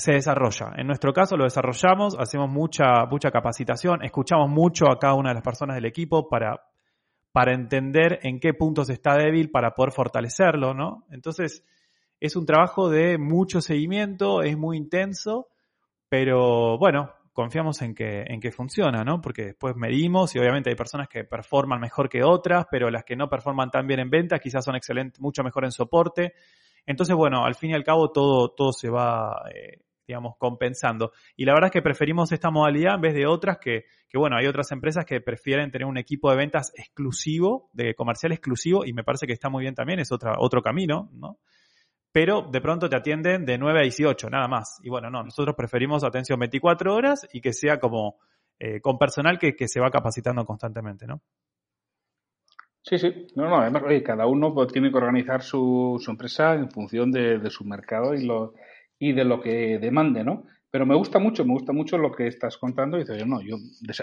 se 0.00 0.12
desarrolla. 0.12 0.72
En 0.76 0.86
nuestro 0.86 1.12
caso 1.12 1.36
lo 1.36 1.44
desarrollamos, 1.44 2.16
hacemos 2.18 2.50
mucha, 2.50 3.06
mucha 3.10 3.30
capacitación, 3.30 4.04
escuchamos 4.04 4.50
mucho 4.50 4.90
a 4.90 4.98
cada 4.98 5.14
una 5.14 5.30
de 5.30 5.34
las 5.34 5.44
personas 5.44 5.76
del 5.76 5.86
equipo 5.86 6.28
para, 6.28 6.60
para 7.32 7.54
entender 7.54 8.18
en 8.22 8.40
qué 8.40 8.54
puntos 8.54 8.90
está 8.90 9.16
débil 9.16 9.50
para 9.50 9.72
poder 9.72 9.92
fortalecerlo, 9.92 10.74
¿no? 10.74 11.04
Entonces, 11.10 11.64
es 12.18 12.36
un 12.36 12.46
trabajo 12.46 12.90
de 12.90 13.18
mucho 13.18 13.60
seguimiento, 13.60 14.42
es 14.42 14.56
muy 14.56 14.76
intenso, 14.76 15.48
pero 16.08 16.76
bueno, 16.78 17.12
confiamos 17.32 17.80
en 17.82 17.94
que, 17.94 18.24
en 18.26 18.40
que 18.40 18.52
funciona, 18.52 19.04
¿no? 19.04 19.20
Porque 19.20 19.46
después 19.46 19.74
medimos 19.76 20.34
y 20.34 20.38
obviamente 20.38 20.70
hay 20.70 20.76
personas 20.76 21.08
que 21.08 21.24
performan 21.24 21.80
mejor 21.80 22.08
que 22.08 22.22
otras, 22.22 22.66
pero 22.70 22.90
las 22.90 23.04
que 23.04 23.16
no 23.16 23.28
performan 23.28 23.70
tan 23.70 23.86
bien 23.86 24.00
en 24.00 24.10
ventas 24.10 24.40
quizás 24.40 24.64
son 24.64 24.76
excelentes, 24.76 25.20
mucho 25.20 25.42
mejor 25.42 25.64
en 25.64 25.72
soporte. 25.72 26.34
Entonces, 26.86 27.14
bueno, 27.14 27.44
al 27.44 27.54
fin 27.54 27.70
y 27.70 27.74
al 27.74 27.84
cabo 27.84 28.10
todo, 28.10 28.50
todo 28.50 28.72
se 28.72 28.90
va, 28.90 29.44
eh, 29.54 29.78
digamos, 30.10 30.36
compensando. 30.38 31.12
Y 31.36 31.44
la 31.44 31.54
verdad 31.54 31.68
es 31.68 31.72
que 31.72 31.82
preferimos 31.82 32.32
esta 32.32 32.50
modalidad 32.50 32.96
en 32.96 33.00
vez 33.00 33.14
de 33.14 33.26
otras 33.26 33.58
que, 33.58 33.84
que, 34.08 34.18
bueno, 34.18 34.36
hay 34.36 34.46
otras 34.46 34.72
empresas 34.72 35.04
que 35.04 35.20
prefieren 35.20 35.70
tener 35.70 35.86
un 35.86 35.98
equipo 35.98 36.30
de 36.30 36.36
ventas 36.36 36.72
exclusivo, 36.74 37.70
de 37.72 37.94
comercial 37.94 38.32
exclusivo, 38.32 38.84
y 38.84 38.92
me 38.92 39.04
parece 39.04 39.28
que 39.28 39.32
está 39.32 39.48
muy 39.48 39.62
bien 39.62 39.76
también, 39.76 40.00
es 40.00 40.10
otra, 40.10 40.34
otro 40.38 40.62
camino, 40.62 41.10
¿no? 41.12 41.38
Pero 42.10 42.42
de 42.42 42.60
pronto 42.60 42.88
te 42.88 42.96
atienden 42.96 43.44
de 43.46 43.56
9 43.56 43.78
a 43.78 43.82
18, 43.82 44.28
nada 44.30 44.48
más. 44.48 44.80
Y 44.82 44.88
bueno, 44.88 45.10
no, 45.10 45.22
nosotros 45.22 45.54
preferimos 45.56 46.02
atención 46.02 46.40
24 46.40 46.92
horas 46.92 47.28
y 47.32 47.40
que 47.40 47.52
sea 47.52 47.78
como 47.78 48.18
eh, 48.58 48.80
con 48.80 48.98
personal 48.98 49.38
que, 49.38 49.54
que 49.54 49.68
se 49.68 49.78
va 49.78 49.92
capacitando 49.92 50.44
constantemente, 50.44 51.06
¿no? 51.06 51.22
Sí, 52.82 52.98
sí. 52.98 53.26
No, 53.36 53.48
no, 53.48 53.56
además, 53.58 53.82
oye, 53.86 54.02
cada 54.02 54.26
uno 54.26 54.54
pues, 54.54 54.72
tiene 54.72 54.90
que 54.90 54.96
organizar 54.96 55.42
su, 55.42 55.98
su 56.00 56.10
empresa 56.10 56.54
en 56.54 56.70
función 56.70 57.10
de, 57.12 57.50
su 57.50 57.64
mercado 57.64 58.14
y, 58.14 58.24
lo, 58.24 58.54
y 59.00 59.12
de 59.12 59.24
lo 59.24 59.40
que 59.40 59.78
demande, 59.78 60.22
¿no? 60.22 60.44
Pero 60.70 60.86
me 60.86 60.94
gusta 60.94 61.18
mucho, 61.18 61.44
me 61.44 61.54
gusta 61.54 61.72
mucho 61.72 61.98
lo 61.98 62.12
que 62.12 62.28
estás 62.28 62.56
contando. 62.56 62.96
Y 62.96 63.00
dices, 63.00 63.26
no, 63.26 63.40
yo 63.40 63.56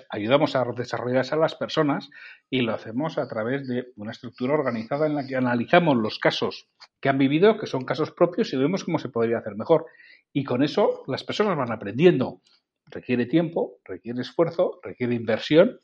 ayudamos 0.10 0.56
a 0.58 0.66
desarrollarse 0.76 1.36
a 1.36 1.38
las 1.38 1.56
personas 1.56 2.10
y 2.50 2.62
lo 2.62 2.74
hacemos 2.74 3.18
a 3.18 3.28
través 3.28 3.68
de 3.68 3.94
una 3.96 4.12
estructura 4.12 4.56
organizada 4.56 5.06
en 5.06 5.16
la 5.16 5.26
que 5.26 5.38
analizamos 5.38 5.96
los 5.96 6.20
casos 6.20 6.68
que 7.00 7.08
han 7.08 7.18
vivido, 7.18 7.58
que 7.58 7.68
son 7.68 7.86
casos 7.86 8.12
propios, 8.12 8.52
y 8.52 8.58
vemos 8.58 8.84
cómo 8.84 9.00
se 9.00 9.08
podría 9.08 9.38
hacer 9.38 9.56
mejor. 9.56 9.86
Y 10.34 10.44
con 10.44 10.62
eso 10.62 11.04
las 11.08 11.24
personas 11.24 11.56
van 11.56 11.72
aprendiendo. 11.72 12.42
Requiere 12.88 13.28
tiempo, 13.28 13.78
requiere 13.86 14.22
esfuerzo, 14.22 14.80
requiere 14.84 15.14
inversión 15.14 15.80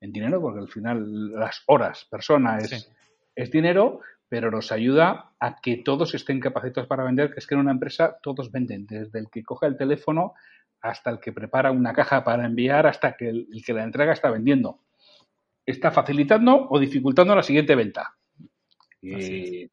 en 0.00 0.12
dinero, 0.12 0.42
porque 0.42 0.60
al 0.60 0.68
final 0.68 1.32
las 1.32 1.62
horas, 1.66 2.06
persona 2.10 2.58
es, 2.58 2.92
es 3.34 3.50
dinero, 3.50 4.00
pero 4.28 4.50
nos 4.50 4.72
ayuda 4.72 5.32
a 5.38 5.56
que 5.60 5.76
todos 5.78 6.14
estén 6.14 6.40
capacitados 6.40 6.88
para 6.88 7.04
vender, 7.04 7.32
que 7.32 7.38
es 7.38 7.46
que 7.46 7.54
en 7.54 7.60
una 7.60 7.72
empresa 7.72 8.16
todos 8.22 8.50
venden, 8.50 8.86
desde 8.86 9.18
el 9.18 9.30
que 9.30 9.42
coge 9.42 9.66
el 9.66 9.76
teléfono 9.76 10.34
hasta 10.80 11.10
el 11.10 11.20
que 11.20 11.32
prepara 11.32 11.70
una 11.70 11.92
caja 11.92 12.24
para 12.24 12.46
enviar, 12.46 12.86
hasta 12.86 13.16
que 13.16 13.28
el, 13.28 13.48
que 13.64 13.72
la 13.72 13.84
entrega 13.84 14.12
está 14.12 14.30
vendiendo. 14.30 14.80
Está 15.64 15.90
facilitando 15.90 16.66
o 16.68 16.78
dificultando 16.78 17.34
la 17.34 17.42
siguiente 17.42 17.74
venta. 17.74 18.14
Y, 19.00 19.70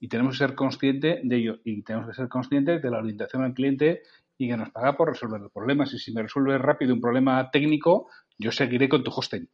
y, 0.00 0.08
tenemos 0.08 0.34
que 0.34 0.46
ser 0.46 0.54
conscientes 0.54 1.20
de 1.22 1.36
ello. 1.36 1.58
Y 1.64 1.82
tenemos 1.82 2.08
que 2.08 2.14
ser 2.14 2.28
conscientes 2.28 2.82
de 2.82 2.90
la 2.90 2.98
orientación 2.98 3.44
al 3.44 3.54
cliente 3.54 4.02
y 4.38 4.48
que 4.48 4.56
nos 4.56 4.70
paga 4.70 4.96
por 4.96 5.08
resolver 5.08 5.40
los 5.40 5.52
problemas. 5.52 5.92
Y 5.92 5.98
si 5.98 6.12
me 6.12 6.22
resuelve 6.22 6.58
rápido 6.58 6.94
un 6.94 7.00
problema 7.00 7.48
técnico, 7.50 8.08
yo 8.38 8.50
seguiré 8.50 8.88
con 8.88 9.04
tu 9.04 9.10
hosting 9.10 9.48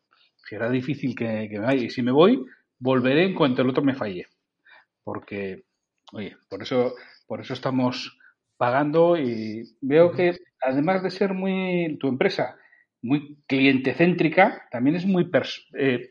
será 0.52 0.68
difícil 0.70 1.14
que, 1.14 1.48
me 1.50 1.58
vaya. 1.60 1.84
Y 1.84 1.90
si 1.90 2.02
me 2.02 2.12
voy, 2.12 2.44
volveré 2.78 3.24
en 3.24 3.34
cuanto 3.34 3.62
el 3.62 3.70
otro 3.70 3.82
me 3.82 3.94
falle. 3.94 4.26
Porque, 5.04 5.64
oye, 6.12 6.36
por 6.48 6.62
eso, 6.62 6.94
por 7.26 7.40
eso 7.40 7.54
estamos 7.54 8.18
pagando 8.56 9.16
y 9.16 9.76
veo 9.80 10.12
que 10.12 10.36
además 10.60 11.02
de 11.02 11.10
ser 11.10 11.34
muy 11.34 11.98
tu 11.98 12.08
empresa 12.08 12.56
muy 13.02 13.42
cliente 13.46 13.94
céntrica, 13.94 14.68
también 14.70 14.96
es 14.96 15.04
muy 15.04 15.30
eh, 15.74 16.10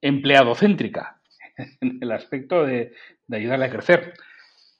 empleado 0.00 0.54
céntrica 0.54 1.20
en 1.80 1.98
el 2.00 2.12
aspecto 2.12 2.64
de, 2.64 2.92
ayudarle 3.30 3.66
a 3.66 3.70
crecer. 3.70 4.14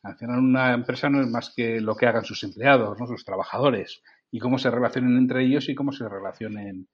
Al 0.03 0.17
final 0.17 0.39
una 0.39 0.73
empresa 0.73 1.11
no 1.11 1.21
es 1.21 1.27
más 1.27 1.53
que 1.55 1.81
lo 1.81 1.97
que 1.97 2.07
hagan 2.07 2.25
sus 2.25 2.45
empleados, 2.45 2.99
¿no? 2.99 3.07
sus 3.09 3.25
trabajadores, 3.25 4.03
y 4.31 4.39
cómo 4.39 4.59
se 4.59 4.71
relacionen 4.71 5.17
entre 5.17 5.45
ellos 5.45 5.69
y 5.69 5.75
cómo 5.75 5.91
se 5.91 6.09
relacionen 6.09 6.89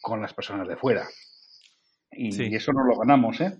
con 0.00 0.22
las 0.22 0.32
personas 0.32 0.66
de 0.66 0.76
fuera. 0.76 1.06
Y, 2.10 2.54
eso 2.54 2.72
no 2.72 2.84
lo 2.84 2.96
ganamos, 2.96 3.40
¿eh? 3.40 3.58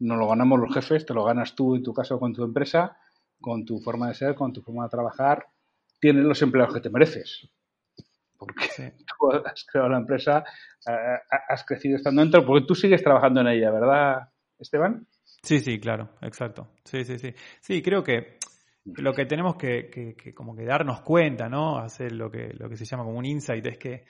No 0.00 0.16
lo 0.16 0.28
ganamos 0.28 0.60
los 0.60 0.74
jefes, 0.74 1.06
te 1.06 1.14
lo 1.14 1.24
ganas 1.24 1.54
tú 1.54 1.76
en 1.76 1.82
tu 1.82 1.92
caso 1.92 2.18
con 2.18 2.32
tu 2.32 2.42
empresa, 2.44 2.96
con 3.40 3.64
tu 3.64 3.78
forma 3.80 4.08
de 4.08 4.14
ser, 4.14 4.34
con 4.34 4.52
tu 4.52 4.62
forma 4.62 4.84
de 4.84 4.90
trabajar. 4.90 5.46
Tienes 6.00 6.24
los 6.24 6.40
empleados 6.42 6.74
que 6.74 6.80
te 6.80 6.90
mereces. 6.90 7.48
Porque 8.36 8.66
tú 9.18 9.32
has 9.32 9.64
creado 9.64 9.90
la 9.90 9.98
empresa, 9.98 10.44
eh, 10.86 11.36
has 11.48 11.64
crecido 11.64 11.96
estando 11.96 12.22
dentro, 12.22 12.44
porque 12.44 12.66
tú 12.66 12.74
sigues 12.74 13.02
trabajando 13.02 13.40
en 13.40 13.48
ella, 13.48 13.70
¿verdad, 13.70 14.28
Esteban? 14.58 15.06
Sí, 15.42 15.60
sí, 15.60 15.78
claro, 15.78 16.10
exacto. 16.22 16.68
Sí, 16.84 17.04
sí, 17.04 17.18
sí. 17.18 17.34
Sí, 17.60 17.82
creo 17.82 18.02
que 18.02 18.38
lo 18.84 19.12
que 19.12 19.26
tenemos 19.26 19.56
que, 19.56 19.90
que, 19.90 20.34
como 20.34 20.54
que 20.54 20.64
darnos 20.64 21.00
cuenta, 21.02 21.48
¿no? 21.48 21.78
Hacer 21.78 22.12
lo 22.12 22.30
que, 22.30 22.52
lo 22.54 22.68
que 22.68 22.76
se 22.76 22.84
llama 22.84 23.04
como 23.04 23.18
un 23.18 23.26
insight 23.26 23.66
es 23.66 23.78
que 23.78 24.04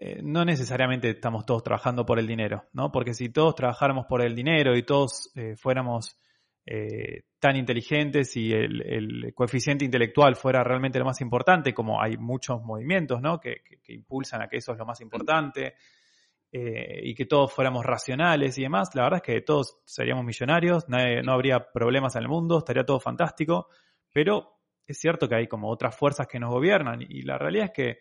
eh, 0.00 0.20
no 0.22 0.44
necesariamente 0.44 1.10
estamos 1.10 1.44
todos 1.44 1.64
trabajando 1.64 2.06
por 2.06 2.20
el 2.20 2.26
dinero, 2.26 2.66
¿no? 2.72 2.92
Porque 2.92 3.14
si 3.14 3.30
todos 3.30 3.56
trabajáramos 3.56 4.06
por 4.06 4.22
el 4.22 4.36
dinero 4.36 4.76
y 4.76 4.84
todos 4.84 5.32
eh, 5.34 5.56
fuéramos 5.56 6.20
eh, 6.64 7.22
tan 7.40 7.56
inteligentes 7.56 8.36
y 8.36 8.52
el, 8.52 9.32
coeficiente 9.34 9.84
intelectual 9.84 10.36
fuera 10.36 10.62
realmente 10.62 11.00
lo 11.00 11.04
más 11.04 11.20
importante, 11.20 11.74
como 11.74 12.00
hay 12.00 12.16
muchos 12.16 12.62
movimientos, 12.62 13.20
¿no? 13.20 13.40
Que, 13.40 13.62
impulsan 13.88 14.42
a 14.42 14.48
que 14.48 14.58
eso 14.58 14.72
es 14.72 14.78
lo 14.78 14.86
más 14.86 15.00
importante, 15.00 15.74
y 16.50 17.14
que 17.14 17.26
todos 17.26 17.52
fuéramos 17.52 17.84
racionales 17.84 18.56
y 18.56 18.62
demás, 18.62 18.94
la 18.94 19.02
verdad 19.02 19.20
es 19.22 19.34
que 19.34 19.42
todos 19.42 19.80
seríamos 19.84 20.24
millonarios, 20.24 20.86
no 20.88 21.32
habría 21.32 21.70
problemas 21.72 22.16
en 22.16 22.22
el 22.22 22.28
mundo, 22.28 22.58
estaría 22.58 22.84
todo 22.84 23.00
fantástico, 23.00 23.68
pero 24.10 24.58
es 24.86 24.98
cierto 24.98 25.28
que 25.28 25.36
hay 25.36 25.46
como 25.46 25.68
otras 25.70 25.94
fuerzas 25.94 26.26
que 26.26 26.40
nos 26.40 26.50
gobiernan 26.50 27.02
y 27.02 27.20
la 27.22 27.36
realidad 27.36 27.66
es 27.66 27.72
que 27.72 27.98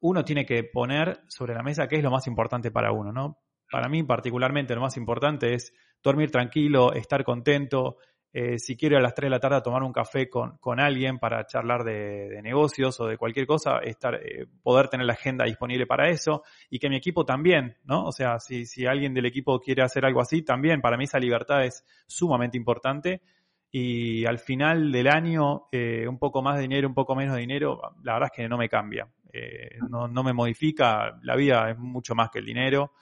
uno 0.00 0.24
tiene 0.24 0.46
que 0.46 0.64
poner 0.64 1.20
sobre 1.28 1.54
la 1.54 1.62
mesa 1.62 1.88
qué 1.88 1.96
es 1.96 2.02
lo 2.02 2.10
más 2.10 2.26
importante 2.26 2.70
para 2.70 2.92
uno, 2.92 3.12
¿no? 3.12 3.38
Para 3.70 3.88
mí 3.88 4.02
particularmente 4.02 4.74
lo 4.74 4.80
más 4.80 4.96
importante 4.96 5.54
es 5.54 5.72
dormir 6.02 6.30
tranquilo, 6.30 6.92
estar 6.92 7.24
contento, 7.24 7.98
eh, 8.32 8.58
si 8.58 8.76
quiero 8.76 8.98
a 8.98 9.00
las 9.00 9.14
3 9.14 9.26
de 9.26 9.30
la 9.30 9.40
tarde 9.40 9.62
tomar 9.62 9.82
un 9.82 9.92
café 9.92 10.28
con, 10.28 10.58
con 10.58 10.80
alguien 10.80 11.18
para 11.18 11.46
charlar 11.46 11.82
de, 11.82 12.40
negocios 12.42 13.00
o 13.00 13.06
de 13.06 13.16
cualquier 13.16 13.46
cosa, 13.46 13.78
estar, 13.78 14.14
eh, 14.16 14.46
poder 14.62 14.88
tener 14.88 15.06
la 15.06 15.14
agenda 15.14 15.44
disponible 15.46 15.86
para 15.86 16.08
eso 16.08 16.42
y 16.68 16.78
que 16.78 16.90
mi 16.90 16.96
equipo 16.96 17.24
también, 17.24 17.76
¿no? 17.84 18.04
O 18.04 18.12
sea, 18.12 18.38
si, 18.38 18.66
si 18.66 18.86
alguien 18.86 19.14
del 19.14 19.26
equipo 19.26 19.58
quiere 19.60 19.82
hacer 19.82 20.04
algo 20.04 20.20
así, 20.20 20.42
también 20.42 20.80
para 20.80 20.96
mí 20.96 21.04
esa 21.04 21.18
libertad 21.18 21.64
es 21.64 21.84
sumamente 22.06 22.58
importante 22.58 23.22
y 23.70 24.24
al 24.24 24.38
final 24.38 24.92
del 24.92 25.08
año 25.08 25.66
eh, 25.72 26.06
un 26.06 26.18
poco 26.18 26.42
más 26.42 26.56
de 26.56 26.62
dinero, 26.62 26.88
un 26.88 26.94
poco 26.94 27.14
menos 27.14 27.34
de 27.34 27.40
dinero, 27.40 27.80
la 28.02 28.14
verdad 28.14 28.30
es 28.32 28.36
que 28.36 28.48
no 28.48 28.58
me 28.58 28.68
cambia. 28.68 29.08
Eh, 29.32 29.78
no, 29.88 30.08
no, 30.08 30.22
me 30.22 30.32
modifica, 30.32 31.18
la 31.22 31.36
vida 31.36 31.70
es 31.70 31.78
mucho 31.78 32.14
más 32.14 32.30
que 32.30 32.38
el 32.38 32.46
dinero. 32.46 32.92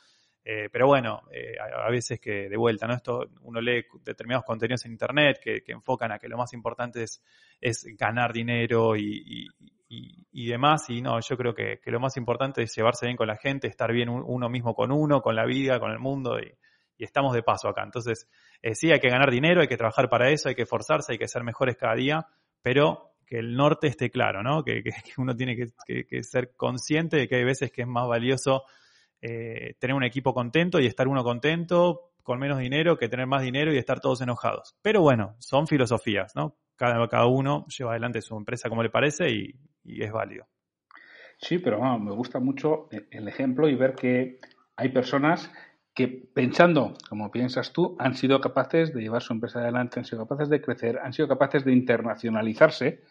Eh, 0.45 0.69
pero 0.71 0.87
bueno, 0.87 1.23
eh, 1.33 1.57
a, 1.59 1.91
veces 1.91 2.21
que 2.21 2.49
de 2.49 2.57
vuelta, 2.57 2.87
¿no? 2.87 2.95
Esto 2.95 3.27
uno 3.43 3.61
lee 3.61 3.85
determinados 4.05 4.45
contenidos 4.45 4.85
en 4.85 4.93
internet 4.93 5.41
que, 5.43 5.61
enfocan 5.67 6.13
a 6.13 6.19
que 6.21 6.29
lo 6.29 6.39
más 6.39 6.53
importante 6.53 7.03
es, 7.03 7.21
es 7.61 7.85
ganar 7.99 8.33
dinero 8.33 8.97
y, 8.97 9.49
y, 9.89 10.47
demás. 10.47 10.89
Y 10.89 11.03
no, 11.03 11.19
yo 11.21 11.37
creo 11.37 11.53
que, 11.53 11.81
lo 11.87 11.99
más 11.99 12.17
importante 12.17 12.63
es 12.63 12.77
llevarse 12.77 13.07
bien 13.07 13.17
con 13.17 13.27
la 13.27 13.37
gente, 13.37 13.67
estar 13.67 13.93
bien 13.93 14.09
uno 14.09 14.49
mismo 14.49 14.73
con 14.75 14.93
uno, 14.93 15.21
con 15.21 15.35
la 15.35 15.45
vida, 15.45 15.81
con 15.81 15.91
el 15.91 15.99
mundo. 15.99 16.39
Y, 16.39 16.55
estamos 16.99 17.35
de 17.35 17.43
paso 17.43 17.69
acá. 17.69 17.83
Entonces, 17.83 18.29
sí, 18.73 18.91
hay 18.93 19.01
que 19.01 19.11
ganar 19.11 19.31
dinero, 19.31 19.61
hay 19.61 19.69
que 19.69 19.77
trabajar 19.77 20.09
para 20.09 20.31
eso, 20.31 20.49
hay 20.49 20.55
que 20.55 20.63
esforzarse, 20.63 21.13
hay 21.13 21.19
que 21.19 21.29
ser 21.29 21.43
mejores 21.43 21.77
cada 21.77 21.95
día, 21.95 22.27
pero 22.63 23.16
que 23.27 23.39
el 23.39 23.57
norte 23.57 23.89
esté 23.89 24.11
claro, 24.11 24.43
¿no? 24.43 24.63
Que, 24.65 24.83
uno 25.19 25.37
tiene 25.37 25.57
que, 25.57 26.23
ser 26.23 26.55
consciente 26.57 27.17
de 27.17 27.29
que 27.29 27.37
hay 27.37 27.45
veces 27.45 27.73
que 27.73 27.83
es 27.83 27.89
más 27.89 28.07
valioso 28.07 28.63
eh, 29.21 29.75
tener 29.79 29.95
un 29.95 30.05
equipo 30.05 30.33
contento 30.33 30.79
y 30.79 30.87
estar 30.87 31.09
uno 31.09 31.25
contento 31.25 32.13
con 32.23 32.39
menos 32.39 32.59
dinero 32.59 32.97
que 32.97 33.09
tener 33.09 33.27
más 33.27 33.43
dinero 33.43 33.73
y 33.73 33.79
estar 33.79 34.01
todos 34.01 34.21
enojados. 34.21 34.77
Pero 34.83 35.01
bueno, 35.01 35.37
son 35.39 35.67
filosofías, 35.67 36.35
¿no? 36.35 36.57
Cada, 36.77 37.07
cada 37.09 37.27
uno 37.27 37.67
lleva 37.67 37.93
adelante 37.93 38.21
su 38.21 38.37
empresa 38.37 38.69
como 38.69 38.83
le 38.83 38.91
parece 38.91 39.31
y, 39.31 39.55
es 39.85 40.13
válido. 40.13 40.47
Sí, 41.39 41.59
pero 41.59 41.81
me 41.99 42.13
gusta 42.13 42.41
mucho 42.41 42.89
el 42.91 43.29
ejemplo 43.29 43.69
y 43.69 43.77
ver 43.77 43.95
que 43.95 44.41
hay 44.77 44.89
personas 44.89 45.51
que 45.95 46.09
pensando 46.09 46.95
como 47.09 47.31
piensas 47.31 47.73
tú 47.73 47.97
han 47.99 48.15
sido 48.15 48.41
capaces 48.41 48.93
de 48.93 49.01
llevar 49.01 49.23
su 49.23 49.33
empresa 49.33 49.61
adelante, 49.61 50.01
han 50.01 50.05
sido 50.05 50.27
capaces 50.27 50.51
de 50.51 50.61
crecer, 50.61 50.99
han 50.99 51.13
sido 51.13 51.29
capaces 51.29 51.65
de 51.65 51.73
internacionalizarse 51.73 53.03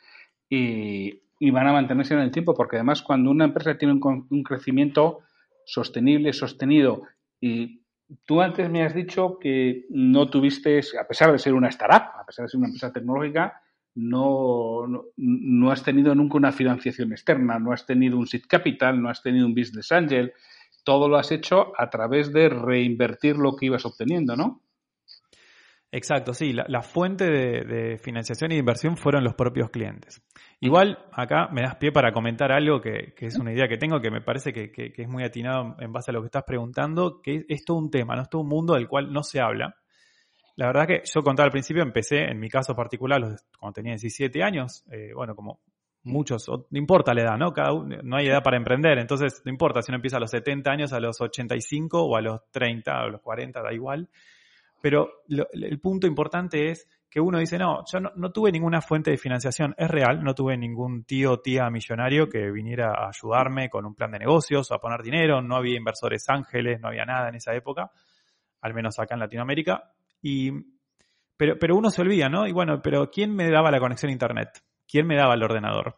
y, 0.49 1.21
van 1.51 1.67
a 1.67 1.73
mantenerse 1.73 2.13
en 2.13 2.21
el 2.21 2.31
tiempo, 2.31 2.53
porque 2.53 2.77
además 2.77 3.01
cuando 3.01 3.29
una 3.29 3.45
empresa 3.45 3.77
tiene 3.77 3.93
un, 3.93 4.27
un 4.29 4.43
crecimiento 4.43 5.19
sostenible, 5.65 6.33
sostenido, 6.33 7.03
y 7.39 7.81
tú 8.25 8.41
antes 8.41 8.69
me 8.69 8.83
has 8.83 8.93
dicho 8.93 9.37
que 9.39 9.85
no 9.89 10.29
tuviste, 10.29 10.81
a 10.99 11.07
pesar 11.07 11.31
de 11.31 11.39
ser 11.39 11.53
una 11.53 11.69
startup, 11.69 12.19
a 12.19 12.25
pesar 12.25 12.45
de 12.45 12.49
ser 12.49 12.57
una 12.57 12.67
empresa 12.67 12.91
tecnológica, 12.91 13.61
no, 13.95 14.85
no, 15.15 15.71
has 15.71 15.83
tenido 15.83 16.13
nunca 16.15 16.37
una 16.37 16.51
financiación 16.51 17.13
externa, 17.13 17.59
no 17.59 17.71
has 17.71 17.85
tenido 17.85 18.17
un 18.17 18.27
seed 18.27 18.43
capital, 18.47 19.01
no 19.01 19.09
has 19.09 19.21
tenido 19.23 19.45
un 19.45 19.55
business 19.55 19.91
angel, 19.91 20.33
todo 20.83 21.07
lo 21.07 21.17
has 21.17 21.31
hecho 21.31 21.71
a 21.77 21.89
través 21.89 22.31
de 22.33 22.49
reinvertir 22.49 23.37
lo 23.37 23.55
que 23.55 23.67
ibas 23.67 23.85
obteniendo, 23.85 24.35
¿no? 24.35 24.61
Exacto, 25.95 26.33
sí, 26.33 26.51
la, 26.51 26.81
fuente 26.81 27.25
de, 27.25 27.97
financiación 27.97 28.51
y 28.51 28.55
de 28.55 28.59
inversión 28.59 28.97
fueron 28.97 29.23
los 29.23 29.35
propios 29.35 29.69
clientes. 29.69 30.21
Igual, 30.59 30.99
acá 31.11 31.47
me 31.51 31.61
das 31.61 31.75
pie 31.75 31.91
para 31.91 32.11
comentar 32.11 32.51
algo 32.51 32.81
que, 32.81 33.13
es 33.17 33.37
una 33.37 33.53
idea 33.53 33.67
que 33.67 33.77
tengo 33.77 34.01
que 34.01 34.11
me 34.11 34.21
parece 34.21 34.51
que, 34.51 34.71
que, 34.71 34.91
es 34.95 35.07
muy 35.07 35.23
atinado 35.23 35.75
en 35.79 35.93
base 35.93 36.11
a 36.11 36.13
lo 36.13 36.21
que 36.21 36.27
estás 36.27 36.43
preguntando, 36.45 37.21
que 37.21 37.45
es 37.47 37.63
todo 37.63 37.77
un 37.77 37.89
tema, 37.89 38.15
no 38.15 38.23
es 38.23 38.29
todo 38.29 38.41
un 38.41 38.49
mundo 38.49 38.73
del 38.73 38.87
cual 38.87 39.13
no 39.13 39.23
se 39.23 39.39
habla 39.39 39.75
la 40.55 40.67
verdad 40.67 40.87
que 40.87 41.01
yo 41.03 41.21
contaba 41.21 41.45
al 41.45 41.51
principio, 41.51 41.83
empecé, 41.83 42.23
en 42.23 42.39
mi 42.39 42.49
caso 42.49 42.75
particular, 42.75 43.21
cuando 43.59 43.73
tenía 43.73 43.91
17 43.91 44.41
años, 44.41 44.85
eh, 44.89 45.11
bueno, 45.13 45.35
como 45.35 45.59
muchos, 46.03 46.47
no 46.47 46.77
importa 46.77 47.13
la 47.13 47.23
edad, 47.23 47.37
¿no? 47.37 47.51
Cada 47.51 47.71
no 47.73 48.15
hay 48.15 48.27
edad 48.27 48.41
para 48.41 48.57
emprender, 48.57 48.97
entonces 48.97 49.41
no 49.43 49.51
importa 49.51 49.81
si 49.81 49.91
uno 49.91 49.97
empieza 49.97 50.17
a 50.17 50.19
los 50.19 50.31
70 50.31 50.71
años, 50.71 50.93
a 50.93 50.99
los 50.99 51.19
85 51.19 52.01
o 52.01 52.15
a 52.15 52.21
los 52.21 52.41
30 52.51 52.91
o 52.91 53.03
a 53.03 53.09
los 53.09 53.21
40, 53.21 53.61
da 53.61 53.73
igual. 53.73 54.07
Pero 54.85 55.23
el 55.27 55.79
punto 55.79 56.05
importante 56.05 56.69
es 56.69 56.87
que 57.09 57.19
uno 57.19 57.39
dice, 57.39 57.57
no, 57.57 57.83
yo 57.91 57.99
no, 57.99 58.31
tuve 58.31 58.51
ninguna 58.51 58.81
fuente 58.81 59.09
de 59.09 59.17
financiación, 59.17 59.73
es 59.79 59.89
real, 59.89 60.23
no 60.23 60.35
tuve 60.35 60.55
ningún 60.59 61.05
tío 61.05 61.31
o 61.31 61.39
tía 61.39 61.71
millonario 61.71 62.29
que 62.29 62.51
viniera 62.51 62.91
a 62.91 63.07
ayudarme 63.07 63.67
con 63.67 63.87
un 63.87 63.95
plan 63.95 64.11
de 64.11 64.19
negocios 64.19 64.69
o 64.69 64.75
a 64.75 64.79
poner 64.79 65.01
dinero, 65.01 65.41
no 65.41 65.55
había 65.55 65.75
inversores 65.75 66.29
ángeles, 66.29 66.79
no 66.79 66.89
había 66.89 67.03
nada 67.03 67.29
en 67.29 67.33
esa 67.33 67.55
época, 67.55 67.89
al 68.61 68.75
menos 68.75 68.99
acá 68.99 69.15
en 69.15 69.21
Latinoamérica, 69.21 69.91
y, 70.21 70.51
pero, 71.35 71.57
pero 71.57 71.75
uno 71.75 71.89
se 71.89 72.03
olvida, 72.03 72.29
¿no? 72.29 72.45
Y 72.45 72.51
bueno, 72.51 72.79
pero 72.83 73.09
¿quién 73.09 73.35
me 73.35 73.49
daba 73.49 73.71
la 73.71 73.79
conexión 73.79 74.11
a 74.11 74.13
Internet? 74.13 74.49
¿Quién 74.87 75.07
me 75.07 75.17
daba 75.17 75.33
el 75.33 75.41
ordenador? 75.41 75.95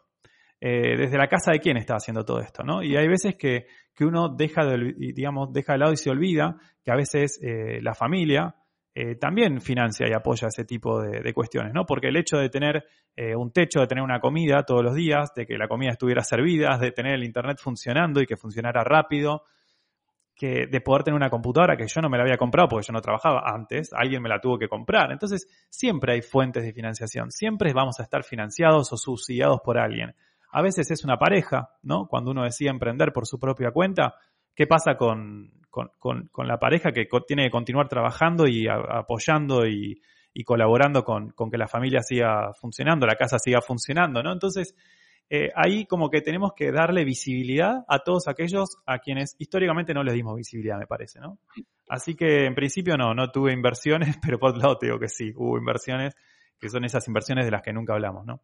Eh, 0.58 0.96
desde 0.96 1.18
la 1.18 1.28
casa 1.28 1.52
de 1.52 1.60
quién 1.60 1.76
estaba 1.76 1.98
haciendo 1.98 2.24
todo 2.24 2.40
esto, 2.40 2.62
¿no? 2.62 2.82
Y 2.82 2.96
hay 2.96 3.06
veces 3.06 3.36
que, 3.36 3.66
que 3.94 4.06
uno 4.06 4.30
deja 4.30 4.64
de, 4.64 4.94
digamos, 4.96 5.52
deja 5.52 5.74
de 5.74 5.78
lado 5.78 5.92
y 5.92 5.98
se 5.98 6.08
olvida 6.08 6.56
que 6.82 6.90
a 6.90 6.96
veces 6.96 7.38
eh, 7.42 7.82
la 7.82 7.94
familia 7.94 8.54
eh, 9.00 9.14
también 9.16 9.60
financia 9.60 10.08
y 10.08 10.12
apoya 10.12 10.48
ese 10.48 10.64
tipo 10.64 11.00
de, 11.00 11.20
de, 11.20 11.32
cuestiones, 11.34 11.72
¿no? 11.72 11.86
Porque 11.86 12.08
el 12.08 12.16
hecho 12.16 12.38
de 12.38 12.48
tener 12.48 12.84
un 13.36 13.50
techo, 13.50 13.80
de 13.80 13.88
tener 13.88 14.04
una 14.04 14.20
comida 14.20 14.62
todos 14.62 14.84
los 14.84 14.94
días, 14.94 15.34
de 15.34 15.44
que 15.44 15.58
la 15.58 15.66
comida 15.66 15.90
estuviera 15.90 16.22
servida, 16.22 16.78
de 16.78 16.92
tener 16.92 17.14
el 17.14 17.24
internet 17.24 17.58
funcionando 17.60 18.20
y 18.20 18.26
que 18.26 18.36
funcionara 18.36 18.84
rápido, 18.84 19.42
que 20.38 20.68
de 20.68 20.80
poder 20.80 21.02
tener 21.02 21.16
una 21.16 21.28
computadora 21.28 21.76
que 21.76 21.88
yo 21.88 22.00
no 22.00 22.08
me 22.08 22.16
la 22.16 22.22
había 22.22 22.36
comprado 22.36 22.68
porque 22.68 22.86
yo 22.86 22.92
no 22.92 23.00
trabajaba 23.00 23.42
antes, 23.44 23.92
alguien 23.92 24.22
me 24.22 24.28
la 24.28 24.40
tuvo 24.40 24.56
que 24.56 24.68
comprar. 24.68 25.10
Entonces, 25.10 25.48
siempre 25.68 26.12
hay 26.12 26.22
fuentes 26.22 26.62
de 26.62 26.72
financiación, 26.72 27.32
siempre 27.32 27.72
vamos 27.72 27.98
a 27.98 28.04
estar 28.04 28.22
financiados 28.22 28.92
o 28.92 28.96
subsidiados 28.96 29.60
por 29.64 29.78
alguien. 29.78 30.14
A 30.52 30.62
veces 30.62 30.92
es 30.92 31.04
una 31.04 31.18
pareja, 31.18 31.70
¿no? 31.82 32.06
Cuando 32.06 32.30
uno 32.30 32.44
decide 32.44 32.70
emprender 32.70 33.12
por 33.12 33.26
su 33.26 33.40
propia 33.40 33.72
cuenta, 33.72 34.14
¿qué 34.58 34.66
pasa 34.66 34.96
con, 34.96 35.52
con, 35.70 36.48
la 36.48 36.58
pareja 36.58 36.90
que 36.90 37.06
tiene 37.24 37.44
que 37.44 37.50
continuar 37.52 37.88
trabajando 37.88 38.48
y 38.48 38.66
apoyando 38.66 39.64
y, 39.68 40.02
colaborando 40.44 41.04
con, 41.04 41.30
con 41.30 41.48
que 41.48 41.56
la 41.56 41.68
familia 41.68 42.02
siga 42.02 42.52
funcionando, 42.60 43.06
la 43.06 43.14
casa 43.14 43.38
siga 43.38 43.60
funcionando, 43.60 44.20
¿no? 44.20 44.32
Entonces, 44.32 44.74
eh, 45.30 45.50
ahí 45.54 45.86
como 45.86 46.10
que 46.10 46.22
tenemos 46.22 46.54
que 46.56 46.72
darle 46.72 47.04
visibilidad 47.04 47.84
a 47.86 48.00
todos 48.00 48.26
aquellos 48.26 48.78
a 48.84 48.98
quienes 48.98 49.36
históricamente 49.38 49.94
no 49.94 50.02
les 50.02 50.14
dimos 50.14 50.34
visibilidad, 50.36 50.76
me 50.76 50.86
parece, 50.88 51.20
¿no? 51.20 51.38
Así 51.88 52.16
que 52.16 52.46
en 52.46 52.56
principio 52.56 52.96
no, 52.96 53.14
no 53.14 53.30
tuve 53.30 53.52
inversiones, 53.52 54.16
pero 54.22 54.40
por 54.40 54.50
otro 54.50 54.62
lado 54.62 54.78
te 54.78 54.86
digo 54.86 54.98
que 54.98 55.08
sí, 55.08 55.32
hubo 55.36 55.56
inversiones, 55.56 56.16
que 56.58 56.68
son 56.68 56.84
esas 56.84 57.06
inversiones 57.06 57.44
de 57.44 57.52
las 57.52 57.62
que 57.62 57.72
nunca 57.72 57.92
hablamos, 57.92 58.26
¿no? 58.26 58.40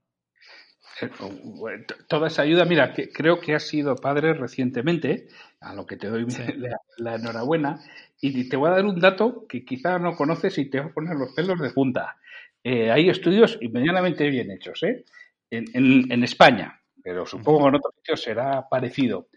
Toda 2.08 2.28
esa 2.28 2.42
ayuda, 2.42 2.64
mira, 2.64 2.92
que 2.92 3.10
creo 3.10 3.40
que 3.40 3.54
has 3.54 3.66
sido 3.66 3.96
padre 3.96 4.34
recientemente, 4.34 5.28
a 5.60 5.74
lo 5.74 5.86
que 5.86 5.96
te 5.96 6.08
doy 6.08 6.26
la, 6.98 7.14
enhorabuena, 7.16 7.80
y 8.20 8.48
te 8.48 8.56
voy 8.56 8.68
a 8.68 8.74
dar 8.74 8.84
un 8.84 9.00
dato 9.00 9.46
que 9.48 9.64
quizá 9.64 9.98
no 9.98 10.14
conoces 10.14 10.56
y 10.58 10.70
te 10.70 10.80
voy 10.80 10.90
a 10.90 10.94
poner 10.94 11.16
los 11.16 11.32
pelos 11.34 11.60
de 11.60 11.70
punta. 11.70 12.16
Eh, 12.62 12.90
hay 12.90 13.08
estudios 13.08 13.58
medianamente 13.70 14.28
bien 14.30 14.50
hechos, 14.50 14.82
¿eh? 14.82 15.04
en, 15.50 16.24
España, 16.24 16.80
pero 17.02 17.26
supongo 17.26 17.62
que 17.62 17.68
en 17.68 17.74
otros 17.76 17.94
sitios 17.96 18.22
será 18.22 18.68
parecido. 18.68 19.28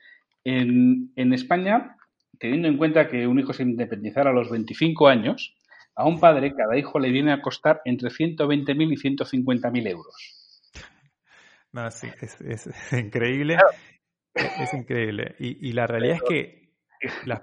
En, 0.44 1.34
España, 1.34 1.98
teniendo 2.40 2.68
en 2.68 2.78
cuenta 2.78 3.10
que 3.10 3.28
un 3.28 3.40
hijo 3.40 3.54
se 3.54 3.64
independizara 3.64 4.30
a 4.30 4.34
los 4.34 4.50
25 4.50 5.08
años, 5.08 5.56
a 5.96 6.06
un 6.08 6.20
padre 6.20 6.54
cada 6.56 6.78
hijo 6.78 7.00
le 7.00 7.12
viene 7.12 7.34
a 7.34 7.42
costar 7.42 7.82
entre 7.84 8.10
120.000 8.10 8.94
y 8.94 8.96
150.000 8.96 9.88
euros. 9.90 10.37
No, 11.78 11.92
sí, 11.92 12.08
es, 12.22 12.68
increíble. 12.92 13.56
Es, 14.34 14.74
increíble. 14.74 15.36
Y, 15.38 15.72
la 15.74 15.86
realidad 15.86 16.16
es 16.16 16.24
que 16.28 16.70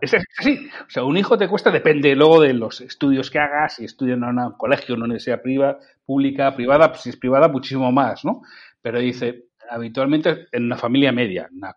Es 0.00 0.14
así. 0.40 0.68
O 0.88 0.90
sea, 0.90 1.04
un 1.04 1.16
hijo 1.16 1.38
te 1.38 1.46
cuesta, 1.46 1.70
depende 1.70 2.16
luego 2.16 2.40
de 2.40 2.52
los 2.52 2.80
estudios 2.80 3.30
que 3.30 3.38
hagas, 3.38 3.76
si 3.76 3.84
estudias 3.84 4.18
en 4.18 4.24
un 4.24 4.52
colegio, 4.58 4.94
en 4.94 5.02
una 5.02 5.04
universidad 5.04 5.40
privada, 5.40 5.78
pública, 6.04 6.52
privada, 6.56 6.90
pues 6.90 7.02
si 7.02 7.10
es 7.10 7.16
privada, 7.16 7.46
muchísimo 7.46 7.92
más, 7.92 8.24
¿no? 8.24 8.42
Pero 8.82 8.98
dice, 8.98 9.44
habitualmente 9.70 10.48
en 10.50 10.64
una 10.64 10.76
familia 10.78 11.12
media, 11.12 11.48
una 11.52 11.72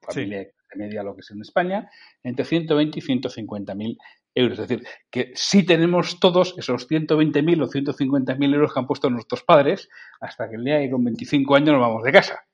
familia 0.00 0.48
media, 0.74 1.02
lo 1.04 1.14
que 1.14 1.20
es 1.20 1.30
en 1.30 1.42
España, 1.42 1.88
entre 2.24 2.44
120 2.44 2.98
y 2.98 3.02
150 3.02 3.74
mil 3.76 3.96
euros. 4.34 4.58
Es 4.58 4.68
decir, 4.68 4.86
que 5.10 5.32
sí 5.34 5.64
tenemos 5.64 6.20
todos 6.20 6.54
esos 6.58 6.86
120 6.86 7.42
mil 7.42 7.62
o 7.62 7.66
150 7.66 8.34
mil 8.36 8.54
euros 8.54 8.72
que 8.72 8.80
han 8.80 8.86
puesto 8.86 9.10
nuestros 9.10 9.42
padres 9.42 9.88
hasta 10.20 10.48
que 10.48 10.56
el 10.56 10.64
día 10.64 10.80
que 10.80 10.90
con 10.90 11.04
25 11.04 11.54
años 11.54 11.72
nos 11.72 11.80
vamos 11.80 12.02
de 12.02 12.12
casa. 12.12 12.44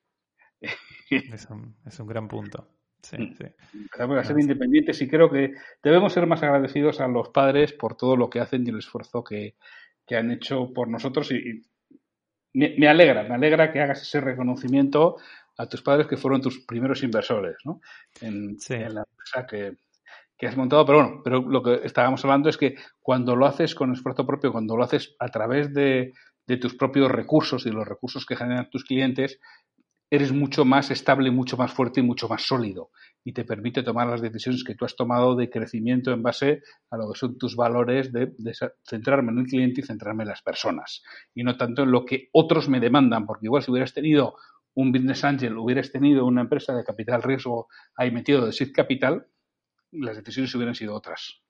Es 1.10 1.48
un, 1.48 1.74
es 1.86 1.98
un 2.00 2.06
gran 2.06 2.28
punto. 2.28 2.68
Sí, 3.02 3.16
mm. 3.16 3.34
sí. 3.34 3.44
ser 4.24 4.40
independientes 4.40 5.00
y 5.00 5.08
creo 5.08 5.30
que 5.30 5.54
debemos 5.82 6.12
ser 6.12 6.26
más 6.26 6.42
agradecidos 6.42 7.00
a 7.00 7.08
los 7.08 7.30
padres 7.30 7.72
por 7.72 7.96
todo 7.96 8.16
lo 8.16 8.28
que 8.28 8.40
hacen 8.40 8.66
y 8.66 8.70
el 8.70 8.78
esfuerzo 8.78 9.24
que, 9.24 9.54
han 10.10 10.30
hecho 10.30 10.72
por 10.74 10.88
nosotros 10.88 11.30
y, 11.32 11.62
me, 12.52 12.88
alegra, 12.88 13.22
me 13.24 13.34
alegra 13.34 13.72
que 13.72 13.80
hagas 13.80 14.02
ese 14.02 14.20
reconocimiento 14.20 15.16
a 15.56 15.66
tus 15.66 15.82
padres 15.82 16.06
que 16.06 16.16
fueron 16.16 16.40
tus 16.40 16.60
primeros 16.66 17.02
inversores 17.02 17.56
¿no? 17.64 17.80
en, 18.20 18.56
la 18.68 19.04
empresa 19.08 19.46
que, 19.48 19.76
has 20.46 20.56
montado. 20.56 20.84
Pero 20.86 20.98
bueno, 20.98 21.20
pero 21.24 21.40
lo 21.40 21.62
que 21.62 21.80
estábamos 21.84 22.24
hablando 22.24 22.48
es 22.48 22.56
que 22.56 22.76
cuando 23.00 23.34
lo 23.36 23.46
haces 23.46 23.74
con 23.74 23.92
esfuerzo 23.92 24.26
propio, 24.26 24.52
cuando 24.52 24.76
lo 24.76 24.84
haces 24.84 25.16
a 25.18 25.28
través 25.28 25.72
de, 25.74 26.12
de 26.46 26.56
tus 26.56 26.74
propios 26.74 27.10
recursos 27.10 27.66
y 27.66 27.70
los 27.70 27.86
recursos 27.86 28.24
que 28.24 28.36
generan 28.36 28.70
tus 28.70 28.84
clientes, 28.84 29.40
eres 30.10 30.32
mucho 30.32 30.64
más 30.64 30.90
estable, 30.90 31.30
mucho 31.30 31.56
más 31.56 31.72
fuerte 31.72 32.00
y 32.00 32.02
mucho 32.02 32.28
más 32.28 32.42
sólido 32.42 32.90
y 33.24 33.32
te 33.32 33.44
permite 33.44 33.82
tomar 33.82 34.06
las 34.06 34.22
decisiones 34.22 34.64
que 34.64 34.74
tú 34.74 34.84
has 34.86 34.96
tomado 34.96 35.36
de 35.36 35.50
crecimiento 35.50 36.12
en 36.12 36.22
base 36.22 36.62
a 36.90 36.96
lo 36.96 37.12
que 37.12 37.18
son 37.18 37.36
tus 37.36 37.56
valores 37.56 38.10
de, 38.12 38.32
centrarme 38.84 39.32
en 39.32 39.40
el 39.40 39.46
cliente 39.46 39.80
y 39.82 39.84
centrarme 39.84 40.22
en 40.22 40.30
las 40.30 40.42
personas 40.42 41.02
y 41.34 41.42
no 41.44 41.56
tanto 41.56 41.82
en 41.82 41.90
lo 41.90 42.06
que 42.06 42.28
otros 42.32 42.68
me 42.68 42.80
demandan, 42.80 43.26
porque 43.26 43.46
igual 43.46 43.62
si 43.62 43.70
hubieras 43.70 43.92
tenido 43.92 44.36
un 44.74 44.92
business 44.92 45.24
angel, 45.24 45.58
hubieras 45.58 45.92
tenido 45.92 46.24
una 46.24 46.42
empresa 46.42 46.74
de 46.74 46.84
capital 46.84 47.22
riesgo 47.22 47.68
ahí 47.96 48.10
metido 48.10 48.46
de 48.46 48.52
seed 48.52 48.72
capital, 48.72 49.26
las 49.92 50.16
decisiones 50.16 50.54
hubieran 50.54 50.74
sido 50.74 50.94
otras. 50.94 51.40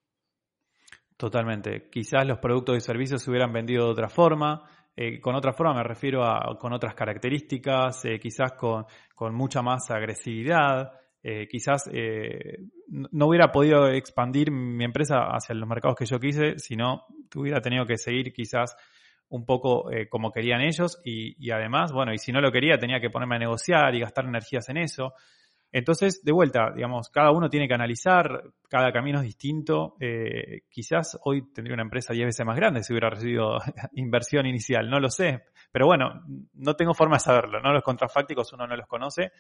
Totalmente. 1.17 1.89
Quizás 1.91 2.27
los 2.27 2.39
productos 2.39 2.77
y 2.77 2.81
servicios 2.81 3.23
se 3.23 3.31
hubieran 3.31 3.53
vendido 3.53 3.87
de 3.87 3.91
otra 3.91 4.09
forma. 4.09 4.63
Eh, 4.97 5.21
con 5.21 5.35
otra 5.35 5.53
forma 5.53 5.75
me 5.75 5.83
refiero 5.83 6.25
a 6.25 6.57
con 6.59 6.73
otras 6.73 6.95
características, 6.95 8.05
eh, 8.05 8.19
quizás 8.21 8.53
con, 8.53 8.85
con, 9.15 9.35
mucha 9.35 9.61
más 9.61 9.91
agresividad. 9.91 10.93
Eh, 11.21 11.49
quizás 11.49 11.91
no 12.89 13.27
hubiera 13.27 13.51
podido 13.51 13.89
expandir 13.89 14.53
mi 14.53 14.85
empresa 14.85 15.25
hacia 15.31 15.57
los 15.57 15.69
mercados 15.69 15.97
que 15.97 16.07
yo 16.07 16.21
quise, 16.21 16.59
sino 16.59 17.05
hubiera 17.35 17.61
tenido 17.61 17.85
que 17.85 17.99
seguir 17.99 18.33
quizás 18.33 18.77
un 19.29 19.45
poco 19.45 19.91
como 20.09 20.31
querían 20.31 20.63
ellos 20.63 21.01
y, 21.05 21.35
y, 21.45 21.51
además, 21.51 21.93
bueno, 21.93 22.15
y 22.15 22.19
si 22.19 22.33
no 22.33 22.41
lo 22.41 22.53
quería 22.53 22.79
tenía 22.79 23.01
que 23.01 23.11
ponerme 23.11 23.37
a 23.37 23.41
negociar 23.41 23.95
y 23.95 24.01
gastar 24.01 24.25
energías 24.25 24.69
en 24.69 24.79
eso. 24.79 25.13
Entonces, 25.71 26.23
de 26.25 26.33
vuelta, 26.33 26.73
digamos, 26.75 27.11
cada 27.11 27.31
uno 27.31 27.51
tiene 27.51 27.69
que 27.69 27.75
analizar, 27.75 28.43
cada 28.71 28.91
camino 28.91 29.19
es 29.19 29.25
distinto. 29.25 29.97
Eh, 30.01 30.63
quizás 30.71 31.19
hoy 31.25 31.53
tendría 31.53 31.75
una 31.75 31.83
empresa 31.83 32.15
10 32.15 32.27
veces 32.27 32.47
más 32.47 32.57
grande 32.57 32.83
si 32.83 32.93
hubiera 32.93 33.11
recibido 33.11 33.59
inversión 33.93 34.47
inicial, 34.47 34.89
no 34.89 34.99
lo 34.99 35.11
sé. 35.11 35.45
Pero 35.71 35.87
bueno, 35.87 36.23
no 36.55 36.75
tengo 36.75 36.95
forma 36.95 37.17
de 37.17 37.21
saberlo, 37.21 37.61
¿no? 37.61 37.73
Los 37.73 37.83
contrafácticos 37.83 38.53
uno 38.55 38.67
no 38.67 38.77
los 38.77 38.87
conoce. 38.87 39.33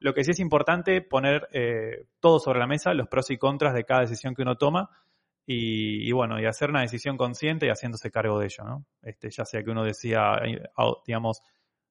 Lo 0.00 0.14
que 0.14 0.24
sí 0.24 0.32
es 0.32 0.40
importante 0.40 1.00
poner 1.00 1.48
eh, 1.52 2.06
todo 2.20 2.40
sobre 2.40 2.58
la 2.58 2.66
mesa, 2.66 2.92
los 2.92 3.08
pros 3.08 3.30
y 3.30 3.38
contras 3.38 3.74
de 3.74 3.84
cada 3.84 4.00
decisión 4.00 4.34
que 4.34 4.42
uno 4.42 4.56
toma. 4.56 4.90
Y, 5.46 6.06
y, 6.06 6.12
bueno, 6.12 6.38
y 6.38 6.44
hacer 6.44 6.68
una 6.68 6.82
decisión 6.82 7.16
consciente 7.16 7.66
y 7.66 7.70
haciéndose 7.70 8.10
cargo 8.10 8.38
de 8.38 8.46
ello, 8.46 8.64
¿no? 8.64 8.84
Este, 9.00 9.30
ya 9.30 9.44
sea 9.46 9.62
que 9.62 9.70
uno 9.70 9.82
decía, 9.82 10.34
eh, 10.44 10.60
digamos, 11.06 11.40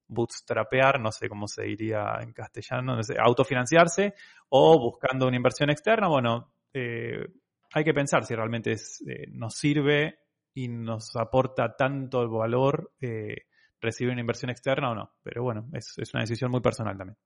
bootstrapear, 0.08 1.00
no 1.00 1.12
sé 1.12 1.28
cómo 1.28 1.48
se 1.48 1.64
diría 1.64 2.20
en 2.22 2.34
castellano, 2.34 2.96
no 2.96 3.04
sé, 3.04 3.16
autofinanciarse 3.20 4.14
o 4.50 4.80
buscando 4.80 5.28
una 5.28 5.38
inversión 5.38 5.70
externa, 5.70 6.08
bueno, 6.08 6.54
eh, 6.74 7.26
hay 7.74 7.84
que 7.84 7.94
pensar 7.94 8.24
si 8.26 8.36
realmente 8.36 8.72
eh, 8.72 9.28
nos 9.30 9.56
sirve 9.56 10.20
y 10.54 10.68
nos 10.68 11.16
aporta 11.16 11.76
tanto 11.76 12.28
valor 12.30 12.92
eh, 13.00 13.46
recibir 13.80 14.12
una 14.12 14.22
inversión 14.22 14.50
externa 14.50 14.92
o 14.92 14.96
no. 14.96 15.12
Pero 15.22 15.44
bueno, 15.44 15.70
es, 15.74 15.96
una 16.14 16.22
decisión 16.22 16.52
muy 16.52 16.62
personal 16.62 16.98
también. 16.98 17.18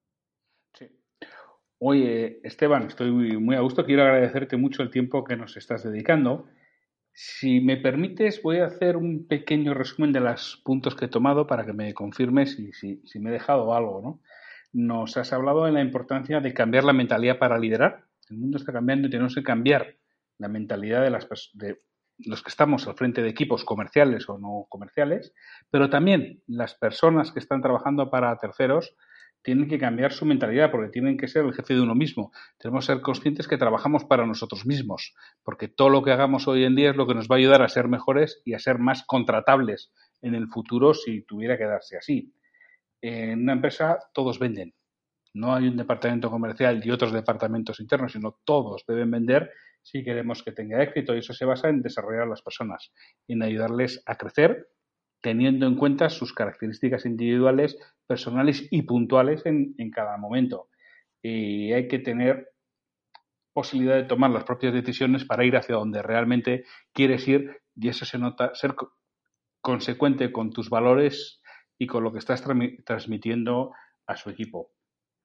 Sí. 0.73 0.87
Oye, 1.79 2.39
Esteban, 2.43 2.87
estoy 2.87 3.11
muy 3.11 3.55
a 3.55 3.61
gusto. 3.61 3.85
Quiero 3.85 4.03
agradecerte 4.03 4.57
mucho 4.57 4.83
el 4.83 4.91
tiempo 4.91 5.23
que 5.23 5.35
nos 5.35 5.55
estás 5.57 5.83
dedicando. 5.83 6.47
Si 7.13 7.59
me 7.59 7.77
permites, 7.77 8.41
voy 8.41 8.59
a 8.59 8.65
hacer 8.65 8.95
un 8.95 9.27
pequeño 9.27 9.73
resumen 9.73 10.13
de 10.13 10.21
los 10.21 10.61
puntos 10.63 10.95
que 10.95 11.05
he 11.05 11.09
tomado 11.09 11.45
para 11.45 11.65
que 11.65 11.73
me 11.73 11.93
confirmes 11.93 12.55
si, 12.55 12.71
si, 12.73 13.19
me 13.19 13.29
he 13.29 13.33
dejado 13.33 13.73
algo. 13.73 14.01
¿no? 14.01 14.21
Nos 14.73 15.17
has 15.17 15.33
hablado 15.33 15.65
de 15.65 15.71
la 15.71 15.81
importancia 15.81 16.39
de 16.39 16.53
cambiar 16.53 16.83
la 16.83 16.93
mentalidad 16.93 17.37
para 17.37 17.59
liderar. 17.59 18.05
El 18.29 18.37
mundo 18.37 18.57
está 18.57 18.71
cambiando 18.71 19.07
y 19.07 19.11
tenemos 19.11 19.35
que 19.35 19.43
cambiar 19.43 19.95
la 20.37 20.47
mentalidad 20.47 21.03
de, 21.03 21.09
las, 21.09 21.27
de 21.53 21.81
los 22.25 22.41
que 22.41 22.49
estamos 22.49 22.87
al 22.87 22.95
frente 22.95 23.21
de 23.21 23.29
equipos 23.29 23.65
comerciales 23.65 24.27
o 24.29 24.37
no 24.37 24.65
comerciales, 24.69 25.33
pero 25.69 25.89
también 25.89 26.41
las 26.47 26.75
personas 26.75 27.31
que 27.31 27.39
están 27.39 27.61
trabajando 27.61 28.09
para 28.09 28.35
terceros 28.37 28.95
tienen 29.43 29.67
que 29.67 29.77
cambiar 29.77 30.13
su 30.13 30.25
mentalidad 30.25 30.71
porque 30.71 30.89
tienen 30.89 31.17
que 31.17 31.27
ser 31.27 31.45
el 31.45 31.53
jefe 31.53 31.73
de 31.73 31.81
uno 31.81 31.95
mismo. 31.95 32.31
Tenemos 32.57 32.85
que 32.85 32.93
ser 32.93 33.01
conscientes 33.01 33.47
que 33.47 33.57
trabajamos 33.57 34.05
para 34.05 34.25
nosotros 34.25 34.65
mismos, 34.65 35.13
porque 35.43 35.67
todo 35.67 35.89
lo 35.89 36.03
que 36.03 36.11
hagamos 36.11 36.47
hoy 36.47 36.63
en 36.63 36.75
día 36.75 36.91
es 36.91 36.95
lo 36.95 37.07
que 37.07 37.15
nos 37.15 37.27
va 37.27 37.35
a 37.35 37.39
ayudar 37.39 37.61
a 37.61 37.69
ser 37.69 37.87
mejores 37.87 38.41
y 38.45 38.53
a 38.53 38.59
ser 38.59 38.77
más 38.77 39.03
contratables 39.03 39.91
en 40.21 40.35
el 40.35 40.47
futuro 40.47 40.93
si 40.93 41.23
tuviera 41.23 41.57
que 41.57 41.65
darse 41.65 41.97
así. 41.97 42.33
En 43.01 43.41
una 43.41 43.53
empresa 43.53 43.97
todos 44.13 44.37
venden. 44.37 44.73
No 45.33 45.55
hay 45.55 45.67
un 45.67 45.77
departamento 45.77 46.29
comercial 46.29 46.81
y 46.83 46.91
otros 46.91 47.13
departamentos 47.13 47.79
internos, 47.79 48.11
sino 48.11 48.39
todos 48.43 48.83
deben 48.87 49.09
vender 49.09 49.51
si 49.81 50.03
queremos 50.03 50.43
que 50.43 50.51
tenga 50.51 50.83
éxito. 50.83 51.15
Y 51.15 51.19
eso 51.19 51.33
se 51.33 51.45
basa 51.45 51.69
en 51.69 51.81
desarrollar 51.81 52.23
a 52.23 52.29
las 52.29 52.41
personas, 52.41 52.91
en 53.27 53.41
ayudarles 53.41 54.03
a 54.05 54.17
crecer 54.17 54.67
teniendo 55.21 55.67
en 55.67 55.75
cuenta 55.75 56.09
sus 56.09 56.33
características 56.33 57.05
individuales, 57.05 57.77
personales 58.07 58.67
y 58.71 58.81
puntuales 58.81 59.45
en, 59.45 59.91
cada 59.91 60.17
momento. 60.17 60.69
Y 61.21 61.71
hay 61.71 61.87
que 61.87 61.99
tener 61.99 62.49
posibilidad 63.53 63.95
de 63.95 64.03
tomar 64.03 64.31
las 64.31 64.43
propias 64.43 64.73
decisiones 64.73 65.25
para 65.25 65.45
ir 65.45 65.55
hacia 65.55 65.75
donde 65.75 66.01
realmente 66.01 66.65
quieres 66.93 67.27
ir 67.27 67.61
y 67.75 67.89
eso 67.89 68.05
se 68.05 68.17
nota 68.17 68.53
ser 68.55 68.75
consecuente 69.61 70.31
con 70.31 70.51
tus 70.51 70.69
valores 70.69 71.41
y 71.77 71.87
con 71.87 72.03
lo 72.03 72.11
que 72.11 72.19
estás 72.19 72.43
transmitiendo 72.85 73.73
a 74.07 74.15
su 74.15 74.29
equipo. 74.29 74.71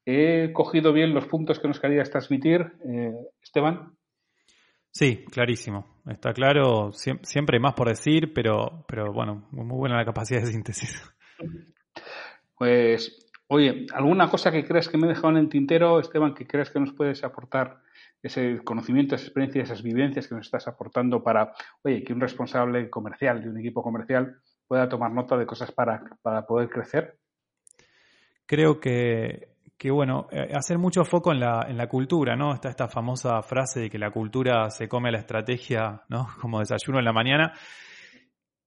¿He 0.05 0.53
cogido 0.53 0.92
bien 0.92 1.14
los 1.14 1.26
puntos 1.26 1.59
que 1.59 1.68
nos 1.68 1.80
querías 1.80 2.11
transmitir, 2.11 2.61
eh, 2.88 3.12
Esteban? 3.42 3.97
Sí, 4.90 5.24
clarísimo. 5.24 5.95
Está 6.07 6.32
claro, 6.32 6.92
siempre 6.92 7.57
hay 7.57 7.61
más 7.61 7.74
por 7.74 7.88
decir, 7.88 8.32
pero, 8.32 8.84
pero 8.86 9.12
bueno, 9.12 9.48
muy 9.50 9.76
buena 9.76 9.96
la 9.96 10.04
capacidad 10.04 10.40
de 10.40 10.46
síntesis. 10.46 11.02
Pues, 12.57 13.28
oye, 13.48 13.86
¿alguna 13.92 14.30
cosa 14.30 14.52
que 14.52 14.64
creas 14.64 14.88
que 14.88 14.96
me 14.96 15.07
he 15.07 15.11
dejado 15.11 15.30
en 15.30 15.36
el 15.38 15.48
tintero, 15.48 15.98
Esteban, 15.98 16.32
que 16.32 16.46
creas 16.46 16.70
que 16.70 16.80
nos 16.80 16.92
puedes 16.92 17.24
aportar 17.24 17.80
ese 18.22 18.61
conocimiento, 18.64 19.14
esa 19.14 19.24
experiencia, 19.24 19.62
esas 19.62 19.82
vivencias 19.82 20.28
que 20.28 20.34
nos 20.34 20.46
estás 20.46 20.68
aportando 20.68 21.22
para, 21.22 21.52
oye, 21.82 22.02
que 22.02 22.12
un 22.12 22.20
responsable 22.20 22.88
comercial 22.88 23.42
de 23.42 23.50
un 23.50 23.59
equipo 23.59 23.82
comercial 23.82 24.40
pueda 24.66 24.88
tomar 24.88 25.12
nota 25.12 25.36
de 25.36 25.46
cosas 25.46 25.72
para, 25.72 26.02
para 26.22 26.46
poder 26.46 26.68
crecer? 26.68 27.18
Creo 28.46 28.80
que 28.80 29.55
que 29.79 29.91
bueno, 29.91 30.27
eh, 30.31 30.53
hacer 30.55 30.79
mucho 30.79 31.05
foco 31.05 31.33
en 31.33 31.41
la, 31.41 31.66
en 31.68 31.77
la 31.77 31.87
cultura, 31.87 32.35
¿no? 32.35 32.55
Está 32.55 32.70
esta 32.70 32.89
famosa 32.89 33.43
frase 33.43 33.81
de 33.81 33.91
que 33.91 33.99
la 33.99 34.11
cultura 34.11 34.70
se 34.70 34.89
come 34.89 35.12
la 35.12 35.18
estrategia, 35.18 36.03
¿no? 36.09 36.27
Como 36.41 36.61
desayuno 36.61 36.99
en 36.99 37.05
la 37.05 37.12
mañana. 37.12 37.53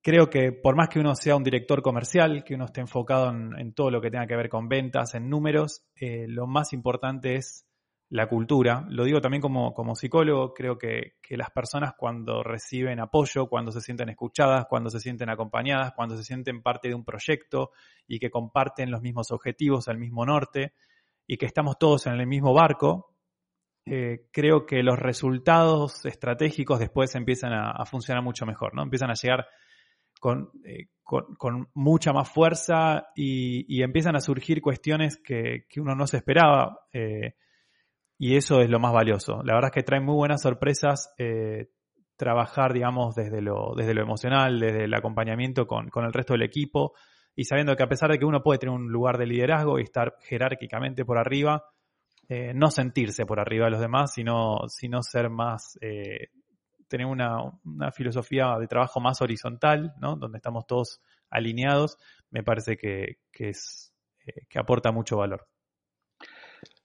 Creo 0.01 0.29
que 0.29 0.53
por 0.53 0.75
más 0.77 0.87
que 0.87 0.99
uno 0.99 1.13
sea 1.15 1.35
un 1.35 1.43
director 1.43 1.81
comercial, 1.81 2.43
que 2.43 2.55
uno 2.55 2.65
esté 2.65 2.79
enfocado 2.79 3.31
en, 3.31 3.73
todo 3.73 3.91
lo 3.91 3.99
que 3.99 4.09
tenga 4.09 4.27
que 4.27 4.35
ver 4.35 4.47
con 4.47 4.69
ventas, 4.69 5.13
en 5.13 5.29
números, 5.29 5.83
eh, 5.95 6.25
lo 6.27 6.47
más 6.47 6.71
importante 6.71 7.35
es 7.35 7.65
la 8.07 8.27
cultura. 8.27 8.85
Lo 8.89 9.03
digo 9.03 9.19
también 9.19 9.41
como, 9.41 9.73
como 9.73 9.95
psicólogo, 9.95 10.53
creo 10.53 10.77
que, 10.77 11.15
que, 11.21 11.35
las 11.35 11.51
personas 11.51 11.93
cuando 11.97 12.43
reciben 12.43 12.99
apoyo, 13.01 13.47
cuando 13.47 13.71
se 13.71 13.81
sienten 13.81 14.09
escuchadas, 14.09 14.67
cuando 14.69 14.89
se 14.89 14.99
sienten 14.99 15.29
acompañadas, 15.29 15.91
cuando 15.93 16.15
se 16.15 16.23
sienten 16.23 16.61
parte 16.61 16.87
de 16.87 16.95
un 16.95 17.03
proyecto 17.03 17.71
y 18.07 18.19
que 18.19 18.31
comparten 18.31 18.91
los 18.91 19.01
mismos 19.01 19.31
objetivos, 19.31 19.89
el 19.89 19.97
mismo 19.97 20.25
norte, 20.25 20.73
y 21.31 21.37
que 21.37 21.45
estamos 21.45 21.77
todos 21.77 22.07
en 22.07 22.13
el 22.13 22.25
mismo 22.25 22.55
barco, 22.55 23.13
eh, 23.85 24.25
creo 24.31 24.65
que 24.65 24.81
los 24.81 24.97
resultados 24.97 26.03
estratégicos 26.07 26.79
después 26.79 27.13
empiezan 27.13 27.53
a, 27.53 27.85
funcionar 27.85 28.23
mucho 28.23 28.47
mejor, 28.47 28.73
¿no? 28.73 28.81
Empiezan 28.81 29.11
a 29.11 29.13
llegar 29.13 29.45
con, 30.19 30.49
eh, 30.65 30.87
mucha 31.75 32.13
más 32.13 32.31
fuerza 32.31 33.09
y, 33.15 33.83
empiezan 33.83 34.15
a 34.15 34.21
surgir 34.21 34.59
cuestiones 34.59 35.21
que, 35.23 35.67
uno 35.77 35.93
no 35.93 36.07
se 36.07 36.17
esperaba 36.17 36.79
eh, 36.93 37.35
y 38.17 38.35
eso 38.35 38.61
es 38.61 38.69
lo 38.71 38.79
más 38.79 38.91
valioso. 38.91 39.43
La 39.43 39.53
verdad 39.53 39.69
es 39.69 39.75
que 39.75 39.83
trae 39.83 40.01
muy 40.01 40.15
buenas 40.15 40.41
sorpresas 40.41 41.13
trabajar, 42.17 42.73
digamos, 42.73 43.13
desde 43.13 43.39
lo, 43.39 43.75
desde 43.77 43.93
lo 43.93 44.01
emocional, 44.01 44.59
desde 44.59 44.85
el 44.85 44.93
acompañamiento 44.95 45.67
con, 45.67 45.89
con 45.89 46.05
el 46.05 46.11
resto 46.11 46.33
del 46.33 46.41
equipo, 46.41 46.93
y 47.39 47.45
sabiendo 47.45 47.73
que 47.77 47.83
a 47.83 47.87
pesar 47.87 48.11
de 48.11 48.19
que 48.19 48.25
uno 48.25 48.43
puede 48.43 48.59
tener 48.59 48.75
un 48.75 48.91
lugar 48.91 49.17
de 49.17 49.25
liderazgo 49.25 49.79
y 49.79 49.83
estar 49.83 50.17
jerárquicamente 50.19 51.05
por 51.05 51.17
arriba, 51.17 51.63
eh, 52.27 52.51
no 52.53 52.69
sentirse 52.69 53.25
por 53.25 53.39
arriba 53.39 53.63
de 53.63 53.71
los 53.71 53.79
demás, 53.79 54.11
sino, 54.13 54.67
sino 54.67 55.01
ser 55.01 55.29
más, 55.29 55.79
eh, 55.79 56.31
tener 56.89 57.05
una, 57.05 57.39
filosofía 57.93 58.57
de 58.59 58.67
trabajo 58.67 58.99
más 58.99 59.21
horizontal, 59.21 59.93
¿no? 60.01 60.17
donde 60.17 60.37
estamos 60.37 60.67
todos 60.67 60.99
alineados, 61.29 61.97
me 62.29 62.43
parece 62.43 62.75
que, 62.75 63.19
es, 63.31 63.93
eh, 64.25 64.41
que 64.49 64.59
aporta 64.59 64.91
mucho 64.91 65.15
valor. 65.15 65.47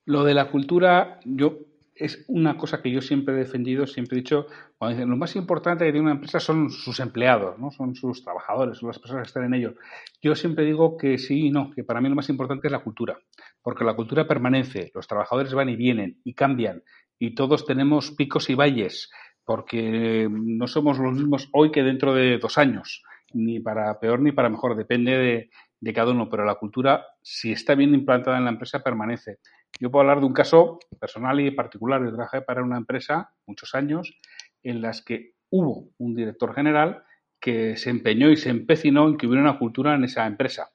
Lo 0.05 0.23
de 0.23 0.35
la 0.35 0.53
cultura, 0.53 1.19
yo 1.25 1.59
es 1.95 2.25
una 2.29 2.57
cosa 2.57 2.83
que 2.83 2.91
yo 2.91 3.01
siempre 3.01 3.35
he 3.35 3.39
defendido, 3.39 3.87
siempre 3.87 4.19
he 4.19 4.21
dicho, 4.21 4.47
cuando 4.77 4.97
dicen, 4.97 5.11
lo 5.11 5.17
más 5.17 5.37
importante 5.37 5.85
que 5.85 5.93
tiene 5.93 6.07
una 6.07 6.15
empresa 6.15 6.41
son 6.41 6.71
sus 6.71 6.99
empleados, 6.99 7.59
¿no? 7.59 7.71
son 7.71 7.95
sus 7.95 8.23
trabajadores, 8.25 8.79
son 8.79 8.89
las 8.89 8.99
personas 8.99 9.23
que 9.23 9.29
están 9.29 9.45
en 9.45 9.55
ello. 9.55 9.75
Yo 10.21 10.35
siempre 10.35 10.65
digo 10.65 10.97
que 10.97 11.19
sí 11.19 11.47
y 11.47 11.51
no, 11.51 11.71
que 11.71 11.85
para 11.85 12.01
mí 12.01 12.09
lo 12.09 12.17
más 12.17 12.29
importante 12.29 12.67
es 12.67 12.73
la 12.73 12.83
cultura, 12.83 13.19
porque 13.63 13.85
la 13.85 13.95
cultura 13.95 14.27
permanece, 14.27 14.91
los 14.95 15.07
trabajadores 15.07 15.55
van 15.55 15.69
y 15.69 15.77
vienen 15.77 16.21
y 16.25 16.35
cambian, 16.35 16.83
y 17.19 17.35
todos 17.35 17.65
tenemos 17.65 18.11
picos 18.11 18.51
y 18.51 18.55
valles, 18.55 19.11
porque 19.45 20.29
no 20.31 20.67
somos 20.67 20.99
los 20.99 21.15
mismos 21.15 21.49
hoy 21.53 21.71
que 21.71 21.83
dentro 21.83 22.13
de 22.13 22.39
dos 22.39 22.59
años, 22.59 23.05
ni 23.33 23.61
para 23.61 24.01
peor 24.01 24.21
ni 24.21 24.33
para 24.33 24.49
mejor, 24.49 24.77
depende 24.77 25.13
de, 25.13 25.51
de 25.81 25.93
cada 25.93 26.13
uno, 26.13 26.29
pero 26.29 26.45
la 26.45 26.55
cultura, 26.57 27.05
si 27.23 27.53
está 27.53 27.75
bien 27.75 27.95
implantada 27.95 28.39
en 28.39 28.45
la 28.45 28.51
empresa, 28.51 28.83
permanece. 28.83 29.39
Yo 29.81 29.91
puedo 29.91 30.03
hablar 30.03 30.21
de 30.21 30.27
un 30.27 30.33
caso 30.33 30.79
personal 31.01 31.41
y 31.41 31.51
particular. 31.51 32.03
Yo 32.03 32.13
trabajé 32.13 32.43
para 32.43 32.63
una 32.63 32.77
empresa 32.77 33.31
muchos 33.47 33.75
años 33.75 34.19
en 34.63 34.81
las 34.81 35.03
que 35.03 35.35
hubo 35.51 35.91
un 35.99 36.15
director 36.15 36.55
general 36.55 37.05
que 37.41 37.77
se 37.77 37.91
empeñó 37.91 38.31
y 38.31 38.37
se 38.37 38.51
empecinó 38.51 39.09
en 39.09 39.17
que 39.17 39.27
hubiera 39.27 39.43
una 39.43 39.59
cultura 39.59 39.95
en 39.95 40.05
esa 40.05 40.27
empresa. 40.27 40.71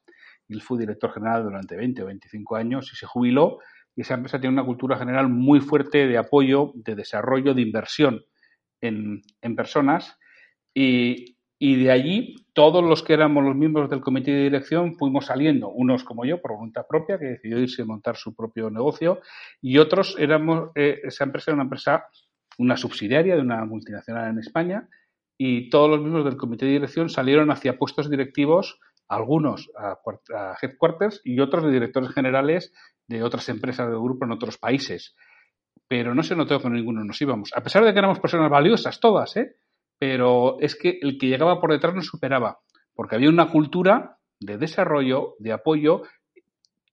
Él 0.47 0.61
fue 0.61 0.79
director 0.79 1.11
general 1.13 1.43
durante 1.43 1.75
20 1.75 2.03
o 2.03 2.05
25 2.07 2.55
años 2.55 2.91
y 2.93 2.95
se 2.95 3.05
jubiló 3.05 3.59
y 3.95 4.01
esa 4.01 4.13
empresa 4.13 4.39
tiene 4.39 4.53
una 4.53 4.65
cultura 4.65 4.97
general 4.97 5.29
muy 5.29 5.59
fuerte 5.59 6.07
de 6.07 6.17
apoyo, 6.17 6.71
de 6.75 6.95
desarrollo, 6.95 7.53
de 7.53 7.61
inversión 7.61 8.23
en, 8.81 9.21
en 9.41 9.55
personas 9.55 10.17
y, 10.73 11.38
y, 11.59 11.83
de 11.83 11.91
allí 11.91 12.35
todos 12.53 12.83
los 12.83 13.03
que 13.03 13.13
éramos 13.13 13.43
los 13.43 13.55
miembros 13.55 13.89
del 13.89 14.01
comité 14.01 14.31
de 14.31 14.43
dirección 14.43 14.95
fuimos 14.95 15.25
saliendo, 15.25 15.69
unos 15.69 16.03
como 16.03 16.25
yo 16.25 16.41
por 16.41 16.53
voluntad 16.53 16.87
propia 16.87 17.19
que 17.19 17.25
decidió 17.25 17.59
irse 17.59 17.81
a 17.81 17.85
montar 17.85 18.15
su 18.15 18.33
propio 18.33 18.69
negocio 18.69 19.19
y 19.61 19.77
otros 19.77 20.15
éramos, 20.17 20.71
eh, 20.75 21.01
esa 21.03 21.25
empresa 21.25 21.51
era 21.51 21.55
una 21.55 21.63
empresa, 21.63 22.07
una 22.57 22.77
subsidiaria 22.77 23.35
de 23.35 23.41
una 23.41 23.65
multinacional 23.65 24.29
en 24.29 24.39
España 24.39 24.87
y 25.37 25.69
todos 25.69 25.89
los 25.89 25.99
miembros 25.99 26.25
del 26.25 26.37
comité 26.37 26.65
de 26.65 26.71
dirección 26.71 27.09
salieron 27.09 27.51
hacia 27.51 27.77
puestos 27.77 28.09
directivos 28.09 28.79
algunos 29.09 29.69
a, 29.75 29.97
a, 30.35 30.57
headquarters 30.61 31.21
y 31.25 31.39
otros 31.39 31.63
de 31.63 31.71
directores 31.71 32.11
generales 32.11 32.71
de 33.07 33.23
otras 33.23 33.49
empresas 33.49 33.87
del 33.89 33.99
grupo 33.99 34.25
en 34.25 34.31
otros 34.31 34.57
países. 34.57 35.15
Pero 35.87 36.13
no 36.13 36.21
se 36.23 36.35
notó 36.35 36.61
que 36.61 36.69
ninguno 36.69 37.03
nos 37.03 37.19
íbamos. 37.21 37.51
A 37.55 37.63
pesar 37.63 37.83
de 37.83 37.91
que 37.91 37.99
éramos 37.99 38.19
personas 38.19 38.51
valiosas 38.51 38.99
todas, 38.99 39.35
¿eh? 39.37 39.55
Pero 39.99 40.59
es 40.59 40.75
que 40.75 40.97
el 41.01 41.17
que 41.17 41.27
llegaba 41.27 41.59
por 41.59 41.71
detrás 41.71 41.93
nos 41.93 42.07
superaba. 42.07 42.59
Porque 42.95 43.15
había 43.15 43.29
una 43.29 43.51
cultura 43.51 44.17
de 44.39 44.57
desarrollo, 44.57 45.35
de 45.39 45.51
apoyo 45.51 46.03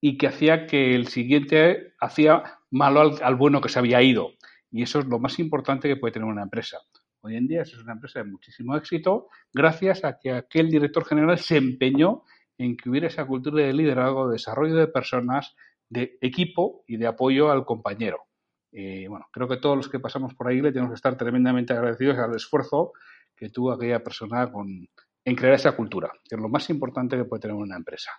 y 0.01 0.19
que 0.19 0.27
hacía 0.27 0.67
que 0.67 0.95
el 0.95 1.07
siguiente 1.09 1.95
hacía 2.01 2.43
malo 2.71 3.17
al, 3.23 3.37
bueno 3.37 3.61
que 3.61 3.69
se 3.69 3.79
había 3.79 4.03
ido. 4.03 4.33
Y 4.71 4.83
eso 4.83 4.99
es 4.99 5.07
lo 5.07 5.19
más 5.19 5.39
importante 5.39 5.89
que 5.89 5.97
puede 5.97 6.13
tener 6.13 6.29
una 6.29 6.43
empresa. 6.43 6.79
Hoy 7.23 7.37
en 7.37 7.47
día 7.47 7.63
es 7.63 7.77
una 7.79 7.93
empresa 7.93 8.21
de 8.21 8.27
muchísimo 8.27 8.77
éxito 8.77 9.29
gracias 9.53 10.05
a 10.05 10.19
que 10.19 10.33
aquel 10.33 10.69
director 10.69 11.05
general 11.05 11.39
se 11.39 11.57
empeñó 11.57 12.23
en 12.59 12.77
que 12.77 12.89
hubiera 12.89 13.09
esa 13.09 13.27
cultura 13.27 13.65
de 13.65 13.73
liderazgo, 13.73 14.29
de 14.29 14.35
desarrollo 14.35 14.77
de 14.77 14.89
personas, 14.89 15.55
de 15.89 16.19
equipo 16.21 16.85
y 16.87 16.97
de 16.97 17.07
apoyo 17.07 17.51
al 17.51 17.65
compañero. 17.65 18.27
Y 18.73 19.07
bueno, 19.07 19.27
creo 19.33 19.49
que 19.49 19.57
todos 19.57 19.77
los 19.77 19.89
que 19.89 20.01
pasamos 20.01 20.35
por 20.35 20.49
ahí 20.49 20.61
le 20.61 20.73
tenemos 20.73 20.91
que 20.91 20.97
estar 20.97 21.17
tremendamente 21.17 21.73
agradecidos 21.73 22.19
al 22.19 22.35
esfuerzo 22.35 22.93
que 23.35 23.51
tuvo 23.51 23.73
aquella 23.73 24.03
persona 24.03 24.51
con, 24.51 24.89
en 25.25 25.35
crear 25.35 25.55
esa 25.55 25.73
cultura, 25.73 26.11
que 26.29 26.37
es 26.37 26.41
lo 26.41 26.49
más 26.49 26.69
importante 26.71 27.17
que 27.17 27.25
puede 27.25 27.43
tener 27.43 27.57
una 27.57 27.77
empresa. 27.77 28.11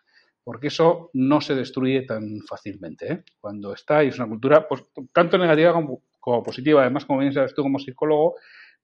Porque 0.43 0.68
eso 0.68 1.10
no 1.14 1.41
se 1.41 1.56
destruye 1.56 2.04
tan 2.04 2.39
fácilmente. 2.48 3.12
¿eh? 3.12 3.24
Cuando 3.39 3.74
está 3.74 4.04
y 4.04 4.08
es 4.08 4.18
una 4.18 4.30
cultura 4.30 4.68
pues, 4.68 4.86
tanto 5.14 5.38
negativa 5.38 5.74
como, 5.74 6.04
como 6.20 6.43
positiva. 6.43 6.82
Además, 6.82 7.06
como 7.06 7.20
bien 7.20 7.34
sabes 7.34 7.54
tú 7.54 7.64
como 7.64 7.80
psicólogo, 7.80 8.36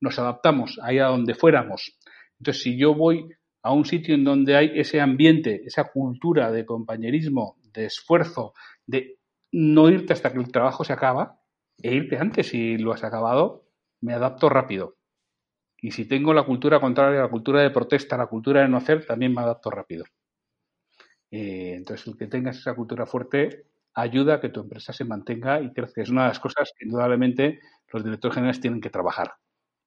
nos 0.01 0.19
adaptamos 0.19 0.79
ahí 0.81 0.99
a 0.99 1.05
donde 1.05 1.35
fuéramos. 1.35 1.97
Entonces, 2.39 2.63
si 2.63 2.77
yo 2.77 2.93
voy 2.93 3.29
a 3.61 3.71
un 3.71 3.85
sitio 3.85 4.13
en 4.15 4.25
donde 4.25 4.57
hay 4.57 4.71
ese 4.75 4.99
ambiente, 4.99 5.61
esa 5.65 5.85
cultura 5.85 6.51
de 6.51 6.65
compañerismo, 6.65 7.57
de 7.73 7.85
esfuerzo, 7.85 8.53
de 8.85 9.17
no 9.53 9.89
irte 9.89 10.11
hasta 10.11 10.33
que 10.33 10.39
el 10.39 10.51
trabajo 10.51 10.83
se 10.83 10.91
acaba, 10.91 11.39
e 11.83 11.93
irte 11.93 12.17
antes 12.17 12.47
si 12.47 12.77
lo 12.77 12.93
has 12.93 13.03
acabado, 13.03 13.65
me 14.01 14.13
adapto 14.13 14.49
rápido. 14.49 14.95
Y 15.77 15.91
si 15.91 16.05
tengo 16.05 16.33
la 16.33 16.43
cultura 16.43 16.79
contraria, 16.79 17.21
la 17.21 17.29
cultura 17.29 17.61
de 17.61 17.69
protesta, 17.69 18.17
la 18.17 18.27
cultura 18.27 18.61
de 18.61 18.69
no 18.69 18.77
hacer, 18.77 19.05
también 19.05 19.33
me 19.33 19.41
adapto 19.41 19.69
rápido. 19.69 20.05
Eh, 21.29 21.73
entonces, 21.75 22.07
el 22.07 22.17
que 22.17 22.27
tengas 22.27 22.57
esa 22.57 22.73
cultura 22.73 23.05
fuerte 23.05 23.65
ayuda 23.93 24.35
a 24.35 24.41
que 24.41 24.49
tu 24.49 24.61
empresa 24.61 24.93
se 24.93 25.03
mantenga 25.03 25.61
y 25.61 25.73
crezca. 25.73 26.01
Es 26.01 26.09
una 26.09 26.23
de 26.23 26.29
las 26.29 26.39
cosas 26.39 26.71
que 26.77 26.85
indudablemente 26.85 27.59
los 27.91 28.03
directores 28.03 28.35
generales 28.35 28.61
tienen 28.61 28.81
que 28.81 28.89
trabajar 28.89 29.33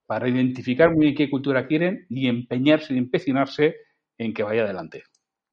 para 0.07 0.29
identificar 0.29 0.91
muy 0.95 1.07
bien 1.07 1.15
qué 1.17 1.31
cultura 1.31 1.67
quieren 1.67 2.07
y 2.09 2.29
empeñarse 2.29 2.95
y 2.95 2.99
empecinarse 2.99 3.77
en 4.19 4.35
que 4.35 4.43
vaya 4.43 4.63
adelante. 4.63 5.05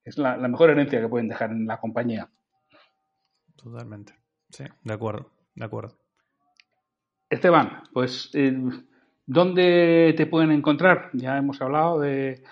Es 0.04 0.18
la, 0.18 0.36
la, 0.36 0.48
mejor 0.48 0.70
herencia 0.70 1.00
que 1.00 1.08
pueden 1.08 1.28
dejar 1.28 1.50
en 1.50 1.66
la 1.66 1.80
compañía. 1.80 2.30
Totalmente. 3.56 4.14
Sí, 4.50 4.64
de 4.82 4.92
acuerdo, 4.92 5.30
de 5.54 5.64
acuerdo. 5.64 6.03
Esteban, 7.34 7.82
pues, 7.92 8.30
eh, 8.34 8.56
¿dónde 9.26 10.14
te 10.16 10.26
pueden 10.26 10.52
encontrar? 10.52 11.10
Ya 11.14 11.36
hemos 11.36 11.60
hablado 11.60 11.98
de, 12.00 12.42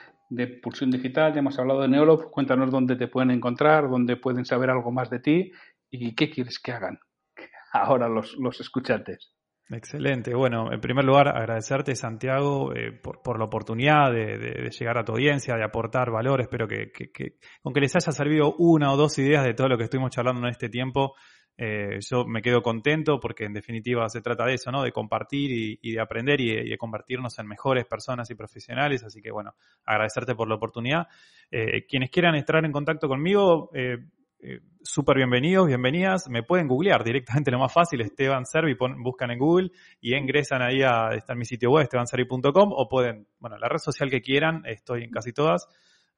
Pulsión 0.63 0.91
Digital, 0.91 1.33
ya 1.33 1.39
hemos 1.39 1.59
hablado 1.59 1.83
de 1.83 1.89
Neolop. 1.89 2.31
Cuéntanos 2.31 2.71
dónde 2.71 2.97
te 2.97 3.07
pueden 3.07 3.31
encontrar, 3.31 3.89
dónde 3.89 4.17
pueden 4.17 4.45
saber 4.45 4.71
algo 4.71 4.91
más 4.91 5.09
de 5.11 5.21
ti 5.21 5.53
y 5.91 6.15
qué 6.15 6.31
quieres 6.31 6.59
que 6.59 6.73
hagan 6.73 6.99
ahora 7.73 8.09
los, 8.09 8.37
los 8.39 8.61
escuchantes. 8.61 9.33
Excelente. 9.71 10.35
Bueno, 10.35 10.73
en 10.73 10.81
primer 10.81 11.05
lugar, 11.05 11.29
agradecerte, 11.29 11.95
Santiago, 11.95 12.75
eh, 12.75 12.93
por, 12.93 13.23
por, 13.23 13.39
la 13.39 13.45
oportunidad 13.45 14.11
de, 14.13 14.37
de, 14.37 14.71
llegar 14.71 14.99
a 14.99 15.05
tu 15.05 15.13
audiencia, 15.13 15.55
de 15.55 15.65
aportar 15.65 16.11
valor. 16.11 16.41
Espero 16.41 16.67
que, 16.67 16.91
que, 16.91 17.11
que, 17.11 17.37
con 17.63 17.73
les 17.75 17.95
haya 17.95 18.13
servido 18.13 18.55
una 18.59 18.93
o 18.93 18.97
dos 18.97 19.19
ideas 19.19 19.45
de 19.45 19.55
todo 19.55 19.69
lo 19.69 19.79
que 19.79 19.85
estuvimos 19.85 20.11
charlando 20.11 20.43
en 20.43 20.51
este 20.51 20.69
tiempo, 20.69 21.15
eh, 21.57 21.99
yo 22.01 22.25
me 22.25 22.43
quedo 22.43 22.63
contento 22.63 23.21
porque 23.21 23.45
en 23.45 23.53
definitiva 23.53 24.09
se 24.09 24.21
trata 24.21 24.45
de 24.47 24.55
eso, 24.55 24.71
¿no? 24.71 24.83
De 24.83 24.93
compartir 24.93 25.79
y, 25.81 25.93
de 25.93 26.01
aprender 26.01 26.41
y, 26.41 26.71
de 26.71 26.79
convertirnos 26.79 27.39
en 27.39 27.47
mejores 27.47 27.85
personas 27.87 28.31
y 28.31 28.35
profesionales. 28.35 29.05
Así 29.05 29.21
que, 29.21 29.31
bueno, 29.31 29.55
agradecerte 29.85 30.35
por 30.35 30.49
la 30.49 30.57
oportunidad. 30.57 31.07
Eh, 31.51 31.87
quienes 31.87 32.11
quieran 32.11 32.35
estar 32.35 32.65
en 32.65 32.73
contacto 32.73 33.09
conmigo, 33.09 33.71
eh, 33.75 33.99
eh, 34.45 34.59
súper 34.83 35.19
bienvenidos, 35.19 35.69
bienvenidas. 35.69 36.29
Me 36.29 36.43
pueden 36.43 36.67
googlear 36.67 37.05
directamente, 37.05 37.51
lo 37.53 37.61
más 37.61 37.73
fácil, 37.73 38.01
Esteban 38.01 38.45
Servi, 38.45 38.75
buscan 38.99 39.31
en 39.31 39.39
Google 39.39 39.71
y 40.01 40.17
ingresan 40.17 40.63
ahí 40.63 40.83
a, 40.83 41.11
está 41.15 41.35
en 41.35 41.39
mi 41.39 41.45
sitio 41.45 41.71
web, 41.71 41.85
estebanservi.com 41.85 42.73
o 42.73 42.89
pueden, 42.89 43.29
bueno, 43.39 43.57
la 43.59 43.69
red 43.69 43.79
social 43.79 44.11
que 44.11 44.21
quieran, 44.21 44.63
estoy 44.67 45.05
en 45.05 45.11
casi 45.11 45.33
todas, 45.33 45.69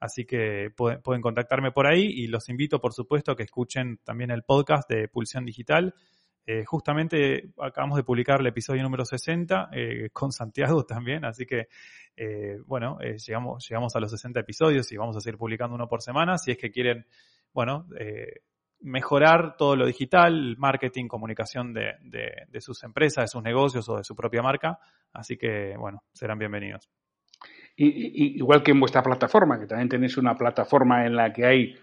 así 0.04 0.24
que 0.24 0.70
pueden, 0.76 1.22
contactarme 1.22 1.72
por 1.72 1.86
ahí 1.86 2.04
y 2.04 2.26
los 2.26 2.48
invito, 2.48 2.80
por 2.80 2.92
supuesto, 2.92 3.32
a 3.32 3.36
que 3.36 3.42
escuchen 3.44 3.98
también 4.04 4.30
el 4.30 4.42
podcast 4.42 4.88
de 4.88 5.08
Pulsión 5.08 5.44
Digital. 5.44 5.94
Eh, 6.46 6.64
justamente 6.64 7.52
acabamos 7.58 7.96
de 7.96 8.04
publicar 8.04 8.40
el 8.40 8.46
episodio 8.46 8.82
número 8.82 9.04
60 9.04 9.70
eh, 9.72 10.10
con 10.12 10.30
Santiago 10.30 10.84
también, 10.86 11.24
así 11.24 11.46
que 11.46 11.68
eh, 12.16 12.58
bueno, 12.66 12.98
llegamos, 13.00 13.66
llegamos 13.68 13.96
a 13.96 14.00
los 14.00 14.10
60 14.10 14.40
episodios 14.40 14.90
y 14.92 14.96
vamos 14.96 15.16
a 15.16 15.20
seguir 15.20 15.38
publicando 15.38 15.74
uno 15.74 15.88
por 15.88 16.02
semana. 16.02 16.38
Si 16.38 16.52
es 16.52 16.58
que 16.58 16.70
quieren 16.70 17.06
bueno, 17.54 17.86
eh, 17.98 18.40
mejorar 18.80 19.56
todo 19.56 19.76
lo 19.76 19.86
digital, 19.86 20.56
marketing, 20.58 21.06
comunicación 21.06 21.72
de, 21.72 21.94
de, 22.02 22.60
sus 22.60 22.82
empresas, 22.82 23.24
de 23.24 23.28
sus 23.28 23.42
negocios 23.42 23.88
o 23.88 23.96
de 23.96 24.04
su 24.04 24.14
propia 24.14 24.42
marca. 24.42 24.78
Así 25.12 25.38
que, 25.38 25.74
bueno, 25.78 26.02
serán 26.12 26.38
bienvenidos. 26.38 26.90
Igual 27.76 28.62
que 28.62 28.70
en 28.70 28.80
vuestra 28.80 29.02
plataforma, 29.02 29.58
que 29.58 29.66
también 29.66 29.88
tenéis 29.88 30.16
una 30.16 30.34
plataforma 30.34 31.06
en 31.06 31.16
la 31.16 31.32
que 31.32 31.44
hay 31.44 31.74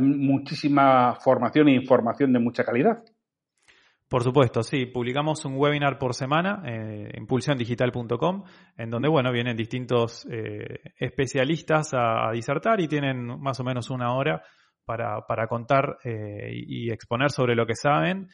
muchísima 0.00 1.14
formación 1.14 1.68
e 1.68 1.74
información 1.74 2.32
de 2.32 2.38
mucha 2.38 2.64
calidad. 2.64 3.02
Por 4.08 4.22
supuesto, 4.22 4.62
sí. 4.62 4.86
Publicamos 4.86 5.44
un 5.44 5.56
webinar 5.56 5.98
por 5.98 6.14
semana 6.14 6.62
eh, 6.66 7.10
en 7.12 7.26
pulsiondigital.com, 7.26 8.44
en 8.76 8.90
donde, 8.90 9.08
bueno, 9.08 9.30
vienen 9.32 9.56
distintos 9.56 10.26
eh, 10.30 10.80
especialistas 10.98 11.90
a, 11.92 12.30
disertar 12.32 12.80
y 12.80 12.88
tienen 12.88 13.26
más 13.38 13.60
o 13.60 13.64
menos 13.64 13.90
una 13.90 14.14
hora 14.14 14.42
para, 14.86 15.26
para 15.26 15.46
contar 15.46 15.98
eh, 16.04 16.50
y 16.54 16.90
exponer 16.90 17.30
sobre 17.30 17.54
lo 17.54 17.66
que 17.66 17.74
saben. 17.74 18.28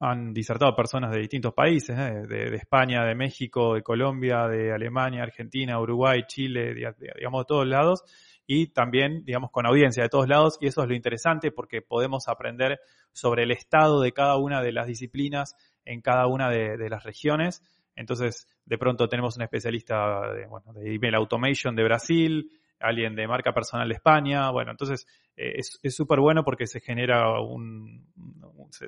Han 0.00 0.34
disertado 0.34 0.76
personas 0.76 1.10
de 1.10 1.20
distintos 1.20 1.54
países, 1.54 1.98
¿eh? 1.98 2.26
de, 2.28 2.54
España, 2.56 3.04
de 3.04 3.14
México, 3.14 3.74
de 3.74 3.82
Colombia, 3.82 4.46
de 4.46 4.72
Alemania, 4.72 5.22
Argentina, 5.22 5.80
Uruguay, 5.80 6.24
Chile, 6.26 6.74
digamos, 6.74 7.42
de 7.42 7.46
todos 7.46 7.66
lados, 7.66 8.04
y 8.46 8.68
también, 8.68 9.24
digamos, 9.24 9.50
con 9.50 9.66
audiencia 9.66 10.02
de 10.02 10.08
todos 10.08 10.28
lados, 10.28 10.58
y 10.60 10.66
eso 10.66 10.82
es 10.82 10.88
lo 10.88 10.94
interesante 10.94 11.50
porque 11.50 11.80
podemos 11.80 12.28
aprender 12.28 12.78
sobre 13.12 13.44
el 13.44 13.50
estado 13.50 14.02
de 14.02 14.12
cada 14.12 14.36
una 14.36 14.62
de 14.62 14.72
las 14.72 14.86
disciplinas 14.86 15.56
en 15.84 16.02
cada 16.02 16.26
una 16.26 16.50
de 16.50 16.90
las 16.90 17.02
regiones. 17.02 17.62
Entonces, 17.96 18.46
de 18.66 18.78
pronto 18.78 19.08
tenemos 19.08 19.36
un 19.36 19.42
especialista 19.42 20.32
de, 20.32 20.46
bueno, 20.46 20.72
de 20.74 20.94
email 20.94 21.14
automation 21.14 21.74
de 21.74 21.84
Brasil, 21.84 22.50
alguien 22.80 23.14
de 23.14 23.26
marca 23.26 23.52
personal 23.52 23.88
de 23.88 23.94
España. 23.94 24.50
Bueno, 24.50 24.70
entonces 24.70 25.06
eh, 25.36 25.54
es 25.58 25.94
súper 25.94 26.20
bueno 26.20 26.44
porque 26.44 26.66
se 26.66 26.80
genera 26.80 27.40
un, 27.40 28.06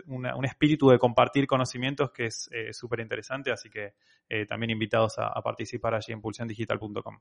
un, 0.06 0.26
un, 0.26 0.44
espíritu 0.44 0.88
de 0.90 0.98
compartir 0.98 1.46
conocimientos 1.46 2.10
que 2.10 2.26
es 2.26 2.50
súper 2.72 3.00
eh, 3.00 3.02
interesante, 3.02 3.50
así 3.50 3.70
que 3.70 3.94
eh, 4.28 4.46
también 4.46 4.70
invitados 4.70 5.18
a, 5.18 5.28
a, 5.28 5.42
participar 5.42 5.94
allí 5.94 6.12
en 6.12 6.20
pulsiondigital.com. 6.20 7.18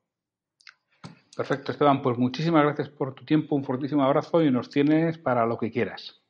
Perfecto, 1.36 1.72
Esteban. 1.72 2.02
Pues 2.02 2.18
muchísimas 2.18 2.64
gracias 2.64 2.90
por 2.90 3.14
tu 3.14 3.24
tiempo, 3.24 3.56
un 3.56 3.64
fortísimo 3.64 4.04
abrazo 4.04 4.42
y 4.42 4.52
nos 4.52 4.70
tienes 4.70 5.18
para 5.18 5.46
lo 5.46 5.58
que 5.58 5.72
quieras. 5.72 6.22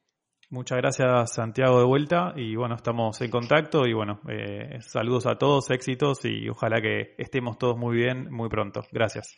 Muchas 0.49 0.77
gracias 0.77 1.33
Santiago 1.33 1.79
de 1.79 1.85
vuelta 1.85 2.31
y 2.37 2.55
bueno, 2.55 2.75
estamos 2.75 3.19
en 3.19 3.29
contacto 3.29 3.85
y 3.85 3.91
bueno, 3.91 4.21
eh, 4.29 4.77
saludos 4.79 5.25
a 5.25 5.37
todos, 5.37 5.69
éxitos 5.71 6.23
y 6.23 6.47
ojalá 6.47 6.81
que 6.81 7.15
estemos 7.17 7.57
todos 7.57 7.77
muy 7.77 7.97
bien 7.97 8.31
muy 8.31 8.47
pronto. 8.47 8.81
Gracias. 8.91 9.35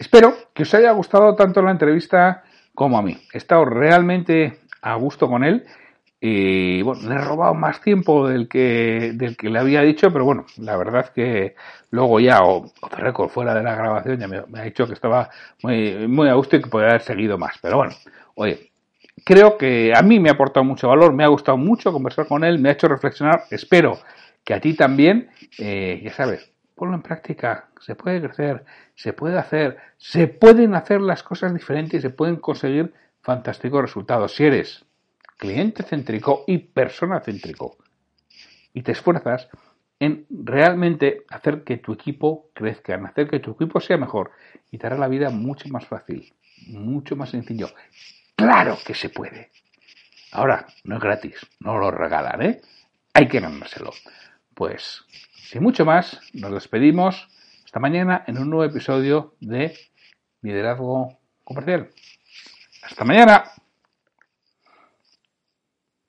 Espero 0.00 0.34
que 0.54 0.62
os 0.62 0.72
haya 0.72 0.92
gustado 0.92 1.36
tanto 1.36 1.60
la 1.60 1.70
entrevista 1.70 2.42
como 2.74 2.96
a 2.96 3.02
mí. 3.02 3.18
He 3.34 3.36
estado 3.36 3.66
realmente 3.66 4.60
a 4.80 4.94
gusto 4.94 5.28
con 5.28 5.44
él. 5.44 5.66
Y 6.18 6.80
bueno, 6.80 7.06
le 7.06 7.16
he 7.16 7.18
robado 7.18 7.52
más 7.52 7.82
tiempo 7.82 8.26
del 8.26 8.48
que, 8.48 9.12
del 9.14 9.36
que 9.36 9.50
le 9.50 9.58
había 9.58 9.82
dicho, 9.82 10.10
pero 10.10 10.24
bueno, 10.24 10.46
la 10.56 10.78
verdad 10.78 11.12
que 11.14 11.54
luego 11.90 12.18
ya, 12.18 12.42
o, 12.42 12.64
o 12.64 12.88
récord 12.88 13.28
fuera 13.28 13.54
de 13.54 13.62
la 13.62 13.74
grabación, 13.74 14.18
ya 14.18 14.26
me, 14.26 14.38
ha 14.38 14.64
dicho 14.64 14.86
que 14.86 14.94
estaba 14.94 15.28
muy, 15.62 16.08
muy 16.08 16.30
a 16.30 16.34
gusto 16.34 16.56
y 16.56 16.62
que 16.62 16.70
podía 16.70 16.88
haber 16.88 17.02
seguido 17.02 17.36
más. 17.36 17.58
Pero 17.60 17.76
bueno, 17.76 17.92
oye, 18.36 18.70
creo 19.22 19.58
que 19.58 19.92
a 19.94 20.00
mí 20.00 20.18
me 20.18 20.30
ha 20.30 20.32
aportado 20.32 20.64
mucho 20.64 20.88
valor, 20.88 21.12
me 21.12 21.24
ha 21.24 21.28
gustado 21.28 21.58
mucho 21.58 21.92
conversar 21.92 22.26
con 22.26 22.42
él, 22.44 22.58
me 22.58 22.70
ha 22.70 22.72
hecho 22.72 22.88
reflexionar, 22.88 23.42
espero 23.50 23.98
que 24.44 24.54
a 24.54 24.60
ti 24.60 24.74
también, 24.74 25.28
eh, 25.58 26.00
ya 26.02 26.12
sabes, 26.12 26.50
ponlo 26.80 26.96
en 26.96 27.02
práctica, 27.02 27.68
se 27.78 27.94
puede 27.94 28.22
crecer, 28.22 28.64
se 28.94 29.12
puede 29.12 29.38
hacer, 29.38 29.76
se 29.98 30.28
pueden 30.28 30.74
hacer 30.74 31.02
las 31.02 31.22
cosas 31.22 31.52
diferentes 31.52 31.98
y 31.98 32.00
se 32.00 32.08
pueden 32.08 32.36
conseguir 32.36 32.94
fantásticos 33.20 33.82
resultados. 33.82 34.34
Si 34.34 34.44
eres 34.44 34.86
cliente 35.36 35.82
céntrico 35.82 36.44
y 36.46 36.56
persona 36.56 37.20
céntrico 37.20 37.76
y 38.72 38.80
te 38.80 38.92
esfuerzas 38.92 39.50
en 39.98 40.24
realmente 40.30 41.26
hacer 41.28 41.64
que 41.64 41.76
tu 41.76 41.92
equipo 41.92 42.48
crezca, 42.54 42.94
en 42.94 43.04
hacer 43.04 43.28
que 43.28 43.40
tu 43.40 43.50
equipo 43.50 43.78
sea 43.78 43.98
mejor 43.98 44.30
y 44.70 44.78
te 44.78 44.86
hará 44.86 44.96
la 44.96 45.08
vida 45.08 45.28
mucho 45.28 45.68
más 45.68 45.86
fácil, 45.86 46.32
mucho 46.68 47.14
más 47.14 47.28
sencillo. 47.28 47.68
Claro 48.34 48.78
que 48.86 48.94
se 48.94 49.10
puede. 49.10 49.50
Ahora, 50.32 50.66
no 50.84 50.96
es 50.96 51.02
gratis, 51.02 51.46
no 51.58 51.76
lo 51.76 51.90
regalan, 51.90 52.40
¿eh? 52.40 52.62
Hay 53.12 53.28
que 53.28 53.38
ganárselo. 53.38 53.90
Pues, 54.54 55.04
sin 55.42 55.62
mucho 55.62 55.84
más, 55.84 56.20
nos 56.32 56.52
despedimos. 56.52 57.28
Hasta 57.64 57.80
mañana 57.80 58.24
en 58.26 58.38
un 58.38 58.50
nuevo 58.50 58.64
episodio 58.64 59.34
de 59.40 59.76
Liderazgo 60.42 61.18
Comercial. 61.44 61.90
Hasta 62.82 63.04
mañana. 63.04 63.44